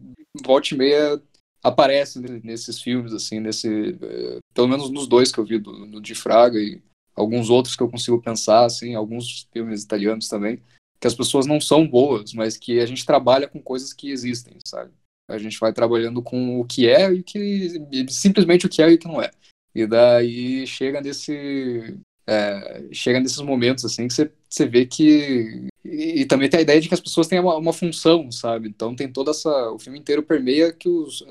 volta 0.45 0.75
e 0.75 0.77
meia 0.77 1.23
aparece 1.63 2.21
nesses 2.43 2.81
filmes, 2.81 3.13
assim, 3.13 3.41
nesse, 3.41 3.99
eh, 4.01 4.39
pelo 4.55 4.69
menos 4.69 4.91
nos 4.91 5.07
dois 5.07 5.33
que 5.33 5.39
eu 5.39 5.45
vi, 5.45 5.59
do, 5.59 5.87
do 5.87 6.01
de 6.01 6.15
Fraga 6.15 6.59
e 6.59 6.81
alguns 7.15 7.51
outros 7.51 7.75
que 7.75 7.83
eu 7.83 7.89
consigo 7.89 8.21
pensar, 8.21 8.65
assim, 8.65 8.95
alguns 8.95 9.49
filmes 9.53 9.83
italianos 9.83 10.29
também, 10.29 10.63
que 11.01 11.07
as 11.07 11.15
pessoas 11.15 11.47
não 11.47 11.61
são 11.61 11.87
boas, 11.87 12.33
mas 12.35 12.57
que 12.57 12.79
a 12.79 12.87
gente 12.87 13.05
trabalha 13.05 13.49
com 13.49 13.61
coisas 13.61 13.93
que 13.93 14.11
existem, 14.11 14.57
sabe? 14.65 14.93
A 15.29 15.39
gente 15.39 15.59
vai 15.59 15.73
trabalhando 15.73 16.23
com 16.23 16.61
o 16.61 16.65
que 16.65 16.89
é 16.89 17.13
e 17.13 17.23
que 17.23 18.07
simplesmente 18.11 18.67
o 18.67 18.69
que 18.69 18.81
é 18.81 18.91
e 18.91 18.95
o 18.95 18.99
que 18.99 19.09
não 19.09 19.21
é. 19.21 19.31
E 19.77 19.87
daí 19.87 20.67
chega 20.67 21.03
nesse 21.03 21.99
é, 22.27 22.89
chega 22.93 23.21
nesses 23.21 23.41
momentos 23.43 23.85
assim 23.85 24.09
que 24.09 24.15
você, 24.15 24.33
você 24.49 24.67
vê 24.67 24.87
que 24.87 25.69
e, 25.85 26.23
e 26.23 26.25
também 26.25 26.49
tem 26.49 26.59
a 26.59 26.63
ideia 26.63 26.81
de 26.81 26.89
que 26.89 26.95
as 26.95 27.01
pessoas 27.01 27.29
têm 27.29 27.39
uma, 27.39 27.57
uma 27.57 27.75
função, 27.75 28.33
sabe? 28.33 28.71
Então 28.71 28.97
tem 28.97 29.13
toda 29.13 29.33
essa 29.33 29.71
o 29.71 29.79
filme 29.79 29.99
inteiro 29.99 30.23
permeia 30.23 30.73
que 30.73 30.89
os 30.89 31.23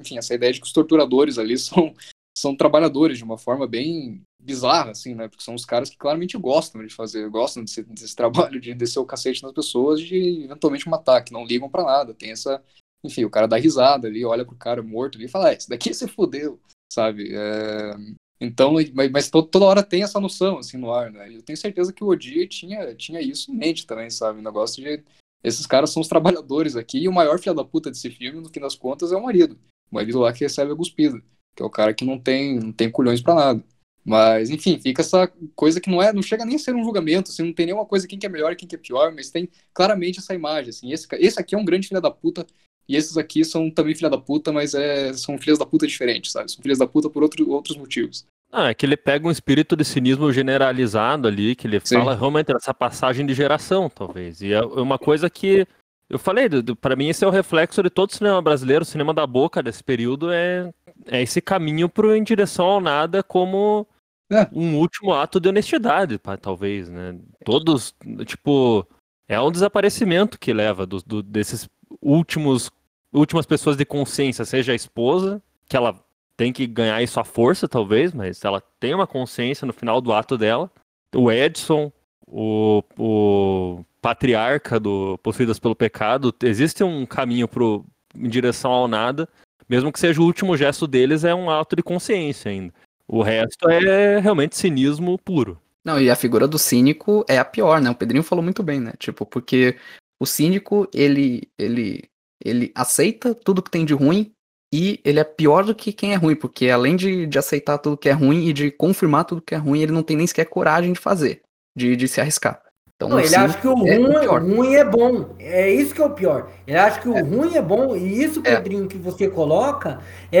enfim, 0.00 0.16
essa 0.16 0.34
ideia 0.34 0.54
de 0.54 0.60
que 0.60 0.66
os 0.66 0.72
torturadores 0.72 1.36
ali 1.36 1.56
são 1.58 1.94
são 2.34 2.56
trabalhadores 2.56 3.18
de 3.18 3.24
uma 3.24 3.36
forma 3.36 3.66
bem 3.66 4.22
bizarra, 4.40 4.92
assim, 4.92 5.14
né? 5.14 5.28
Porque 5.28 5.44
são 5.44 5.54
os 5.54 5.66
caras 5.66 5.90
que 5.90 5.98
claramente 5.98 6.36
gostam 6.38 6.84
de 6.84 6.94
fazer, 6.94 7.28
gostam 7.28 7.62
desse, 7.62 7.82
desse 7.82 8.16
trabalho 8.16 8.58
de 8.58 8.72
descer 8.72 9.00
o 9.00 9.04
cacete 9.04 9.42
nas 9.42 9.52
pessoas, 9.52 10.00
de 10.00 10.44
eventualmente 10.44 10.88
matar, 10.88 11.22
que 11.22 11.32
não 11.32 11.44
ligam 11.44 11.68
pra 11.68 11.84
nada. 11.84 12.14
Tem 12.14 12.30
essa. 12.30 12.62
Enfim, 13.04 13.24
o 13.24 13.30
cara 13.30 13.46
dá 13.46 13.56
risada 13.56 14.08
ali, 14.08 14.24
olha 14.24 14.46
pro 14.46 14.56
cara 14.56 14.82
morto 14.82 15.18
ali 15.18 15.26
e 15.26 15.28
fala: 15.28 15.48
ah, 15.48 15.52
esse 15.52 15.68
daqui 15.68 15.92
você 15.92 16.08
fodeu, 16.08 16.58
sabe? 16.92 17.34
É... 17.34 17.94
Então, 18.40 18.72
mas, 18.92 19.10
mas 19.10 19.30
to- 19.30 19.42
toda 19.44 19.64
hora 19.66 19.82
tem 19.82 20.02
essa 20.02 20.18
noção, 20.18 20.58
assim, 20.58 20.76
no 20.76 20.92
ar, 20.92 21.10
né? 21.12 21.32
Eu 21.32 21.42
tenho 21.42 21.56
certeza 21.56 21.92
que 21.92 22.02
o 22.02 22.08
Odir 22.08 22.48
tinha, 22.48 22.94
tinha 22.94 23.20
isso 23.20 23.52
em 23.52 23.56
mente 23.56 23.86
também, 23.86 24.10
sabe? 24.10 24.40
O 24.40 24.42
negócio 24.42 24.82
de. 24.82 25.02
Esses 25.44 25.66
caras 25.66 25.90
são 25.90 26.00
os 26.00 26.08
trabalhadores 26.08 26.76
aqui, 26.76 26.98
e 26.98 27.08
o 27.08 27.12
maior 27.12 27.38
filho 27.38 27.54
da 27.54 27.64
puta 27.64 27.90
desse 27.90 28.10
filme, 28.10 28.40
no 28.40 28.48
fim 28.48 28.60
das 28.60 28.74
contas, 28.76 29.12
é 29.12 29.16
o 29.16 29.22
marido. 29.22 29.58
O 29.90 29.94
marido 29.96 30.20
lá 30.20 30.32
que 30.32 30.44
recebe 30.44 30.72
a 30.72 30.76
cuspida 30.76 31.20
que 31.54 31.62
é 31.62 31.66
o 31.66 31.70
cara 31.70 31.94
que 31.94 32.04
não 32.04 32.18
tem, 32.18 32.58
não 32.58 32.72
tem 32.72 32.90
culhões 32.90 33.20
pra 33.20 33.34
nada. 33.34 33.64
Mas, 34.04 34.50
enfim, 34.50 34.78
fica 34.80 35.00
essa 35.00 35.28
coisa 35.54 35.80
que 35.80 35.88
não 35.90 36.02
é, 36.02 36.12
não 36.12 36.22
chega 36.22 36.44
nem 36.44 36.56
a 36.56 36.58
ser 36.58 36.74
um 36.74 36.82
julgamento, 36.82 37.30
assim, 37.30 37.44
não 37.44 37.52
tem 37.52 37.66
nenhuma 37.66 37.86
coisa 37.86 38.08
quem 38.08 38.18
que 38.18 38.26
é 38.26 38.28
melhor 38.28 38.52
e 38.52 38.56
quem 38.56 38.66
que 38.66 38.74
é 38.74 38.78
pior, 38.78 39.12
mas 39.14 39.30
tem 39.30 39.48
claramente 39.72 40.18
essa 40.18 40.34
imagem, 40.34 40.70
assim, 40.70 40.92
esse, 40.92 41.06
esse 41.12 41.38
aqui 41.38 41.54
é 41.54 41.58
um 41.58 41.64
grande 41.64 41.86
filho 41.86 42.00
da 42.00 42.10
puta, 42.10 42.44
e 42.88 42.96
esses 42.96 43.16
aqui 43.16 43.44
são 43.44 43.70
também 43.70 43.94
filha 43.94 44.10
da 44.10 44.18
puta, 44.18 44.52
mas 44.52 44.74
é, 44.74 45.12
são 45.12 45.38
filhas 45.38 45.58
da 45.58 45.66
puta 45.66 45.86
diferentes, 45.86 46.32
sabe? 46.32 46.50
São 46.50 46.62
filhas 46.62 46.78
da 46.78 46.86
puta 46.86 47.08
por 47.08 47.22
outro, 47.22 47.48
outros 47.50 47.76
motivos. 47.76 48.24
Ah, 48.50 48.68
é 48.68 48.74
que 48.74 48.84
ele 48.84 48.96
pega 48.98 49.26
um 49.26 49.30
espírito 49.30 49.74
de 49.74 49.84
cinismo 49.84 50.30
generalizado 50.32 51.26
ali, 51.26 51.54
que 51.56 51.66
ele 51.66 51.80
Sim. 51.82 51.96
fala 51.98 52.14
realmente 52.14 52.52
dessa 52.52 52.74
passagem 52.74 53.24
de 53.24 53.32
geração, 53.32 53.88
talvez. 53.88 54.42
E 54.42 54.52
é 54.52 54.62
uma 54.62 54.98
coisa 54.98 55.30
que 55.30 55.66
eu 56.10 56.18
falei, 56.18 56.46
pra 56.80 56.94
mim 56.94 57.08
esse 57.08 57.24
é 57.24 57.26
o 57.26 57.30
reflexo 57.30 57.82
de 57.82 57.88
todo 57.88 58.10
o 58.10 58.14
cinema 58.14 58.42
brasileiro, 58.42 58.82
o 58.82 58.86
cinema 58.86 59.14
da 59.14 59.26
boca 59.26 59.62
desse 59.62 59.82
período 59.82 60.30
é, 60.30 60.70
é 61.06 61.22
esse 61.22 61.40
caminho 61.40 61.88
pro 61.88 62.14
em 62.14 62.22
direção 62.22 62.66
ao 62.66 62.80
nada 62.82 63.22
como 63.22 63.86
É. 64.30 64.46
um 64.52 64.76
último 64.76 65.14
ato 65.14 65.40
de 65.40 65.48
honestidade, 65.48 66.20
talvez, 66.40 66.90
né? 66.90 67.18
Todos, 67.46 67.94
tipo, 68.26 68.86
é 69.26 69.40
um 69.40 69.50
desaparecimento 69.50 70.38
que 70.38 70.52
leva 70.52 70.84
do, 70.84 71.00
do- 71.02 71.22
desses 71.22 71.66
últimos 72.02 72.70
últimas 73.12 73.44
pessoas 73.46 73.76
de 73.76 73.84
consciência, 73.84 74.44
seja 74.44 74.72
a 74.72 74.74
esposa, 74.74 75.42
que 75.68 75.76
ela 75.76 75.94
tem 76.36 76.52
que 76.52 76.66
ganhar 76.66 77.02
isso 77.02 77.20
à 77.20 77.24
força, 77.24 77.68
talvez, 77.68 78.12
mas 78.12 78.42
ela 78.44 78.62
tem 78.80 78.94
uma 78.94 79.06
consciência 79.06 79.66
no 79.66 79.72
final 79.72 80.00
do 80.00 80.12
ato 80.12 80.38
dela. 80.38 80.70
O 81.14 81.30
Edson, 81.30 81.92
o, 82.26 82.82
o 82.98 83.84
patriarca 84.00 84.80
do 84.80 85.18
Possuídas 85.18 85.58
pelo 85.58 85.76
Pecado, 85.76 86.34
existe 86.42 86.82
um 86.82 87.04
caminho 87.04 87.46
pro, 87.46 87.84
em 88.16 88.28
direção 88.28 88.70
ao 88.70 88.88
nada, 88.88 89.28
mesmo 89.68 89.92
que 89.92 90.00
seja 90.00 90.20
o 90.20 90.24
último 90.24 90.56
gesto 90.56 90.86
deles, 90.86 91.22
é 91.22 91.34
um 91.34 91.50
ato 91.50 91.76
de 91.76 91.82
consciência 91.82 92.50
ainda. 92.50 92.72
O 93.06 93.22
resto 93.22 93.68
é 93.68 94.18
realmente 94.18 94.56
cinismo 94.56 95.18
puro. 95.18 95.60
Não, 95.84 96.00
e 96.00 96.10
a 96.10 96.16
figura 96.16 96.46
do 96.46 96.58
cínico 96.58 97.24
é 97.28 97.38
a 97.38 97.44
pior, 97.44 97.80
né? 97.80 97.90
O 97.90 97.94
Pedrinho 97.94 98.22
falou 98.22 98.42
muito 98.42 98.62
bem, 98.62 98.80
né? 98.80 98.92
Tipo, 98.98 99.26
porque 99.26 99.76
o 100.22 100.26
cínico, 100.26 100.88
ele, 100.94 101.48
ele, 101.58 102.04
ele 102.44 102.70
aceita 102.76 103.34
tudo 103.34 103.60
que 103.60 103.70
tem 103.70 103.84
de 103.84 103.92
ruim 103.92 104.30
e 104.72 105.00
ele 105.04 105.18
é 105.18 105.24
pior 105.24 105.64
do 105.64 105.74
que 105.74 105.92
quem 105.92 106.12
é 106.12 106.16
ruim, 106.16 106.36
porque 106.36 106.70
além 106.70 106.94
de, 106.94 107.26
de 107.26 107.38
aceitar 107.38 107.78
tudo 107.78 107.96
que 107.96 108.08
é 108.08 108.12
ruim 108.12 108.46
e 108.46 108.52
de 108.52 108.70
confirmar 108.70 109.24
tudo 109.24 109.42
que 109.42 109.52
é 109.52 109.58
ruim, 109.58 109.82
ele 109.82 109.90
não 109.90 110.02
tem 110.04 110.16
nem 110.16 110.26
sequer 110.26 110.44
coragem 110.44 110.92
de 110.92 111.00
fazer, 111.00 111.42
de, 111.76 111.96
de 111.96 112.06
se 112.06 112.20
arriscar. 112.20 112.62
Então, 112.94 113.08
Não, 113.08 113.18
ele 113.18 113.34
acha 113.34 113.58
que 113.58 113.66
o 113.66 113.84
é 113.84 113.96
ruim, 113.96 114.26
o 114.26 114.38
ruim 114.38 114.74
é 114.76 114.84
bom. 114.84 115.34
É 115.40 115.68
isso 115.68 115.92
que 115.92 116.00
é 116.00 116.04
o 116.04 116.10
pior. 116.10 116.52
Ele 116.64 116.76
acha 116.76 117.00
que 117.00 117.08
o 117.08 117.24
ruim 117.24 117.56
é 117.56 117.62
bom. 117.62 117.96
E 117.96 118.22
isso, 118.22 118.40
É. 118.44 118.54
Pedrinho, 118.54 118.86
que 118.86 118.96
você 118.96 119.28
coloca, 119.28 119.98
é, 120.30 120.40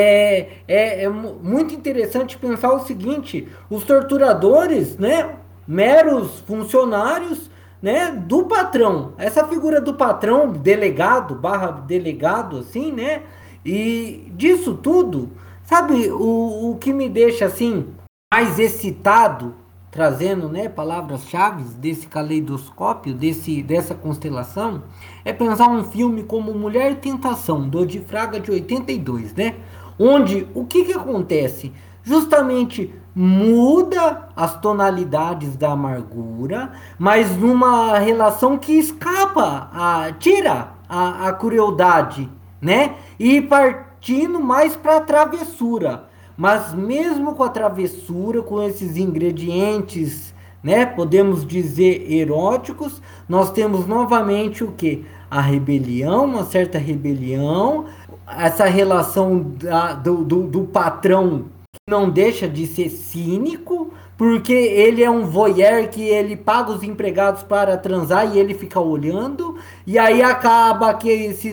é, 0.00 0.48
é, 0.66 1.04
é 1.04 1.08
mu- 1.08 1.38
muito 1.40 1.72
interessante 1.72 2.36
pensar 2.36 2.72
o 2.72 2.84
seguinte: 2.84 3.46
os 3.70 3.84
torturadores, 3.84 4.98
né? 4.98 5.36
Meros 5.68 6.40
funcionários 6.40 7.48
né, 7.82 8.10
do 8.12 8.44
patrão. 8.44 9.12
Essa 9.16 9.46
figura 9.46 9.80
do 9.80 9.94
patrão, 9.94 10.52
delegado, 10.52 11.34
barra 11.34 11.70
delegado, 11.70 12.58
assim, 12.58 12.92
né? 12.92 13.22
E 13.64 14.30
disso 14.34 14.74
tudo, 14.74 15.30
sabe, 15.64 16.10
o, 16.10 16.70
o 16.70 16.78
que 16.78 16.92
me 16.92 17.08
deixa 17.08 17.46
assim 17.46 17.88
mais 18.32 18.58
excitado 18.58 19.54
trazendo 19.90 20.48
né, 20.48 20.68
palavras-chave 20.68 21.64
desse 21.74 22.06
caleidoscópio, 22.06 23.12
desse, 23.12 23.62
dessa 23.62 23.94
constelação, 23.94 24.84
é 25.24 25.32
pensar 25.32 25.68
um 25.68 25.82
filme 25.82 26.22
como 26.22 26.54
Mulher 26.54 26.92
e 26.92 26.94
Tentação, 26.94 27.68
do 27.68 27.84
de 27.84 27.98
Fraga 27.98 28.38
de 28.38 28.50
82, 28.50 29.34
né? 29.34 29.56
Onde 29.98 30.46
o 30.54 30.64
que, 30.64 30.84
que 30.84 30.92
acontece? 30.92 31.72
Justamente 32.02 32.94
muda 33.14 34.28
as 34.34 34.60
tonalidades 34.60 35.56
da 35.56 35.72
amargura, 35.72 36.72
mas 36.98 37.36
numa 37.36 37.98
relação 37.98 38.56
que 38.56 38.72
escapa, 38.72 39.68
a, 39.72 40.12
tira 40.18 40.68
a, 40.88 41.28
a 41.28 41.32
crueldade, 41.32 42.28
né? 42.60 42.96
E 43.18 43.40
partindo 43.40 44.40
mais 44.40 44.76
para 44.76 44.96
a 44.98 45.00
travessura. 45.00 46.04
Mas 46.36 46.72
mesmo 46.72 47.34
com 47.34 47.42
a 47.42 47.50
travessura, 47.50 48.40
com 48.42 48.62
esses 48.62 48.96
ingredientes 48.96 50.32
né? 50.62 50.86
Podemos 50.86 51.46
dizer 51.46 52.10
eróticos. 52.10 53.00
Nós 53.28 53.50
temos 53.50 53.86
novamente 53.86 54.62
o 54.62 54.72
que? 54.72 55.04
A 55.30 55.40
rebelião, 55.40 56.24
uma 56.24 56.44
certa 56.44 56.78
rebelião, 56.78 57.86
essa 58.26 58.64
relação 58.64 59.54
da, 59.56 59.92
do, 59.92 60.24
do, 60.24 60.42
do 60.42 60.62
patrão 60.64 61.46
não 61.88 62.08
deixa 62.08 62.48
de 62.48 62.66
ser 62.66 62.88
cínico, 62.88 63.92
porque 64.16 64.52
ele 64.52 65.02
é 65.02 65.10
um 65.10 65.24
voyeur 65.26 65.88
que 65.88 66.02
ele 66.02 66.36
paga 66.36 66.72
os 66.72 66.82
empregados 66.82 67.42
para 67.42 67.76
transar 67.76 68.34
e 68.34 68.38
ele 68.38 68.54
fica 68.54 68.78
olhando, 68.78 69.58
e 69.90 69.98
aí 69.98 70.22
acaba 70.22 70.94
que 70.94 71.32
se 71.32 71.52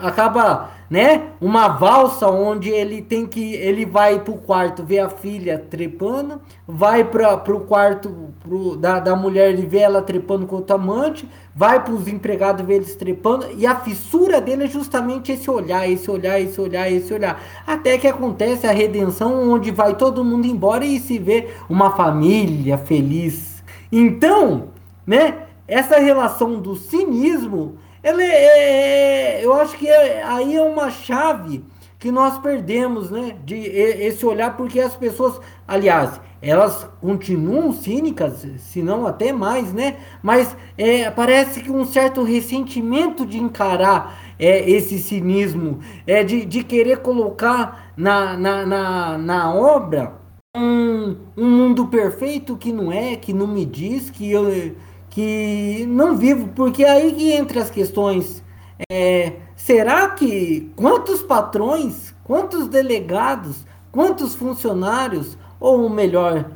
acaba, 0.00 0.70
né, 0.88 1.24
uma 1.38 1.68
valsa 1.68 2.26
onde 2.26 2.70
ele 2.70 3.02
tem 3.02 3.26
que 3.26 3.52
ele 3.56 3.84
vai 3.84 4.18
pro 4.20 4.36
quarto 4.36 4.82
ver 4.82 5.00
a 5.00 5.10
filha 5.10 5.58
trepando, 5.58 6.40
vai 6.66 7.04
para 7.04 7.36
pro 7.36 7.60
quarto 7.60 8.32
pro, 8.40 8.78
da, 8.78 8.98
da 8.98 9.14
mulher 9.14 9.58
e 9.58 9.66
vê 9.66 9.80
ela 9.80 10.00
trepando 10.00 10.46
com 10.46 10.56
o 10.56 10.64
amante, 10.72 11.28
vai 11.54 11.84
para 11.84 11.92
os 11.92 12.08
empregados 12.08 12.64
ver 12.64 12.76
eles 12.76 12.96
trepando, 12.96 13.48
e 13.58 13.66
a 13.66 13.76
fissura 13.76 14.40
dele 14.40 14.64
é 14.64 14.68
justamente 14.68 15.30
esse 15.30 15.50
olhar, 15.50 15.86
esse 15.86 16.10
olhar, 16.10 16.40
esse 16.40 16.58
olhar, 16.58 16.90
esse 16.90 17.12
olhar. 17.12 17.42
Até 17.66 17.98
que 17.98 18.08
acontece 18.08 18.66
a 18.66 18.72
redenção, 18.72 19.52
onde 19.52 19.70
vai 19.70 19.94
todo 19.94 20.24
mundo 20.24 20.46
embora 20.46 20.86
e 20.86 20.98
se 20.98 21.18
vê 21.18 21.48
uma 21.68 21.90
família 21.90 22.78
feliz. 22.78 23.62
Então, 23.92 24.68
né, 25.06 25.44
essa 25.66 25.98
relação 25.98 26.60
do 26.60 26.74
cinismo, 26.74 27.76
ela 28.02 28.22
é, 28.22 29.38
é 29.38 29.44
eu 29.44 29.52
acho 29.54 29.76
que 29.76 29.88
é, 29.88 30.22
aí 30.22 30.56
é 30.56 30.62
uma 30.62 30.90
chave 30.90 31.64
que 31.98 32.12
nós 32.12 32.38
perdemos, 32.38 33.10
né, 33.10 33.34
de 33.46 33.54
esse 33.56 34.26
olhar, 34.26 34.58
porque 34.58 34.78
as 34.78 34.94
pessoas, 34.94 35.40
aliás, 35.66 36.20
elas 36.42 36.86
continuam 37.00 37.72
cínicas, 37.72 38.46
se 38.58 38.82
não 38.82 39.06
até 39.06 39.32
mais, 39.32 39.72
né? 39.72 39.96
Mas 40.22 40.54
é, 40.76 41.10
parece 41.10 41.62
que 41.62 41.70
um 41.70 41.86
certo 41.86 42.22
ressentimento 42.22 43.24
de 43.24 43.38
encarar 43.38 44.34
é, 44.38 44.68
esse 44.68 44.98
cinismo, 44.98 45.78
é 46.06 46.22
de, 46.22 46.44
de 46.44 46.62
querer 46.62 46.98
colocar 46.98 47.92
na, 47.96 48.36
na, 48.36 48.66
na, 48.66 49.18
na 49.18 49.54
obra 49.54 50.12
um, 50.54 51.16
um 51.36 51.50
mundo 51.50 51.86
perfeito 51.86 52.56
que 52.56 52.72
não 52.72 52.92
é, 52.92 53.16
que 53.16 53.32
não 53.32 53.46
me 53.46 53.64
diz, 53.64 54.10
que 54.10 54.30
eu 54.30 54.74
que 55.14 55.86
não 55.86 56.16
vivo, 56.16 56.48
porque 56.48 56.84
aí 56.84 57.14
que 57.14 57.32
entra 57.32 57.62
as 57.62 57.70
questões. 57.70 58.42
É, 58.90 59.36
será 59.54 60.10
que 60.10 60.72
quantos 60.74 61.22
patrões, 61.22 62.12
quantos 62.24 62.66
delegados, 62.66 63.64
quantos 63.92 64.34
funcionários 64.34 65.38
ou 65.60 65.88
melhor, 65.88 66.50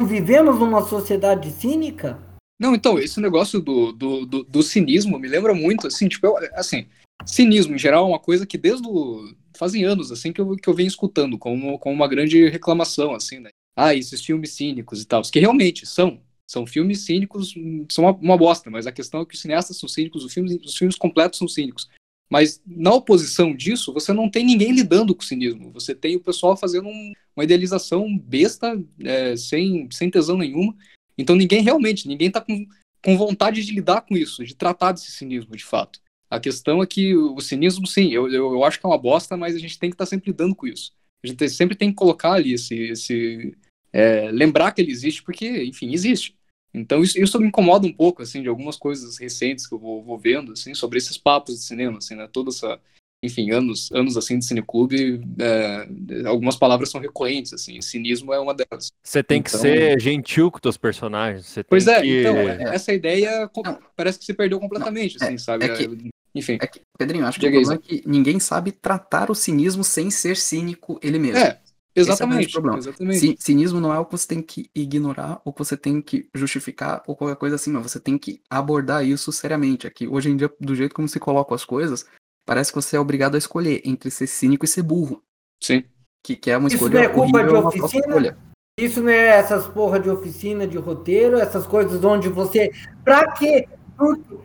não 0.00 0.08
vivemos 0.08 0.58
numa 0.58 0.82
sociedade 0.82 1.52
cínica? 1.52 2.18
Não, 2.58 2.74
então, 2.74 2.98
esse 2.98 3.20
negócio 3.20 3.60
do, 3.60 3.92
do, 3.92 4.26
do, 4.26 4.42
do 4.42 4.62
cinismo 4.62 5.18
me 5.18 5.28
lembra 5.28 5.54
muito, 5.54 5.86
assim, 5.86 6.08
tipo, 6.08 6.26
eu, 6.26 6.36
assim, 6.54 6.86
cinismo 7.24 7.76
em 7.76 7.78
geral 7.78 8.04
é 8.04 8.08
uma 8.08 8.18
coisa 8.18 8.44
que 8.44 8.58
desde 8.58 8.86
o, 8.86 9.32
fazem 9.56 9.84
anos, 9.84 10.10
assim, 10.10 10.32
que 10.32 10.40
eu, 10.40 10.56
que 10.56 10.68
eu 10.68 10.74
venho 10.74 10.88
escutando 10.88 11.38
como, 11.38 11.78
como 11.78 11.94
uma 11.94 12.08
grande 12.08 12.48
reclamação, 12.48 13.14
assim, 13.14 13.38
né? 13.38 13.50
Ah, 13.76 13.94
esses 13.94 14.20
filmes 14.22 14.50
cínicos 14.50 15.00
e 15.00 15.06
tal, 15.06 15.22
que 15.22 15.38
realmente 15.38 15.86
são, 15.86 16.20
são 16.50 16.66
filmes 16.66 17.02
cínicos, 17.02 17.54
são 17.88 18.02
uma, 18.02 18.12
uma 18.12 18.36
bosta, 18.36 18.68
mas 18.68 18.84
a 18.84 18.90
questão 18.90 19.20
é 19.20 19.24
que 19.24 19.36
os 19.36 19.40
cineastas 19.40 19.76
são 19.76 19.88
cínicos, 19.88 20.24
os 20.24 20.34
filmes, 20.34 20.58
os 20.64 20.76
filmes 20.76 20.96
completos 20.96 21.38
são 21.38 21.46
cínicos. 21.46 21.88
Mas 22.28 22.60
na 22.66 22.92
oposição 22.92 23.54
disso, 23.54 23.92
você 23.92 24.12
não 24.12 24.28
tem 24.28 24.44
ninguém 24.44 24.72
lidando 24.72 25.14
com 25.14 25.22
o 25.22 25.24
cinismo. 25.24 25.70
Você 25.70 25.94
tem 25.94 26.16
o 26.16 26.20
pessoal 26.20 26.56
fazendo 26.56 26.88
um, 26.88 27.12
uma 27.36 27.44
idealização 27.44 28.18
besta, 28.18 28.76
é, 28.98 29.36
sem, 29.36 29.88
sem 29.92 30.10
tesão 30.10 30.36
nenhuma. 30.36 30.74
Então 31.16 31.36
ninguém 31.36 31.62
realmente, 31.62 32.08
ninguém 32.08 32.26
está 32.26 32.40
com, 32.40 32.66
com 33.00 33.16
vontade 33.16 33.64
de 33.64 33.72
lidar 33.72 34.00
com 34.00 34.16
isso, 34.16 34.44
de 34.44 34.56
tratar 34.56 34.90
desse 34.90 35.12
cinismo 35.12 35.54
de 35.54 35.64
fato. 35.64 36.00
A 36.28 36.40
questão 36.40 36.82
é 36.82 36.86
que 36.86 37.14
o 37.14 37.40
cinismo, 37.40 37.86
sim, 37.86 38.10
eu, 38.10 38.26
eu, 38.26 38.54
eu 38.54 38.64
acho 38.64 38.80
que 38.80 38.86
é 38.86 38.88
uma 38.88 38.98
bosta, 38.98 39.36
mas 39.36 39.54
a 39.54 39.58
gente 39.60 39.78
tem 39.78 39.88
que 39.88 39.94
estar 39.94 40.04
tá 40.04 40.10
sempre 40.10 40.32
lidando 40.32 40.56
com 40.56 40.66
isso. 40.66 40.90
A 41.22 41.28
gente 41.28 41.48
sempre 41.50 41.76
tem 41.76 41.90
que 41.90 41.96
colocar 41.96 42.32
ali 42.32 42.54
esse. 42.54 42.74
esse 42.74 43.56
é, 43.92 44.30
lembrar 44.32 44.72
que 44.72 44.80
ele 44.80 44.90
existe, 44.90 45.22
porque, 45.22 45.62
enfim, 45.64 45.92
existe. 45.92 46.39
Então 46.72 47.02
isso, 47.02 47.18
isso 47.20 47.40
me 47.40 47.48
incomoda 47.48 47.86
um 47.86 47.92
pouco, 47.92 48.22
assim, 48.22 48.42
de 48.42 48.48
algumas 48.48 48.76
coisas 48.76 49.18
recentes 49.18 49.66
que 49.66 49.74
eu 49.74 49.78
vou, 49.78 50.02
vou 50.02 50.18
vendo, 50.18 50.52
assim, 50.52 50.74
sobre 50.74 50.98
esses 50.98 51.18
papos 51.18 51.56
de 51.56 51.64
cinema, 51.64 51.98
assim, 51.98 52.14
né? 52.14 52.28
Toda 52.32 52.50
essa, 52.50 52.78
enfim, 53.22 53.50
anos, 53.50 53.90
anos 53.92 54.16
assim 54.16 54.38
de 54.38 54.44
cineclube, 54.44 55.20
é, 55.38 56.26
algumas 56.26 56.56
palavras 56.56 56.90
são 56.90 57.00
recorrentes, 57.00 57.52
assim, 57.52 57.80
cinismo 57.82 58.32
é 58.32 58.40
uma 58.40 58.54
delas. 58.54 58.92
Você 59.02 59.22
tem 59.22 59.40
então... 59.40 59.52
que 59.52 59.58
ser 59.58 60.00
gentil 60.00 60.50
com 60.50 60.58
teus 60.58 60.76
personagens. 60.76 61.54
pois 61.68 61.86
é, 61.86 62.00
que... 62.00 62.20
então, 62.20 62.36
essa 62.72 62.92
ideia 62.92 63.50
Não. 63.64 63.78
parece 63.94 64.18
que 64.18 64.24
se 64.24 64.32
perdeu 64.32 64.58
completamente, 64.58 65.18
Não, 65.20 65.26
assim, 65.26 65.34
é, 65.34 65.38
sabe? 65.38 65.64
É 65.64 65.76
que... 65.76 66.10
Enfim. 66.32 66.58
É 66.60 66.66
que, 66.66 66.80
Pedrinho, 66.96 67.26
acho 67.26 67.40
que 67.40 67.46
o 67.46 67.50
problema 67.50 67.74
é 67.74 67.78
que 67.78 68.02
ninguém 68.06 68.38
sabe 68.38 68.70
tratar 68.70 69.32
o 69.32 69.34
cinismo 69.34 69.82
sem 69.82 70.10
ser 70.10 70.36
cínico 70.36 70.98
ele 71.02 71.18
mesmo. 71.18 71.38
É, 71.38 71.58
Exatamente. 71.94 72.56
É 72.56 72.76
exatamente. 72.76 73.36
Cinismo 73.40 73.80
não 73.80 73.92
é 73.92 73.98
o 73.98 74.04
que 74.04 74.12
você 74.12 74.28
tem 74.28 74.42
que 74.42 74.70
ignorar, 74.74 75.40
ou 75.44 75.52
que 75.52 75.58
você 75.58 75.76
tem 75.76 76.00
que 76.00 76.28
justificar, 76.34 77.02
ou 77.06 77.16
qualquer 77.16 77.36
coisa 77.36 77.56
assim, 77.56 77.72
mas 77.72 77.82
você 77.82 78.00
tem 78.00 78.16
que 78.16 78.40
abordar 78.48 79.04
isso 79.04 79.32
seriamente. 79.32 79.86
Aqui, 79.86 80.06
hoje 80.06 80.30
em 80.30 80.36
dia, 80.36 80.52
do 80.60 80.74
jeito 80.74 80.94
como 80.94 81.08
se 81.08 81.18
colocam 81.18 81.54
as 81.54 81.64
coisas, 81.64 82.06
parece 82.46 82.72
que 82.72 82.76
você 82.80 82.96
é 82.96 83.00
obrigado 83.00 83.34
a 83.34 83.38
escolher 83.38 83.82
entre 83.84 84.10
ser 84.10 84.26
cínico 84.26 84.64
e 84.64 84.68
ser 84.68 84.82
burro. 84.82 85.22
Sim. 85.62 85.84
Que, 86.22 86.36
que 86.36 86.50
é 86.50 86.56
uma 86.56 86.68
isso 86.68 86.76
escolha. 86.76 87.00
Isso 87.00 87.08
não 87.08 87.10
é 87.10 87.14
culpa 87.14 87.44
de 87.44 87.54
oficina? 87.54 88.38
Isso 88.78 89.02
não 89.02 89.10
é 89.10 89.26
essas 89.26 89.66
porra 89.66 90.00
de 90.00 90.08
oficina, 90.08 90.66
de 90.66 90.78
roteiro, 90.78 91.38
essas 91.38 91.66
coisas 91.66 92.02
onde 92.04 92.28
você. 92.28 92.70
Pra 93.04 93.32
quê? 93.32 93.68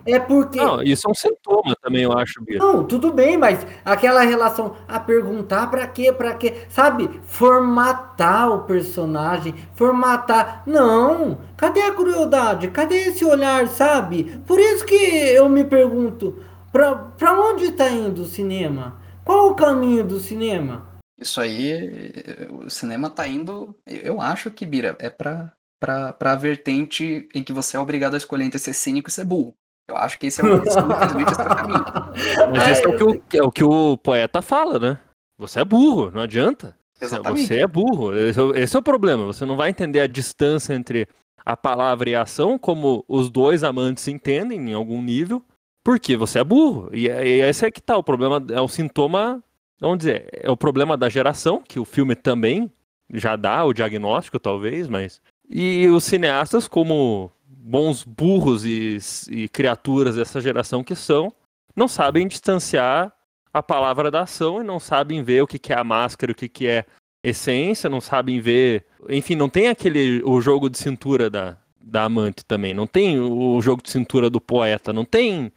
É 0.05 0.19
porque. 0.19 0.59
Não, 0.59 0.81
isso 0.83 1.07
é 1.07 1.11
um 1.11 1.13
sintoma 1.13 1.75
também, 1.81 2.03
eu 2.03 2.11
acho, 2.11 2.43
Bia. 2.43 2.59
Não, 2.59 2.83
tudo 2.83 3.11
bem, 3.11 3.37
mas 3.37 3.65
aquela 3.83 4.21
relação 4.21 4.75
a 4.87 4.99
perguntar 4.99 5.67
para 5.67 5.87
quê, 5.87 6.11
para 6.11 6.35
quê, 6.35 6.65
sabe? 6.69 7.09
Formatar 7.25 8.51
o 8.51 8.63
personagem, 8.63 9.55
formatar. 9.73 10.63
Não, 10.65 11.39
cadê 11.57 11.81
a 11.81 11.93
crueldade? 11.93 12.69
Cadê 12.69 13.07
esse 13.07 13.25
olhar, 13.25 13.67
sabe? 13.67 14.39
Por 14.45 14.59
isso 14.59 14.85
que 14.85 14.95
eu 14.95 15.49
me 15.49 15.63
pergunto, 15.63 16.43
para 16.71 17.39
onde 17.41 17.65
está 17.65 17.89
indo 17.89 18.23
o 18.23 18.27
cinema? 18.27 18.99
Qual 19.23 19.49
o 19.49 19.55
caminho 19.55 20.03
do 20.03 20.19
cinema? 20.19 20.85
Isso 21.17 21.39
aí, 21.39 22.11
o 22.51 22.69
cinema 22.69 23.09
tá 23.09 23.25
indo, 23.27 23.73
eu 23.87 24.19
acho 24.19 24.51
que, 24.51 24.65
Bira, 24.65 24.95
é 24.99 25.09
para 25.09 25.51
para 25.79 26.15
a 26.19 26.35
vertente 26.35 27.27
em 27.33 27.43
que 27.43 27.53
você 27.53 27.77
é 27.77 27.79
obrigado 27.79 28.13
a 28.13 28.17
escolher 28.17 28.45
entre 28.45 28.59
ser 28.59 28.73
cínico 28.73 29.09
e 29.09 29.11
ser 29.11 29.25
burro. 29.25 29.55
Eu 29.87 29.97
acho 29.97 30.17
que 30.17 30.27
esse 30.27 30.41
é 30.41 30.43
o, 30.43 30.57
esse, 30.57 30.69
esse 30.69 30.79
é 30.79 30.81
o 30.81 30.87
caminho. 30.87 31.85
Mas 32.51 32.67
esse 32.69 32.85
é 32.85 32.87
o, 32.87 32.97
que 32.97 33.03
o, 33.03 33.23
é 33.33 33.43
o 33.43 33.51
que 33.51 33.63
o 33.63 33.97
poeta 33.97 34.41
fala, 34.41 34.79
né? 34.79 34.99
Você 35.37 35.59
é 35.59 35.65
burro, 35.65 36.09
não 36.11 36.21
adianta. 36.21 36.75
Exatamente. 36.99 37.47
Você 37.47 37.59
é 37.59 37.67
burro. 37.67 38.15
Esse, 38.15 38.39
é 38.39 38.61
esse 38.61 38.75
é 38.75 38.79
o 38.79 38.83
problema. 38.83 39.25
Você 39.25 39.45
não 39.45 39.55
vai 39.55 39.69
entender 39.69 39.99
a 39.99 40.07
distância 40.07 40.73
entre 40.73 41.07
a 41.45 41.55
palavra 41.55 42.09
e 42.09 42.15
a 42.15 42.23
ação, 42.23 42.57
como 42.57 43.05
os 43.07 43.29
dois 43.29 43.63
amantes 43.63 44.07
entendem 44.07 44.71
em 44.71 44.73
algum 44.73 45.01
nível, 45.01 45.43
porque 45.83 46.17
você 46.17 46.39
é 46.39 46.43
burro. 46.43 46.89
E, 46.91 47.07
e 47.07 47.41
esse 47.41 47.65
é 47.65 47.71
que 47.71 47.81
tá. 47.81 47.95
O 47.95 48.03
problema 48.03 48.43
é 48.51 48.59
o 48.59 48.67
sintoma, 48.67 49.43
vamos 49.79 49.99
dizer, 49.99 50.27
é 50.33 50.49
o 50.49 50.57
problema 50.57 50.97
da 50.97 51.09
geração, 51.09 51.61
que 51.61 51.79
o 51.79 51.85
filme 51.85 52.15
também 52.15 52.71
já 53.13 53.35
dá 53.35 53.63
o 53.63 53.73
diagnóstico, 53.73 54.39
talvez, 54.39 54.87
mas 54.87 55.21
e 55.49 55.87
os 55.87 56.03
cineastas, 56.03 56.67
como 56.67 57.31
bons 57.47 58.03
burros 58.03 58.65
e, 58.65 58.97
e 59.29 59.49
criaturas 59.49 60.15
dessa 60.15 60.39
geração 60.39 60.83
que 60.83 60.95
são, 60.95 61.33
não 61.75 61.87
sabem 61.87 62.27
distanciar 62.27 63.11
a 63.53 63.63
palavra 63.63 64.11
da 64.11 64.21
ação 64.21 64.61
e 64.61 64.63
não 64.63 64.79
sabem 64.79 65.23
ver 65.23 65.41
o 65.41 65.47
que, 65.47 65.57
que 65.57 65.73
é 65.73 65.77
a 65.77 65.83
máscara, 65.83 66.31
o 66.31 66.35
que, 66.35 66.47
que 66.47 66.67
é 66.67 66.85
essência, 67.23 67.89
não 67.89 68.01
sabem 68.01 68.39
ver. 68.39 68.85
Enfim, 69.09 69.35
não 69.35 69.49
tem 69.49 69.67
aquele 69.67 70.21
o 70.23 70.39
jogo 70.41 70.69
de 70.69 70.77
cintura 70.77 71.29
da, 71.29 71.57
da 71.81 72.03
amante 72.03 72.45
também, 72.45 72.73
não 72.73 72.85
tem 72.85 73.19
o 73.19 73.61
jogo 73.61 73.81
de 73.81 73.89
cintura 73.89 74.29
do 74.29 74.39
poeta, 74.39 74.93
não 74.93 75.05
tem 75.05 75.51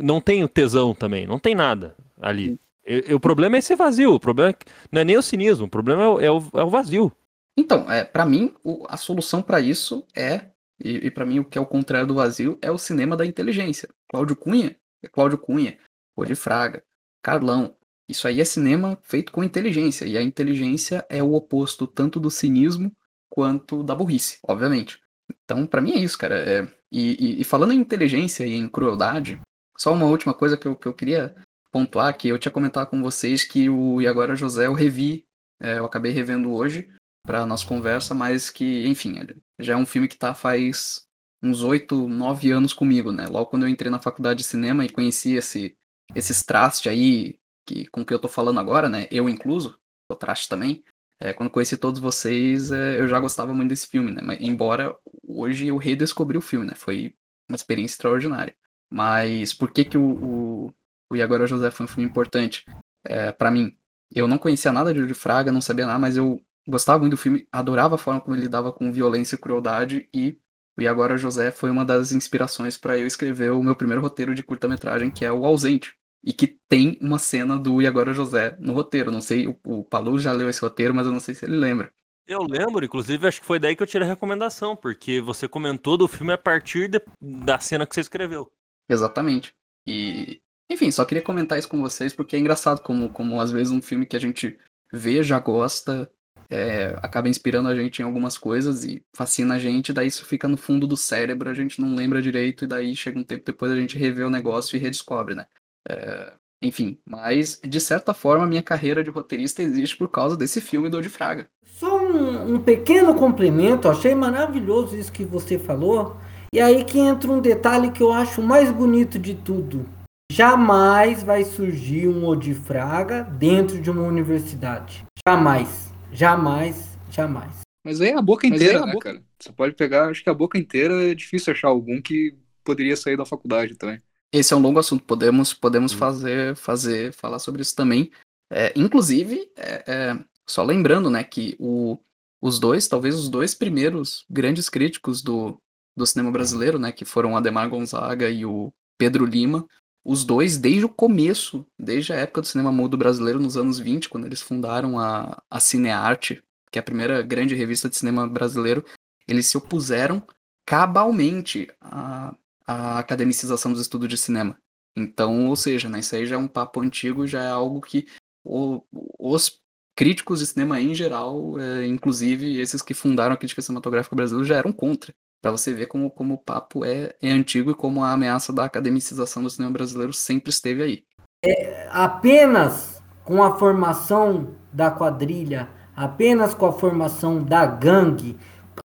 não 0.00 0.20
tem 0.20 0.42
o 0.42 0.48
tesão 0.48 0.94
também, 0.94 1.26
não 1.26 1.38
tem 1.38 1.54
nada 1.54 1.94
ali. 2.20 2.58
E, 2.86 3.12
o 3.12 3.20
problema 3.20 3.56
é 3.56 3.58
esse 3.58 3.76
vazio, 3.76 4.14
o 4.14 4.20
problema 4.20 4.50
é, 4.50 4.54
não 4.90 5.00
é 5.02 5.04
nem 5.04 5.16
o 5.16 5.22
cinismo, 5.22 5.66
o 5.66 5.70
problema 5.70 6.02
é 6.02 6.08
o, 6.08 6.20
é 6.20 6.30
o, 6.30 6.42
é 6.54 6.64
o 6.64 6.70
vazio. 6.70 7.12
Então, 7.58 7.90
é, 7.90 8.04
para 8.04 8.24
mim, 8.24 8.54
o, 8.62 8.86
a 8.88 8.96
solução 8.96 9.42
para 9.42 9.60
isso 9.60 10.06
é, 10.14 10.52
e, 10.78 11.06
e 11.06 11.10
para 11.10 11.26
mim 11.26 11.40
o 11.40 11.44
que 11.44 11.58
é 11.58 11.60
o 11.60 11.66
contrário 11.66 12.06
do 12.06 12.14
vazio, 12.14 12.56
é 12.62 12.70
o 12.70 12.78
cinema 12.78 13.16
da 13.16 13.26
inteligência. 13.26 13.88
Cláudio 14.08 14.36
Cunha 14.36 14.76
é 15.02 15.08
Cláudio 15.08 15.38
Cunha, 15.38 15.76
de 16.24 16.34
Fraga, 16.36 16.84
Carlão. 17.20 17.74
Isso 18.08 18.28
aí 18.28 18.40
é 18.40 18.44
cinema 18.44 18.96
feito 19.02 19.32
com 19.32 19.42
inteligência, 19.42 20.04
e 20.04 20.16
a 20.16 20.22
inteligência 20.22 21.04
é 21.08 21.20
o 21.20 21.34
oposto 21.34 21.84
tanto 21.84 22.20
do 22.20 22.30
cinismo 22.30 22.92
quanto 23.28 23.82
da 23.82 23.92
burrice, 23.92 24.38
obviamente. 24.44 25.00
Então, 25.44 25.66
para 25.66 25.80
mim 25.80 25.94
é 25.94 25.98
isso, 25.98 26.16
cara. 26.16 26.36
É, 26.38 26.68
e, 26.92 27.38
e, 27.38 27.40
e, 27.40 27.44
falando 27.44 27.72
em 27.72 27.80
inteligência 27.80 28.46
e 28.46 28.54
em 28.54 28.68
crueldade, 28.68 29.40
só 29.76 29.92
uma 29.92 30.06
última 30.06 30.32
coisa 30.32 30.56
que 30.56 30.68
eu, 30.68 30.76
que 30.76 30.86
eu 30.86 30.94
queria 30.94 31.34
pontuar, 31.72 32.16
que 32.16 32.28
eu 32.28 32.38
tinha 32.38 32.52
comentado 32.52 32.88
com 32.88 33.02
vocês 33.02 33.42
que 33.42 33.68
o 33.68 34.00
E 34.00 34.06
Agora 34.06 34.36
José 34.36 34.68
eu 34.68 34.72
revi, 34.72 35.26
é, 35.60 35.78
eu 35.78 35.84
acabei 35.84 36.12
revendo 36.12 36.52
hoje, 36.52 36.88
para 37.28 37.44
nossa 37.44 37.66
conversa, 37.66 38.14
mas 38.14 38.48
que, 38.48 38.88
enfim, 38.88 39.16
já 39.58 39.74
é 39.74 39.76
um 39.76 39.84
filme 39.84 40.08
que 40.08 40.16
tá 40.16 40.32
faz 40.32 41.06
uns 41.42 41.62
oito, 41.62 42.08
nove 42.08 42.50
anos 42.50 42.72
comigo, 42.72 43.12
né? 43.12 43.26
Logo 43.26 43.50
quando 43.50 43.64
eu 43.64 43.68
entrei 43.68 43.90
na 43.90 44.00
faculdade 44.00 44.38
de 44.38 44.44
cinema 44.44 44.82
e 44.82 44.88
conheci 44.88 45.34
esse, 45.34 45.76
esses 46.14 46.42
trastes 46.42 46.90
aí, 46.90 47.38
que, 47.66 47.86
com 47.88 48.02
que 48.02 48.14
eu 48.14 48.18
tô 48.18 48.28
falando 48.28 48.58
agora, 48.58 48.88
né? 48.88 49.06
Eu 49.10 49.28
incluso, 49.28 49.78
o 50.10 50.16
traste 50.16 50.48
também. 50.48 50.82
É, 51.20 51.34
quando 51.34 51.50
conheci 51.50 51.76
todos 51.76 52.00
vocês, 52.00 52.72
é, 52.72 52.98
eu 52.98 53.06
já 53.06 53.20
gostava 53.20 53.52
muito 53.52 53.68
desse 53.68 53.88
filme, 53.88 54.10
né? 54.10 54.22
Mas, 54.24 54.40
embora 54.40 54.96
hoje 55.22 55.66
eu 55.66 55.76
redescobri 55.76 56.38
o 56.38 56.40
filme, 56.40 56.64
né? 56.64 56.72
Foi 56.74 57.14
uma 57.46 57.56
experiência 57.56 57.96
extraordinária. 57.96 58.56
Mas 58.90 59.52
por 59.52 59.70
que 59.70 59.84
que 59.84 59.98
o, 59.98 60.02
o, 60.02 60.74
o 61.12 61.16
E 61.16 61.20
Agora 61.20 61.46
José 61.46 61.70
foi 61.70 61.84
um 61.84 61.88
filme 61.88 62.08
importante 62.08 62.64
é, 63.04 63.32
para 63.32 63.50
mim? 63.50 63.76
Eu 64.10 64.26
não 64.26 64.38
conhecia 64.38 64.72
nada 64.72 64.94
de 64.94 65.00
Júlio 65.00 65.14
Fraga, 65.14 65.52
não 65.52 65.60
sabia 65.60 65.86
nada, 65.86 65.98
mas 65.98 66.16
eu 66.16 66.42
gostava 66.68 66.98
muito 66.98 67.12
do 67.12 67.16
filme, 67.16 67.48
adorava 67.50 67.94
a 67.94 67.98
forma 67.98 68.20
como 68.20 68.36
ele 68.36 68.42
lidava 68.42 68.72
com 68.72 68.92
violência 68.92 69.34
e 69.34 69.38
crueldade 69.38 70.08
e 70.12 70.38
o 70.78 70.82
E 70.82 70.86
Agora 70.86 71.16
José 71.16 71.50
foi 71.50 71.70
uma 71.70 71.84
das 71.84 72.12
inspirações 72.12 72.76
para 72.76 72.96
eu 72.96 73.06
escrever 73.06 73.50
o 73.50 73.62
meu 73.62 73.74
primeiro 73.74 74.00
roteiro 74.00 74.32
de 74.32 74.44
curta-metragem, 74.44 75.10
que 75.10 75.24
é 75.24 75.32
O 75.32 75.44
Ausente, 75.44 75.92
e 76.22 76.32
que 76.32 76.46
tem 76.68 76.96
uma 77.00 77.18
cena 77.18 77.58
do 77.58 77.82
E 77.82 77.86
Agora 77.86 78.12
José 78.12 78.56
no 78.60 78.72
roteiro. 78.72 79.10
Não 79.10 79.20
sei, 79.20 79.48
o, 79.48 79.58
o 79.64 79.82
Palu 79.82 80.20
já 80.20 80.30
leu 80.30 80.48
esse 80.48 80.60
roteiro, 80.60 80.94
mas 80.94 81.04
eu 81.04 81.12
não 81.12 81.18
sei 81.18 81.34
se 81.34 81.44
ele 81.44 81.56
lembra. 81.56 81.92
Eu 82.28 82.42
lembro, 82.42 82.84
inclusive, 82.84 83.26
acho 83.26 83.40
que 83.40 83.46
foi 83.46 83.58
daí 83.58 83.74
que 83.74 83.82
eu 83.82 83.86
tirei 83.86 84.06
a 84.06 84.10
recomendação, 84.10 84.76
porque 84.76 85.20
você 85.20 85.48
comentou 85.48 85.96
do 85.96 86.06
filme 86.06 86.32
a 86.32 86.38
partir 86.38 86.86
de, 86.86 87.02
da 87.20 87.58
cena 87.58 87.86
que 87.86 87.94
você 87.94 88.02
escreveu. 88.02 88.52
Exatamente. 88.88 89.52
E, 89.86 90.40
enfim, 90.70 90.90
só 90.92 91.04
queria 91.04 91.24
comentar 91.24 91.58
isso 91.58 91.68
com 91.68 91.80
vocês, 91.80 92.12
porque 92.12 92.36
é 92.36 92.38
engraçado 92.38 92.82
como, 92.82 93.08
como 93.08 93.40
às 93.40 93.50
vezes 93.50 93.72
um 93.72 93.82
filme 93.82 94.06
que 94.06 94.16
a 94.16 94.20
gente 94.20 94.56
vê, 94.92 95.22
já 95.22 95.40
gosta, 95.40 96.08
é, 96.50 96.96
acaba 97.02 97.28
inspirando 97.28 97.68
a 97.68 97.74
gente 97.74 98.00
em 98.00 98.04
algumas 98.04 98.38
coisas 98.38 98.84
e 98.84 99.02
fascina 99.14 99.54
a 99.54 99.58
gente, 99.58 99.92
daí 99.92 100.06
isso 100.06 100.24
fica 100.24 100.48
no 100.48 100.56
fundo 100.56 100.86
do 100.86 100.96
cérebro, 100.96 101.50
a 101.50 101.54
gente 101.54 101.80
não 101.80 101.94
lembra 101.94 102.22
direito, 102.22 102.64
e 102.64 102.68
daí 102.68 102.96
chega 102.96 103.18
um 103.18 103.24
tempo 103.24 103.44
depois 103.44 103.70
a 103.70 103.76
gente 103.76 103.98
revê 103.98 104.24
o 104.24 104.30
negócio 104.30 104.76
e 104.76 104.78
redescobre, 104.78 105.34
né? 105.34 105.46
É, 105.88 106.32
enfim, 106.62 106.98
mas 107.06 107.60
de 107.62 107.80
certa 107.80 108.12
forma 108.12 108.46
minha 108.46 108.62
carreira 108.62 109.04
de 109.04 109.10
roteirista 109.10 109.62
existe 109.62 109.96
por 109.96 110.08
causa 110.08 110.36
desse 110.36 110.60
filme 110.60 110.88
do 110.88 111.00
de 111.00 111.08
Fraga. 111.08 111.48
Só 111.64 112.00
um, 112.00 112.54
um 112.54 112.60
pequeno 112.60 113.14
complemento, 113.14 113.88
achei 113.88 114.14
maravilhoso 114.14 114.96
isso 114.96 115.12
que 115.12 115.24
você 115.24 115.58
falou. 115.58 116.16
E 116.52 116.60
aí 116.60 116.82
que 116.82 116.98
entra 116.98 117.30
um 117.30 117.40
detalhe 117.40 117.92
que 117.92 118.02
eu 118.02 118.12
acho 118.12 118.42
mais 118.42 118.72
bonito 118.72 119.18
de 119.18 119.34
tudo. 119.34 119.86
Jamais 120.32 121.22
vai 121.22 121.44
surgir 121.44 122.08
um 122.08 122.26
Odifraga 122.26 123.22
dentro 123.22 123.80
de 123.80 123.90
uma 123.90 124.02
universidade. 124.02 125.04
Jamais. 125.26 125.92
Jamais. 126.12 126.96
Jamais. 127.10 127.60
Mas 127.84 128.00
aí 128.00 128.10
é 128.10 128.16
a 128.16 128.22
boca 128.22 128.46
inteira, 128.46 128.78
é 128.78 128.82
a 128.82 128.86
né, 128.86 128.92
boca... 128.92 129.12
cara? 129.12 129.24
Você 129.38 129.52
pode 129.52 129.74
pegar, 129.74 130.08
acho 130.08 130.22
que 130.22 130.30
a 130.30 130.34
boca 130.34 130.58
inteira 130.58 131.10
é 131.10 131.14
difícil 131.14 131.52
achar 131.52 131.68
algum 131.68 132.02
que 132.02 132.34
poderia 132.64 132.96
sair 132.96 133.16
da 133.16 133.24
faculdade 133.24 133.76
também. 133.76 134.02
Esse 134.32 134.52
é 134.52 134.56
um 134.56 134.60
longo 134.60 134.78
assunto, 134.78 135.04
podemos, 135.04 135.54
podemos 135.54 135.94
hum. 135.94 135.96
fazer, 135.96 136.56
fazer, 136.56 137.12
falar 137.12 137.38
sobre 137.38 137.62
isso 137.62 137.74
também. 137.74 138.10
É, 138.50 138.72
inclusive, 138.76 139.50
é, 139.56 139.84
é, 139.86 140.18
só 140.46 140.62
lembrando, 140.62 141.08
né, 141.08 141.22
que 141.24 141.56
o, 141.58 141.98
os 142.40 142.58
dois, 142.58 142.88
talvez 142.88 143.14
os 143.14 143.28
dois 143.28 143.54
primeiros 143.54 144.24
grandes 144.28 144.68
críticos 144.68 145.22
do, 145.22 145.58
do 145.96 146.06
cinema 146.06 146.30
brasileiro, 146.30 146.78
né, 146.78 146.92
que 146.92 147.04
foram 147.04 147.32
o 147.32 147.36
Ademar 147.36 147.68
Gonzaga 147.68 148.28
e 148.28 148.44
o 148.44 148.72
Pedro 148.98 149.24
Lima, 149.24 149.66
os 150.08 150.24
dois, 150.24 150.56
desde 150.56 150.86
o 150.86 150.88
começo, 150.88 151.66
desde 151.78 152.14
a 152.14 152.16
época 152.16 152.40
do 152.40 152.46
cinema 152.46 152.72
mudo 152.72 152.96
brasileiro, 152.96 153.38
nos 153.38 153.58
anos 153.58 153.78
20, 153.78 154.08
quando 154.08 154.24
eles 154.24 154.40
fundaram 154.40 154.98
a, 154.98 155.42
a 155.50 155.60
Cinearte, 155.60 156.42
que 156.72 156.78
é 156.78 156.80
a 156.80 156.82
primeira 156.82 157.20
grande 157.20 157.54
revista 157.54 157.90
de 157.90 157.96
cinema 157.98 158.26
brasileiro, 158.26 158.82
eles 159.28 159.48
se 159.48 159.58
opuseram 159.58 160.26
cabalmente 160.64 161.68
a, 161.78 162.34
a 162.66 162.98
academicização 162.98 163.70
dos 163.70 163.82
estudos 163.82 164.08
de 164.08 164.16
cinema. 164.16 164.58
Então, 164.96 165.46
ou 165.46 165.56
seja, 165.56 165.90
né, 165.90 165.98
isso 165.98 166.16
aí 166.16 166.24
já 166.24 166.36
é 166.36 166.38
um 166.38 166.48
papo 166.48 166.80
antigo, 166.80 167.26
já 167.26 167.42
é 167.42 167.50
algo 167.50 167.78
que 167.82 168.06
o, 168.42 168.82
os 169.18 169.60
críticos 169.94 170.40
de 170.40 170.46
cinema 170.46 170.80
em 170.80 170.94
geral, 170.94 171.60
é, 171.60 171.86
inclusive 171.86 172.58
esses 172.58 172.80
que 172.80 172.94
fundaram 172.94 173.34
a 173.34 173.36
crítica 173.36 173.60
cinematográfica 173.60 174.16
brasileira, 174.16 174.48
já 174.48 174.56
eram 174.56 174.72
contra. 174.72 175.14
Para 175.40 175.52
você 175.52 175.72
ver 175.72 175.86
como, 175.86 176.10
como 176.10 176.34
o 176.34 176.38
papo 176.38 176.84
é, 176.84 177.14
é 177.22 177.30
antigo 177.30 177.70
e 177.70 177.74
como 177.74 178.02
a 178.02 178.12
ameaça 178.12 178.52
da 178.52 178.64
academicização 178.64 179.42
do 179.42 179.50
cinema 179.50 179.72
brasileiro 179.72 180.12
sempre 180.12 180.50
esteve 180.50 180.82
aí. 180.82 181.04
É, 181.44 181.88
apenas 181.90 183.00
com 183.24 183.42
a 183.42 183.56
formação 183.56 184.54
da 184.72 184.90
quadrilha, 184.90 185.68
apenas 185.94 186.54
com 186.54 186.66
a 186.66 186.72
formação 186.72 187.42
da 187.42 187.64
gangue, 187.64 188.36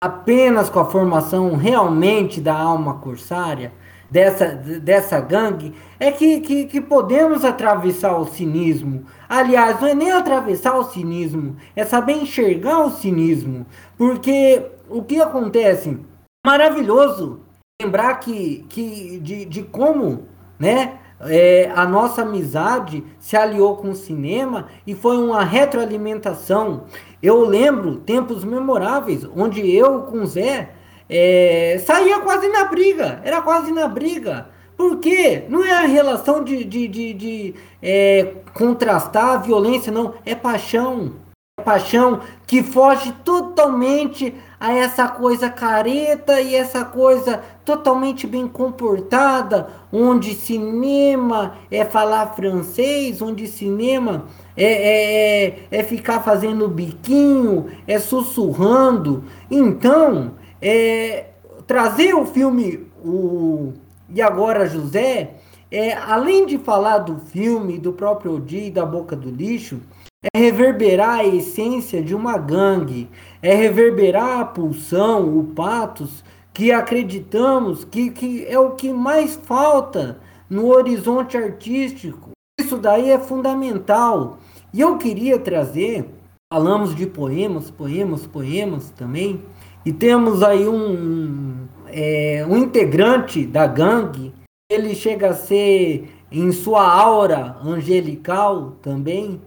apenas 0.01 0.69
com 0.69 0.79
a 0.79 0.85
formação 0.85 1.55
realmente 1.55 2.41
da 2.41 2.57
alma 2.57 2.95
corsária, 2.95 3.71
dessa, 4.09 4.47
dessa 4.47 5.21
gangue, 5.21 5.73
é 5.97 6.11
que, 6.11 6.41
que, 6.41 6.65
que, 6.65 6.81
podemos 6.81 7.45
atravessar 7.45 8.17
o 8.17 8.25
cinismo. 8.25 9.05
Aliás, 9.29 9.79
não 9.79 9.87
é 9.87 9.95
nem 9.95 10.11
atravessar 10.11 10.77
o 10.77 10.83
cinismo, 10.83 11.55
é 11.75 11.85
saber 11.85 12.13
enxergar 12.13 12.83
o 12.83 12.91
cinismo. 12.91 13.65
Porque 13.97 14.65
o 14.89 15.01
que 15.01 15.21
acontece? 15.21 15.97
Maravilhoso 16.45 17.41
lembrar 17.79 18.15
que, 18.15 18.65
que 18.67 19.19
de, 19.19 19.45
de 19.45 19.61
como 19.61 20.27
né, 20.57 20.99
é, 21.19 21.71
a 21.75 21.85
nossa 21.85 22.23
amizade 22.23 23.03
se 23.19 23.37
aliou 23.37 23.77
com 23.77 23.91
o 23.91 23.95
cinema 23.95 24.67
e 24.85 24.95
foi 24.95 25.17
uma 25.17 25.43
retroalimentação. 25.43 26.85
Eu 27.21 27.45
lembro 27.45 27.97
tempos 27.97 28.43
memoráveis 28.43 29.23
onde 29.35 29.69
eu 29.71 30.01
com 30.03 30.23
o 30.23 30.25
Zé 30.25 30.71
é, 31.07 31.79
saía 31.85 32.19
quase 32.21 32.47
na 32.47 32.65
briga, 32.65 33.21
era 33.23 33.39
quase 33.43 33.71
na 33.71 33.87
briga. 33.87 34.49
Por 34.75 34.97
quê? 34.97 35.45
Não 35.47 35.63
é 35.63 35.73
a 35.73 35.81
relação 35.81 36.43
de, 36.43 36.63
de, 36.63 36.87
de, 36.87 37.13
de 37.13 37.55
é, 37.83 38.33
contrastar 38.55 39.29
a 39.29 39.37
violência, 39.37 39.91
não. 39.91 40.15
É 40.25 40.33
paixão. 40.33 41.13
Paixão 41.61 42.19
que 42.45 42.61
foge 42.61 43.13
totalmente 43.23 44.35
a 44.59 44.73
essa 44.73 45.07
coisa 45.07 45.49
careta 45.49 46.41
e 46.41 46.53
essa 46.53 46.83
coisa 46.83 47.41
totalmente 47.63 48.27
bem 48.27 48.47
comportada, 48.47 49.69
onde 49.91 50.33
cinema 50.33 51.55
é 51.71 51.85
falar 51.85 52.35
francês, 52.35 53.21
onde 53.21 53.47
cinema 53.47 54.25
é, 54.55 54.65
é, 54.65 55.45
é, 55.45 55.79
é 55.79 55.83
ficar 55.83 56.19
fazendo 56.21 56.67
biquinho, 56.67 57.67
é 57.87 57.97
sussurrando. 57.97 59.23
Então, 59.49 60.33
é, 60.61 61.27
trazer 61.65 62.13
o 62.13 62.25
filme 62.25 62.91
o 63.03 63.73
E 64.13 64.21
Agora 64.21 64.67
José, 64.67 65.35
é, 65.71 65.93
além 65.93 66.45
de 66.45 66.57
falar 66.57 66.99
do 66.99 67.17
filme, 67.17 67.79
do 67.79 67.93
próprio 67.93 68.35
Odi 68.35 68.65
e 68.65 68.71
da 68.71 68.85
Boca 68.85 69.15
do 69.15 69.29
Lixo, 69.29 69.79
é 70.23 70.37
reverberar 70.37 71.19
a 71.19 71.25
essência 71.25 72.01
de 72.01 72.13
uma 72.13 72.37
gangue, 72.37 73.09
é 73.41 73.55
reverberar 73.55 74.39
a 74.39 74.45
pulsão, 74.45 75.37
o 75.37 75.45
patos, 75.45 76.23
que 76.53 76.71
acreditamos 76.71 77.83
que, 77.83 78.11
que 78.11 78.45
é 78.45 78.59
o 78.59 78.71
que 78.71 78.93
mais 78.93 79.35
falta 79.35 80.19
no 80.49 80.67
horizonte 80.67 81.37
artístico. 81.37 82.31
Isso 82.59 82.77
daí 82.77 83.09
é 83.09 83.17
fundamental. 83.17 84.37
E 84.73 84.79
eu 84.81 84.97
queria 84.97 85.39
trazer, 85.39 86.07
falamos 86.53 86.93
de 86.93 87.07
poemas, 87.07 87.71
poemas, 87.71 88.27
poemas 88.27 88.91
também, 88.91 89.41
e 89.83 89.91
temos 89.91 90.43
aí 90.43 90.67
um, 90.67 91.65
é, 91.87 92.45
um 92.47 92.57
integrante 92.57 93.45
da 93.45 93.65
gangue, 93.65 94.33
ele 94.69 94.93
chega 94.93 95.29
a 95.29 95.33
ser, 95.33 96.09
em 96.31 96.51
sua 96.51 96.87
aura 96.87 97.57
angelical 97.63 98.77
também, 98.81 99.41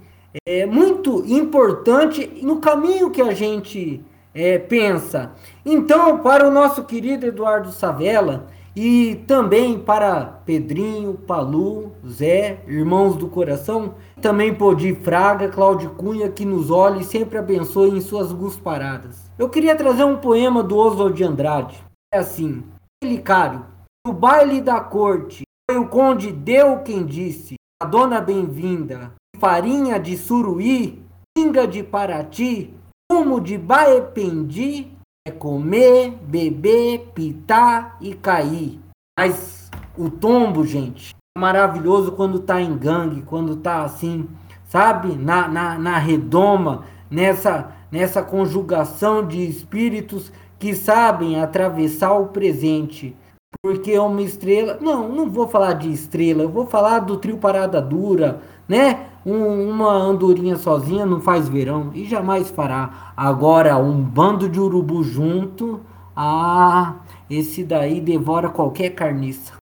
é 0.46 0.66
muito 0.66 1.24
importante 1.26 2.40
no 2.42 2.60
caminho 2.60 3.10
que 3.10 3.22
a 3.22 3.32
gente 3.32 4.04
é, 4.34 4.58
pensa. 4.58 5.32
Então, 5.64 6.18
para 6.18 6.46
o 6.46 6.50
nosso 6.50 6.84
querido 6.84 7.26
Eduardo 7.26 7.70
Savela 7.70 8.46
e 8.74 9.22
também 9.28 9.78
para 9.78 10.24
Pedrinho, 10.44 11.14
Palu, 11.14 11.92
Zé, 12.06 12.60
irmãos 12.66 13.14
do 13.14 13.28
coração, 13.28 13.94
também 14.20 14.52
Podi 14.52 14.94
Fraga, 14.96 15.48
Cláudio 15.48 15.90
Cunha, 15.90 16.28
que 16.28 16.44
nos 16.44 16.70
olhe 16.70 17.02
e 17.02 17.04
sempre 17.04 17.38
abençoe 17.38 17.90
em 17.90 18.00
suas 18.00 18.32
paradas. 18.56 19.30
Eu 19.38 19.48
queria 19.48 19.76
trazer 19.76 20.04
um 20.04 20.16
poema 20.16 20.62
do 20.62 20.76
Oswald 20.76 21.16
de 21.16 21.22
Andrade. 21.22 21.84
É 22.12 22.18
assim: 22.18 22.64
Relicário, 23.02 23.64
no 24.04 24.12
baile 24.12 24.60
da 24.60 24.80
corte, 24.80 25.44
foi 25.70 25.78
o 25.78 25.88
conde 25.88 26.32
deu 26.32 26.80
quem 26.80 27.06
disse, 27.06 27.54
a 27.80 27.86
dona 27.86 28.20
bem-vinda, 28.20 29.12
farinha 29.38 29.98
de 29.98 30.16
suruí, 30.16 31.02
pinga 31.36 31.66
de 31.66 31.82
Paraty, 31.82 32.72
fumo 33.10 33.40
de 33.40 33.58
Baependi, 33.58 34.92
é 35.26 35.30
comer, 35.30 36.10
beber, 36.22 37.10
pitar 37.14 37.96
e 38.00 38.14
cair. 38.14 38.80
Mas 39.18 39.70
o 39.96 40.10
tombo, 40.10 40.66
gente, 40.66 41.14
é 41.36 41.40
maravilhoso 41.40 42.12
quando 42.12 42.40
tá 42.40 42.60
em 42.60 42.76
gangue, 42.76 43.22
quando 43.22 43.56
tá 43.56 43.82
assim, 43.82 44.28
sabe? 44.66 45.14
Na, 45.14 45.48
na, 45.48 45.78
na 45.78 45.98
redoma, 45.98 46.84
nessa, 47.10 47.72
nessa 47.90 48.22
conjugação 48.22 49.26
de 49.26 49.48
espíritos 49.48 50.32
que 50.58 50.74
sabem 50.74 51.40
atravessar 51.40 52.12
o 52.14 52.28
presente. 52.28 53.16
Porque 53.62 53.92
é 53.92 54.00
uma 54.00 54.22
estrela. 54.22 54.78
Não, 54.80 55.08
não 55.08 55.30
vou 55.30 55.48
falar 55.48 55.74
de 55.74 55.90
estrela, 55.90 56.42
eu 56.42 56.48
vou 56.48 56.66
falar 56.66 56.98
do 56.98 57.16
trio 57.16 57.38
Parada 57.38 57.80
Dura, 57.80 58.40
né? 58.68 59.06
Um, 59.24 59.70
uma 59.70 59.92
andorinha 59.92 60.56
sozinha 60.56 61.06
não 61.06 61.20
faz 61.20 61.48
verão 61.48 61.90
e 61.94 62.04
jamais 62.04 62.50
fará. 62.50 63.12
Agora, 63.16 63.76
um 63.78 64.02
bando 64.02 64.48
de 64.48 64.60
urubu 64.60 65.02
junto, 65.02 65.80
ah, 66.14 66.96
esse 67.30 67.64
daí 67.64 68.00
devora 68.00 68.48
qualquer 68.50 68.90
carniça. 68.90 69.63